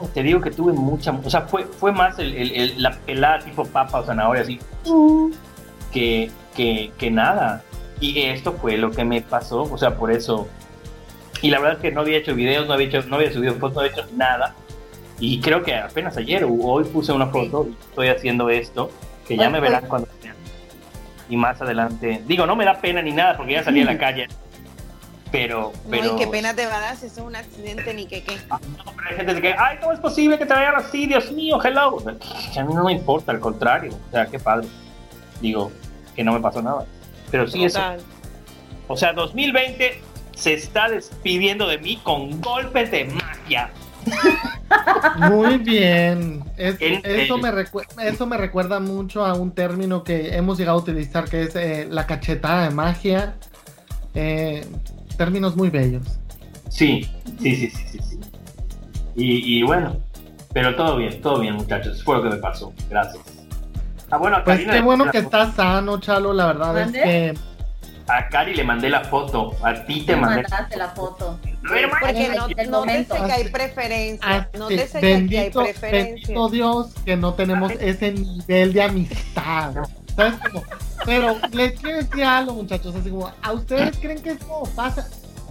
[0.08, 4.00] te digo que tuve mucha, o sea, fue, fue más el, la pelada tipo papa
[4.00, 4.58] o zanahoria así,
[5.92, 7.62] que, que, que nada.
[8.00, 10.48] Y esto fue lo que me pasó, o sea, por eso
[11.42, 13.54] Y la verdad es que no había hecho videos, no había, hecho, no había subido
[13.54, 14.54] fotos, no había hecho nada.
[15.18, 18.90] Y creo que apenas ayer o hoy puse una foto y estoy haciendo esto,
[19.26, 20.34] que ya me verán cuando vean.
[21.28, 23.98] Y más adelante, digo, no me da pena ni nada porque ya salí a la
[23.98, 24.28] calle.
[25.30, 26.12] Pero, pero.
[26.12, 28.36] No, qué pena te va a dar si eso es un accidente ni que qué.
[28.50, 31.06] Ah, no, pero hay gente que, ay, ¿cómo es posible que te vayan así?
[31.06, 31.98] Dios mío, hello.
[32.58, 33.92] A mí no me importa, al contrario.
[34.08, 34.66] O sea, qué padre.
[35.40, 35.70] Digo,
[36.16, 36.84] que no me pasó nada.
[37.30, 37.78] Pero sí, eso.
[37.78, 38.00] Total.
[38.88, 40.02] O sea, 2020
[40.34, 43.70] se está despidiendo de mí con golpes de magia.
[45.30, 46.42] Muy bien.
[46.56, 50.78] Es- En eso, me recue- eso me recuerda mucho a un término que hemos llegado
[50.78, 53.34] a utilizar que es eh, la cachetada de magia.
[54.14, 54.64] Eh,
[55.16, 56.02] términos muy bellos.
[56.68, 57.08] Sí,
[57.40, 57.98] sí, sí, sí, sí.
[58.02, 58.20] sí.
[59.16, 59.96] Y, y bueno,
[60.52, 62.02] pero todo bien, todo bien, muchachos.
[62.02, 62.72] Fue lo que me pasó.
[62.88, 63.22] Gracias.
[64.10, 66.32] Ah, bueno, Pues Karina qué bueno que estás sano, Chalo.
[66.32, 67.34] La verdad es que
[68.12, 69.54] A Cari le mandé la foto.
[69.62, 70.42] A ti te mandé.
[70.42, 71.38] mandaste la foto.
[72.00, 73.14] Porque no, no te momento.
[73.14, 74.26] sé que hay preferencia.
[74.28, 75.06] Ah, No sé que
[75.38, 75.90] hay preferencia.
[75.90, 79.74] bendito Dios que no tenemos ese nivel de amistad.
[80.16, 80.64] ¿Sabes cómo?
[81.04, 82.94] Pero les quiero decir algo, muchachos.
[82.96, 85.06] Así como, ¿a ustedes creen que esto pasa?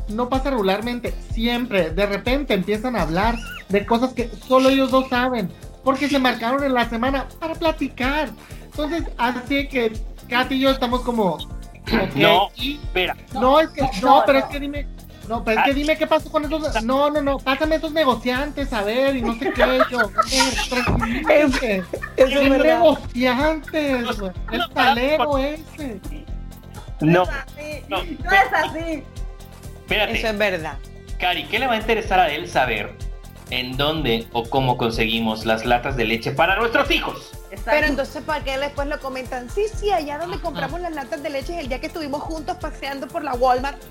[0.09, 1.13] No pasa regularmente.
[1.31, 3.35] Siempre, de repente empiezan a hablar
[3.69, 5.49] de cosas que solo ellos dos saben.
[5.83, 8.29] Porque se marcaron en la semana para platicar.
[8.65, 9.93] Entonces, así que
[10.27, 11.37] Katy y yo estamos como.
[11.85, 12.49] Ok, No.
[12.55, 14.45] y Espera, no, es que, no, no, pero no.
[14.45, 14.87] es que dime,
[15.27, 18.71] no, pero es que dime qué pasó con esos, no, no, no, pásame esos negociantes,
[18.73, 19.99] a ver, y no sé qué, yo,
[21.29, 22.63] es ¿qué verdad.
[22.79, 24.31] negociantes, güey?
[24.51, 25.99] el talero ese,
[27.01, 27.83] no, No es así.
[27.87, 29.03] no, No es así.
[29.79, 30.17] espérate.
[30.17, 30.77] Eso es verdad.
[31.19, 32.93] Cari, ¿qué le va a interesar a él saber
[33.51, 37.31] en dónde o cómo conseguimos las latas de leche para nuestros hijos?
[37.51, 39.49] Está Pero entonces, ¿para qué después lo comentan?
[39.49, 43.07] Sí, sí, allá donde compramos las latas de leche el día que estuvimos juntos paseando
[43.07, 43.81] por la Walmart.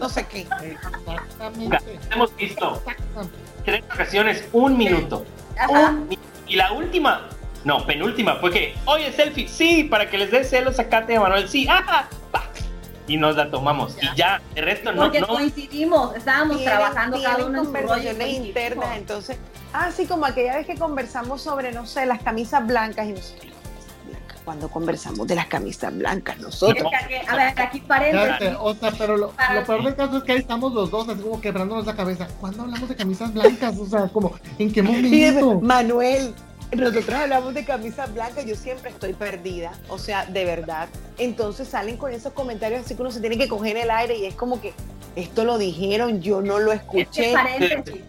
[0.00, 0.46] No sé qué.
[0.62, 1.78] exactamente,
[2.12, 2.82] Hemos visto
[3.64, 5.24] tres ocasiones un minuto.
[5.68, 6.08] Un
[6.48, 7.28] y la última,
[7.64, 11.16] no, penúltima, fue que, oye, selfie, sí, para que les dé celos a Kate y
[11.16, 12.08] a Manuel, sí, ajá.
[13.08, 13.96] Y nos la tomamos.
[14.02, 15.28] Y ya, el resto no, Porque no.
[15.28, 19.36] coincidimos, estábamos Tienen- trabajando cada tienen uno en conversaciones internas, entonces,
[19.72, 23.36] así como aquella vez que conversamos sobre, no sé, las camisas blancas y no sé,
[24.44, 26.86] cuando conversamos de las camisas blancas nosotros.
[27.28, 28.56] A ver, aquí Ya paréntesis.
[28.60, 31.20] o sea, pero lo, lo peor del caso es que ahí estamos los dos, así
[31.20, 32.28] como quebrándonos la cabeza.
[32.40, 33.76] ¿Cuándo hablamos de camisas blancas?
[33.76, 35.60] O sea, como, ¿en qué momento?
[35.60, 36.32] Manuel,
[36.72, 40.88] nosotros hablamos de camisas blancas, yo siempre estoy perdida, o sea, de verdad.
[41.18, 44.26] Entonces salen con esos comentarios así que uno se tiene que coger el aire y
[44.26, 44.72] es como que
[45.14, 47.32] esto lo dijeron, yo no lo escuché.
[47.32, 48.02] paréntesis.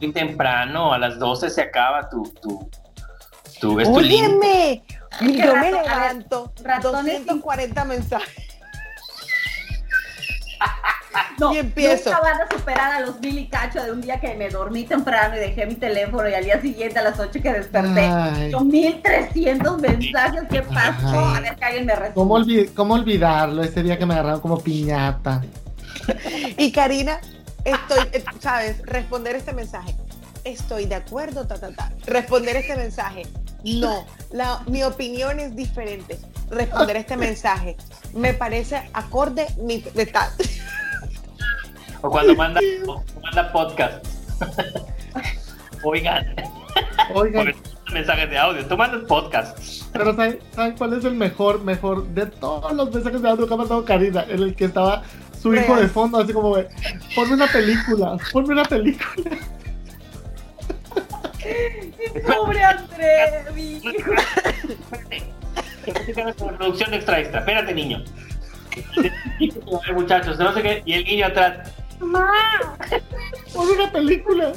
[0.00, 2.70] Muy temprano, a las 12 se acaba tu, tu,
[3.60, 3.96] tu, es tu.
[3.96, 4.84] Óyeme,
[5.18, 8.44] que yo me ver, levanto, sin- 240 mensajes
[11.38, 12.10] No, y empiezo.
[12.10, 14.84] Nunca van a superar a los mil y cacho de un día que me dormí
[14.84, 18.00] temprano y dejé mi teléfono y al día siguiente a las 8 que desperté.
[18.00, 20.42] Ay, Son 1300 mensajes.
[20.50, 21.06] ¿Qué pasó?
[21.18, 21.36] Ay.
[21.36, 22.14] A ver que alguien me responda.
[22.14, 23.62] ¿cómo, olvi- ¿Cómo olvidarlo?
[23.62, 25.42] Ese día que me agarraron como piñata.
[26.56, 27.20] Y Karina,
[27.64, 28.80] estoy, eh, ¿sabes?
[28.84, 29.94] Responder este mensaje.
[30.44, 31.92] Estoy de acuerdo, ta, ta, ta.
[32.06, 33.26] Responder este mensaje.
[33.64, 36.18] No, la, mi opinión es diferente.
[36.50, 37.76] Responder este mensaje.
[38.14, 40.28] Me parece acorde mi de tal.
[42.02, 44.06] O cuando manda, o manda podcast.
[45.82, 46.34] Oigan,
[47.14, 47.54] Oigan,
[47.92, 48.66] mensajes de audio.
[48.66, 49.58] Tú mandas podcast.
[49.92, 53.54] Pero ¿saben, ¿saben cuál es el mejor, mejor de todos los mensajes de audio que
[53.54, 54.24] ha mandado Karina?
[54.28, 55.02] En el que estaba
[55.40, 55.80] su hijo Real.
[55.82, 56.56] de fondo, así como,
[57.14, 59.38] ponme una película, ponme una película.
[62.26, 64.12] Pobre André, mi hijo.
[65.86, 66.44] Espérate.
[66.56, 67.40] Producción de extra extra.
[67.40, 68.04] Espérate, niño.
[69.94, 70.82] Muchachos, no sé qué.
[70.84, 71.72] Y el niño atrás.
[71.98, 74.52] Ponme una película.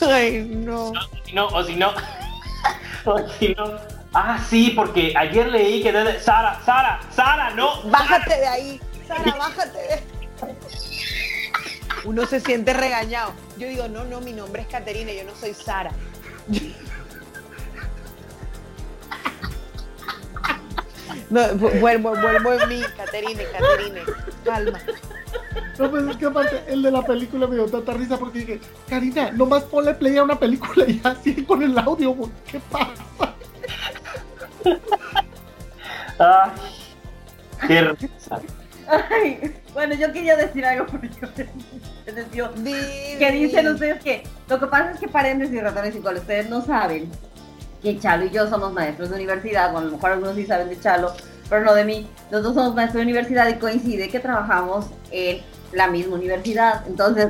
[0.00, 0.92] Ay, no.
[1.24, 1.92] Si no, o si no.
[3.04, 3.78] O si no.
[4.12, 6.18] Ah, sí, porque ayer leí que desde.
[6.18, 7.82] Sara, Sara, Sara, no.
[7.84, 8.80] Bájate de ahí.
[9.06, 10.02] Sara, bájate de
[12.04, 13.32] Uno se siente regañado.
[13.58, 15.92] Yo digo, no, no, mi nombre es Caterina, yo no soy Sara.
[21.30, 24.00] No, vu- vuelvo, vuelvo en mí, Caterine, Caterine.
[24.44, 24.78] Calma.
[25.78, 28.60] No, pues es que aparte, el de la película me dio tanta risa porque dije,
[28.88, 32.14] Karina, nomás ponle play a una película y así con el audio,
[32.50, 32.94] ¿qué pasa?
[36.18, 36.50] Ay,
[37.66, 38.40] qué risa.
[39.10, 41.10] Ay, bueno, yo quería decir algo porque
[42.04, 42.48] se desvió.
[42.56, 42.72] Di,
[43.18, 43.44] que di.
[43.46, 47.10] dicen ustedes que lo que pasa es que paréntesis ratones y coles, ustedes no saben
[47.86, 50.68] que Chalo y yo somos maestros de universidad, bueno, a lo mejor algunos sí saben
[50.68, 51.12] de Chalo,
[51.48, 52.08] pero no de mí.
[52.32, 55.40] Nosotros somos maestros de universidad y coincide que trabajamos en
[55.72, 56.84] la misma universidad.
[56.88, 57.28] Entonces,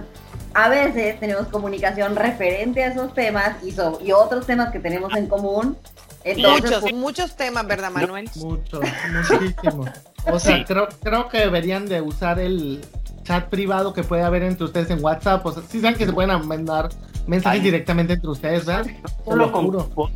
[0.55, 5.27] a veces tenemos comunicación referente a esos temas y, y otros temas que tenemos en
[5.27, 5.77] común.
[6.25, 8.31] muchos, pues, muchos temas, ¿verdad, Manuel?
[8.37, 8.81] Muchos,
[9.13, 9.91] muchísimos.
[10.33, 12.81] O sea, creo, creo que deberían de usar el
[13.27, 15.45] chat privado que puede haber entre ustedes en WhatsApp.
[15.45, 16.89] O sea, sí saben que se pueden mandar
[17.27, 18.87] mensajes directamente entre ustedes, ¿verdad?
[19.25, 20.11] Solo lo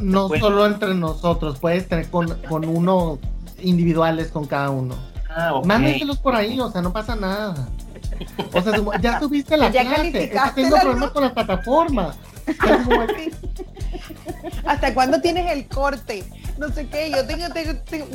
[0.00, 3.18] No, solo entre nosotros, puedes tener con, con uno
[3.60, 4.94] individuales con cada uno.
[5.28, 7.68] Ah, Mándenselos por ahí, o sea, no pasa nada.
[8.52, 12.14] O sea, ya subiste la ya clase, tengo problemas con la plataforma.
[14.64, 16.24] ¿Hasta cuándo tienes el corte?
[16.58, 17.46] No sé qué, yo tengo,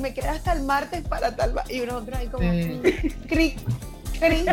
[0.02, 2.48] me quedé hasta el martes para tal y uno ahí como
[3.28, 3.57] cric,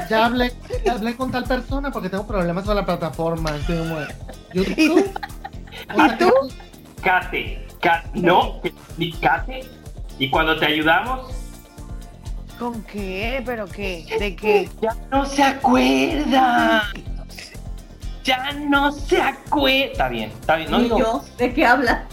[0.08, 0.52] Ya hablé,
[0.84, 3.52] ya hablé con tal persona porque tengo problemas con la plataforma.
[4.52, 5.04] ¿Y tú?
[5.96, 6.30] ¿Y tú?
[7.02, 7.66] Cate,
[8.14, 8.60] no,
[9.20, 9.64] Cate,
[10.18, 11.34] y cuando te ayudamos,
[12.58, 13.42] ¿Con qué?
[13.44, 14.06] ¿Pero qué?
[14.18, 14.70] ¿De qué?
[14.80, 16.84] Ya no se acuerda.
[18.22, 19.90] Ya no se acuerda.
[19.92, 20.70] Está bien, está bien.
[20.70, 21.24] No Ni yo.
[21.36, 22.04] ¿De qué habla?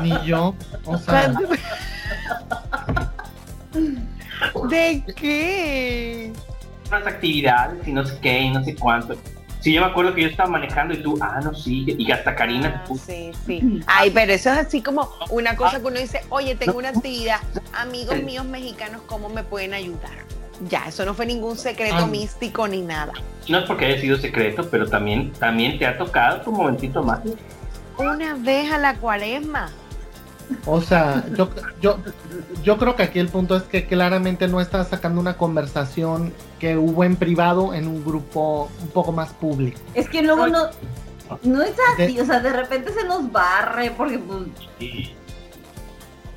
[0.00, 0.54] Ni yo.
[0.86, 1.34] O sea.
[4.68, 6.32] ¿De qué?
[6.88, 9.16] Unas actividades y no sé qué y no sé cuánto.
[9.60, 12.36] Sí, yo me acuerdo que yo estaba manejando y tú, ah, no, sí, y hasta
[12.36, 12.84] Karina.
[12.84, 13.80] Ah, sí, sí.
[13.86, 17.40] Ay, pero eso es así como una cosa que uno dice, oye, tengo una actividad,
[17.72, 20.12] amigos míos mexicanos, ¿cómo me pueden ayudar?
[20.68, 23.14] Ya, eso no fue ningún secreto místico ni nada.
[23.48, 27.20] No es porque haya sido secreto, pero también, también te ha tocado tu momentito más.
[27.96, 29.70] Una vez a la cuaresma.
[30.66, 31.50] O sea, yo,
[31.80, 31.98] yo,
[32.62, 36.76] yo creo que aquí el punto es que claramente no estás sacando una conversación que
[36.76, 39.78] hubo en privado en un grupo un poco más público.
[39.94, 40.68] Es que luego no,
[41.42, 44.42] no es así, o sea, de repente se nos barre porque pues...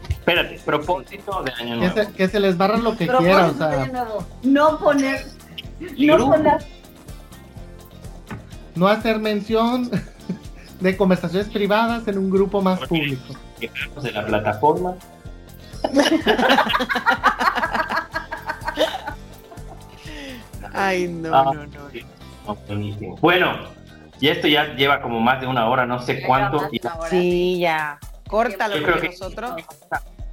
[0.10, 1.96] Espérate, propósito de año nuevo.
[2.16, 3.90] Que se, les barra lo que quieran, o sea.
[4.44, 5.26] No poner...
[5.98, 6.58] No poner...
[8.76, 9.90] No hacer mención
[10.82, 13.34] de conversaciones privadas en un grupo más público.
[13.60, 14.96] De la plataforma.
[20.74, 23.16] Ay, no, ah, no, no.
[23.20, 23.58] Bueno,
[24.20, 26.70] y esto ya lleva como más de una hora, no sé cuánto.
[27.10, 28.00] Sí, ya.
[28.28, 29.52] Córtalo Yo creo que nosotros.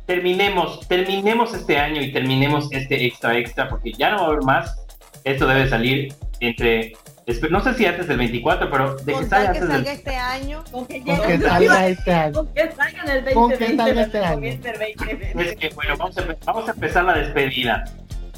[0.06, 4.42] Terminemos, terminemos este año y terminemos este extra extra, porque ya no va a haber
[4.42, 4.84] más.
[5.24, 6.92] Esto debe salir entre
[7.50, 10.64] no sé si antes del 24, pero de que salga, antes salga este año.
[10.70, 11.02] Con que,
[11.40, 12.34] salga este año.
[12.34, 14.00] Con que salga en el 2020.
[14.00, 14.46] este año.
[15.40, 17.84] Es que, bueno, vamos a, vamos a empezar la despedida.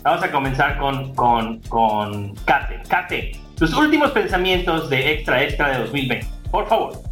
[0.03, 2.81] Vamos a comenzar con, con, con Kate.
[2.89, 7.03] Kate, tus últimos pensamientos de Extra Extra de 2020, por favor.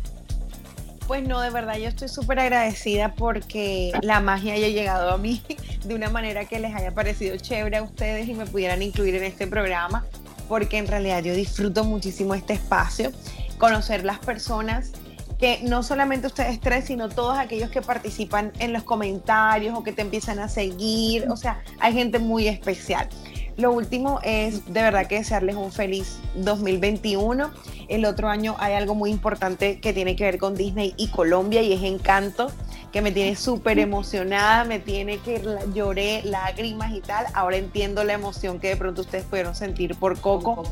[1.08, 5.42] Pues no, de verdad, yo estoy súper agradecida porque la magia haya llegado a mí
[5.84, 9.24] de una manera que les haya parecido chévere a ustedes y me pudieran incluir en
[9.24, 10.04] este programa
[10.48, 13.12] porque en realidad yo disfruto muchísimo este espacio,
[13.58, 14.92] conocer las personas
[15.38, 19.92] que no solamente ustedes tres, sino todos aquellos que participan en los comentarios o que
[19.92, 23.08] te empiezan a seguir, o sea, hay gente muy especial.
[23.56, 27.50] Lo último es de verdad que desearles un feliz 2021.
[27.88, 31.62] El otro año hay algo muy importante que tiene que ver con Disney y Colombia
[31.62, 32.50] y es Encanto
[32.94, 35.42] que me tiene súper emocionada, me tiene que
[35.74, 37.26] lloré, lágrimas y tal.
[37.34, 40.62] Ahora entiendo la emoción que de pronto ustedes pudieron sentir por Coco.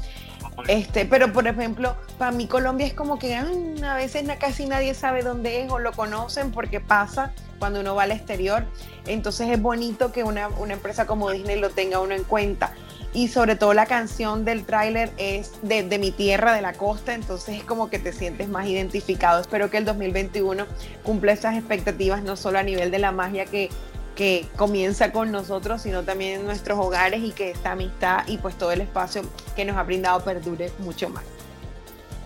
[0.68, 4.94] Este, pero por ejemplo, para mí Colombia es como que mm, a veces casi nadie
[4.94, 8.64] sabe dónde es o lo conocen porque pasa cuando uno va al exterior.
[9.06, 12.74] Entonces es bonito que una, una empresa como Disney lo tenga uno en cuenta
[13.14, 17.58] y sobre todo la canción del tráiler es de, mi tierra, de la costa, entonces
[17.58, 19.40] es como que te sientes más identificado.
[19.40, 20.66] Espero que el 2021
[21.02, 23.68] cumpla esas expectativas, no solo a nivel de la magia que,
[24.14, 28.56] que comienza con nosotros, sino también en nuestros hogares y que esta amistad y pues
[28.56, 29.22] todo el espacio
[29.56, 31.24] que nos ha brindado perdure mucho más.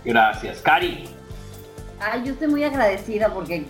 [0.05, 0.61] Gracias.
[0.61, 1.09] Cari.
[2.01, 3.67] Ay, yo estoy muy agradecida porque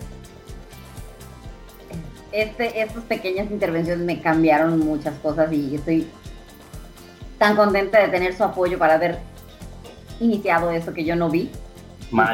[2.31, 6.07] este, estas pequeñas intervenciones me cambiaron muchas cosas y estoy
[7.37, 9.19] tan contenta de tener su apoyo para haber
[10.19, 11.51] iniciado eso que yo no vi.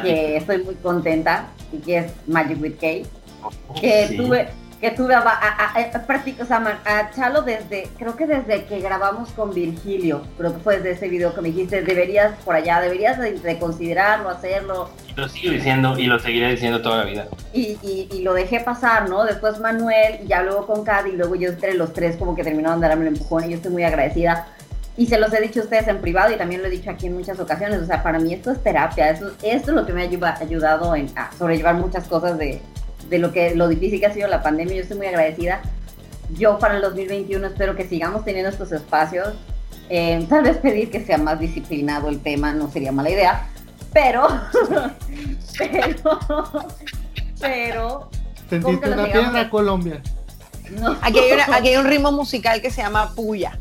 [0.01, 3.05] que estoy muy contenta y que es Magic with Kate.
[3.43, 4.49] Oh, que tuve
[4.83, 10.53] que tuve a, a, a, Chalo desde, creo que desde que grabamos con Virgilio, creo
[10.53, 14.89] que fue desde ese video que me dijiste, deberías por allá, deberías de, considerarlo, hacerlo.
[15.15, 17.27] Lo sigo diciendo y lo seguiré diciendo toda la vida.
[17.53, 19.23] Y, y, lo dejé pasar, ¿no?
[19.23, 22.43] Después Manuel, y ya luego con Cady, y luego yo entre los tres como que
[22.43, 24.47] terminaron de darme el empujón y yo estoy muy agradecida
[24.97, 27.07] y se los he dicho a ustedes en privado y también lo he dicho aquí
[27.07, 27.81] en muchas ocasiones.
[27.81, 29.11] O sea, para mí esto es terapia.
[29.11, 32.61] Esto, esto es lo que me ha ayudado en, a sobrellevar muchas cosas de,
[33.09, 34.75] de, lo, que, lo difícil que ha sido la pandemia.
[34.75, 35.61] Yo estoy muy agradecida.
[36.37, 39.33] Yo para el 2021 espero que sigamos teniendo estos espacios
[39.89, 43.49] Eh, tal vez pedir que sea más disciplinado el tema no sería mala idea,
[43.91, 44.25] pero,
[45.57, 46.19] pero,
[47.39, 48.09] pero...
[48.49, 50.01] Sentiste una piedra, Colombia.
[51.01, 53.59] Aquí, hay aquí hay un ritmo musical que se llama puya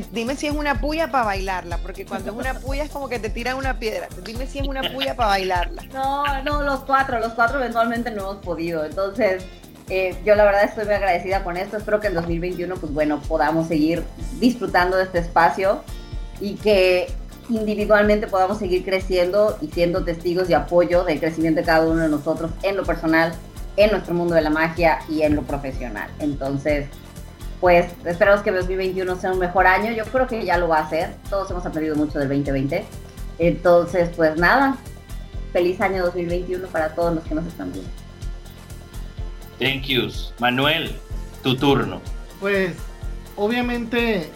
[0.00, 3.18] dime si es una puya para bailarla, porque cuando es una puya es como que
[3.18, 4.08] te tiran una piedra.
[4.24, 5.82] Dime si es una puya para bailarla.
[5.92, 8.84] No, no, los cuatro, los cuatro eventualmente no hemos podido.
[8.84, 9.44] Entonces,
[9.88, 11.76] eh, yo la verdad estoy muy agradecida con esto.
[11.76, 14.02] Espero que en 2021, pues bueno, podamos seguir
[14.40, 15.82] disfrutando de este espacio
[16.40, 17.08] y que
[17.48, 22.08] individualmente podamos seguir creciendo y siendo testigos y apoyo del crecimiento de cada uno de
[22.08, 23.32] nosotros en lo personal,
[23.76, 26.10] en nuestro mundo de la magia y en lo profesional.
[26.18, 26.86] Entonces,
[27.62, 29.92] pues esperamos que 2021 sea un mejor año.
[29.92, 31.14] Yo creo que ya lo va a ser.
[31.30, 32.84] Todos hemos aprendido mucho del 2020.
[33.38, 34.76] Entonces, pues nada,
[35.52, 37.88] feliz año 2021 para todos los que nos están viendo.
[39.60, 40.34] Thank yous.
[40.40, 40.96] Manuel,
[41.44, 42.00] tu turno.
[42.40, 42.72] Pues,
[43.36, 44.28] obviamente,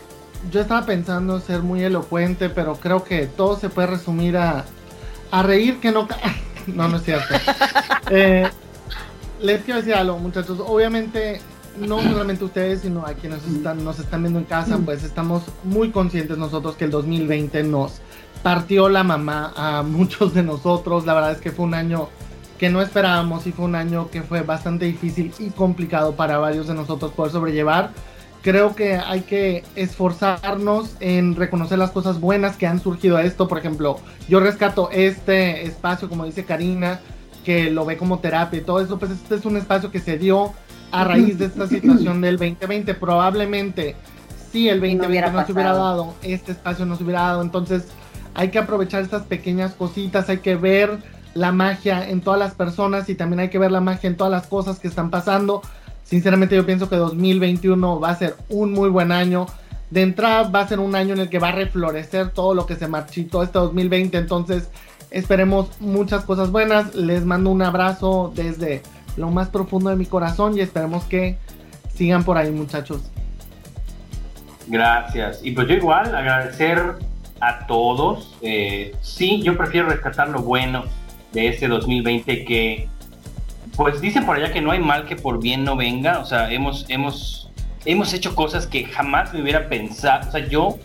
[0.53, 4.65] yo estaba pensando ser muy elocuente, pero creo que todo se puede resumir a,
[5.33, 6.07] a reír que no...
[6.69, 7.35] no, no es cierto.
[8.09, 8.49] Eh,
[9.41, 10.61] les quiero decir algo, muchachos.
[10.65, 11.41] Obviamente,
[11.79, 15.91] no solamente ustedes, sino a quienes están, nos están viendo en casa, pues estamos muy
[15.91, 18.01] conscientes nosotros que el 2020 nos
[18.43, 21.07] partió la mamá a muchos de nosotros.
[21.07, 22.09] La verdad es que fue un año
[22.59, 26.67] que no esperábamos y fue un año que fue bastante difícil y complicado para varios
[26.69, 27.91] de nosotros poder sobrellevar.
[28.43, 33.49] Creo que hay que esforzarnos en reconocer las cosas buenas que han surgido a esto.
[33.49, 33.99] Por ejemplo,
[34.29, 37.01] yo rescato este espacio, como dice Karina,
[37.45, 40.17] que lo ve como terapia y todo eso, pues este es un espacio que se
[40.19, 40.53] dio
[40.91, 42.95] a raíz de esta situación del 2020.
[42.95, 43.97] Probablemente
[44.53, 47.43] si el 2020 no, se hubiera dado, este espacio no se hubiera dado.
[47.43, 47.89] Entonces
[48.35, 50.99] hay que aprovechar estas pequeñas cositas, hay que ver
[51.35, 54.31] la magia en todas las personas y también hay que ver la magia en todas
[54.31, 55.63] las cosas que están pasando.
[56.05, 59.47] Sinceramente yo pienso que 2021 va a ser un muy buen año.
[59.91, 62.65] De entrada va a ser un año en el que va a reflorecer todo lo
[62.67, 64.17] que se marchitó este 2020.
[64.17, 64.71] Entonces
[65.11, 66.95] esperemos muchas cosas buenas.
[66.95, 68.83] Les mando un abrazo desde
[69.17, 71.37] lo más profundo de mi corazón y esperemos que
[71.95, 73.03] sigan por ahí muchachos.
[74.67, 75.41] Gracias.
[75.43, 76.97] Y pues yo igual agradecer
[77.41, 78.37] a todos.
[78.43, 80.85] Eh, sí, yo prefiero rescatar lo bueno
[81.33, 82.89] de este 2020 que
[83.77, 86.19] pues dicen por allá que no hay mal que por bien no venga.
[86.19, 87.51] O sea, hemos, hemos,
[87.85, 90.29] hemos hecho cosas que jamás me hubiera pensado.
[90.29, 90.79] O sea, yo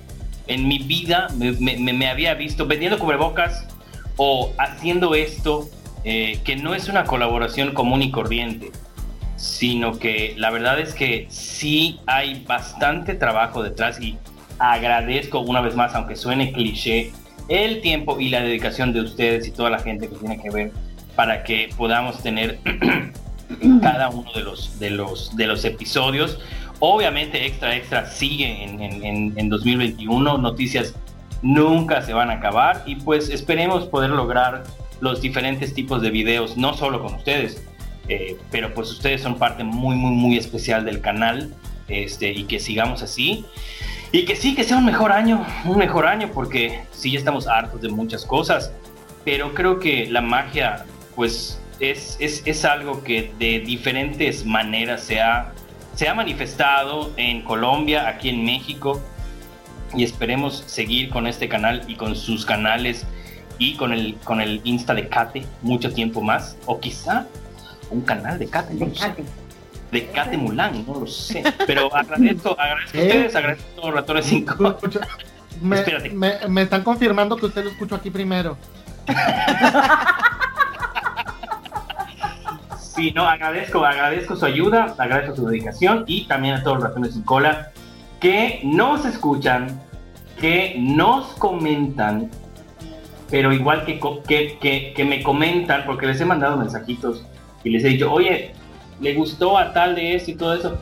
[0.48, 3.66] en mi vida me, me había visto vendiendo cubrebocas
[4.18, 5.70] o haciendo esto
[6.04, 8.72] eh, que no es una colaboración común y corriente,
[9.36, 14.18] sino que la verdad es que sí hay bastante trabajo detrás y
[14.60, 17.12] agradezco una vez más, aunque suene cliché,
[17.50, 20.72] el tiempo y la dedicación de ustedes y toda la gente que tiene que ver
[21.16, 22.60] para que podamos tener
[23.82, 26.40] cada uno de los, de los, de los episodios.
[26.80, 30.96] Obviamente Extra Extra sigue en, en, en 2021, noticias
[31.42, 34.64] nunca se van a acabar y pues esperemos poder lograr
[35.02, 37.62] los diferentes tipos de videos, no solo con ustedes,
[38.08, 41.54] eh, pero pues ustedes son parte muy, muy, muy especial del canal
[41.88, 43.46] este, y que sigamos así.
[44.14, 47.48] Y que sí, que sea un mejor año, un mejor año, porque sí, ya estamos
[47.48, 48.72] hartos de muchas cosas,
[49.26, 55.20] pero creo que la magia, pues, es, es, es algo que de diferentes maneras se
[55.20, 55.54] ha,
[55.96, 59.02] se ha manifestado en Colombia, aquí en México,
[59.96, 63.06] y esperemos seguir con este canal y con sus canales
[63.62, 67.28] y con el, con el Insta de Kate mucho tiempo más, o quizá
[67.92, 69.24] un canal de Kate, no de Kate.
[69.92, 71.44] De Kate Mulan, no lo sé.
[71.68, 74.80] Pero agradezco, agradezco a ustedes, agradezco a todos ratones 5.
[75.62, 76.10] Me, Espérate.
[76.10, 78.58] Me, me, están confirmando que usted lo escuchó aquí primero.
[82.94, 87.14] Sí, no, agradezco, agradezco su ayuda, agradezco su dedicación y también a todos los ratones
[87.14, 87.72] sin cola
[88.20, 89.82] que nos escuchan,
[90.42, 92.30] que nos comentan
[93.32, 93.98] pero igual que,
[94.60, 97.26] que, que, me comentan, porque les he mandado mensajitos
[97.64, 98.52] y les he dicho, oye,
[99.00, 100.78] le gustó a tal de esto y todo eso.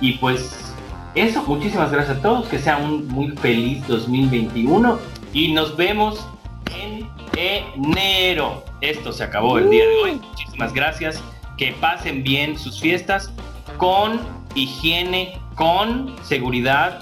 [0.00, 0.74] Y pues
[1.14, 4.98] eso, muchísimas gracias a todos, que sea un muy feliz 2021
[5.32, 6.26] y nos vemos
[6.74, 8.64] en enero.
[8.80, 10.20] Esto se acabó el día de hoy.
[10.30, 11.22] Muchísimas gracias.
[11.56, 13.32] Que pasen bien sus fiestas
[13.78, 14.20] con
[14.56, 16.98] higiene, con seguridad,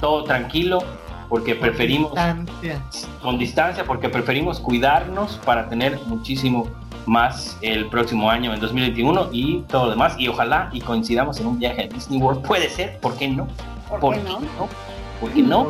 [0.00, 0.84] todo tranquilo
[1.28, 2.12] porque preferimos
[3.22, 6.68] con distancia, porque preferimos cuidarnos para tener muchísimo
[7.06, 10.14] más el próximo año, en 2021 y todo lo demás.
[10.18, 12.46] Y ojalá y coincidamos en un viaje a Disney World.
[12.46, 13.48] Puede ser, ¿por qué no?
[13.88, 14.40] ¿Por, qué, no?
[15.20, 15.68] ¿Por qué no?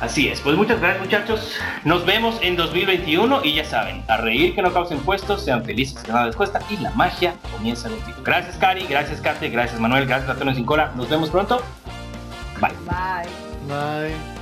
[0.00, 1.54] Así es, pues muchas gracias muchachos.
[1.84, 6.00] Nos vemos en 2021 y ya saben, a reír que no causen puestos, sean felices
[6.02, 8.18] que nada les cuesta y la magia comienza contigo.
[8.24, 11.60] Gracias Cari, gracias Kate, gracias Manuel, gracias Antonio Sin Nos vemos pronto.
[12.60, 12.72] Bye.
[12.86, 13.47] Bye.
[13.68, 14.37] Bye.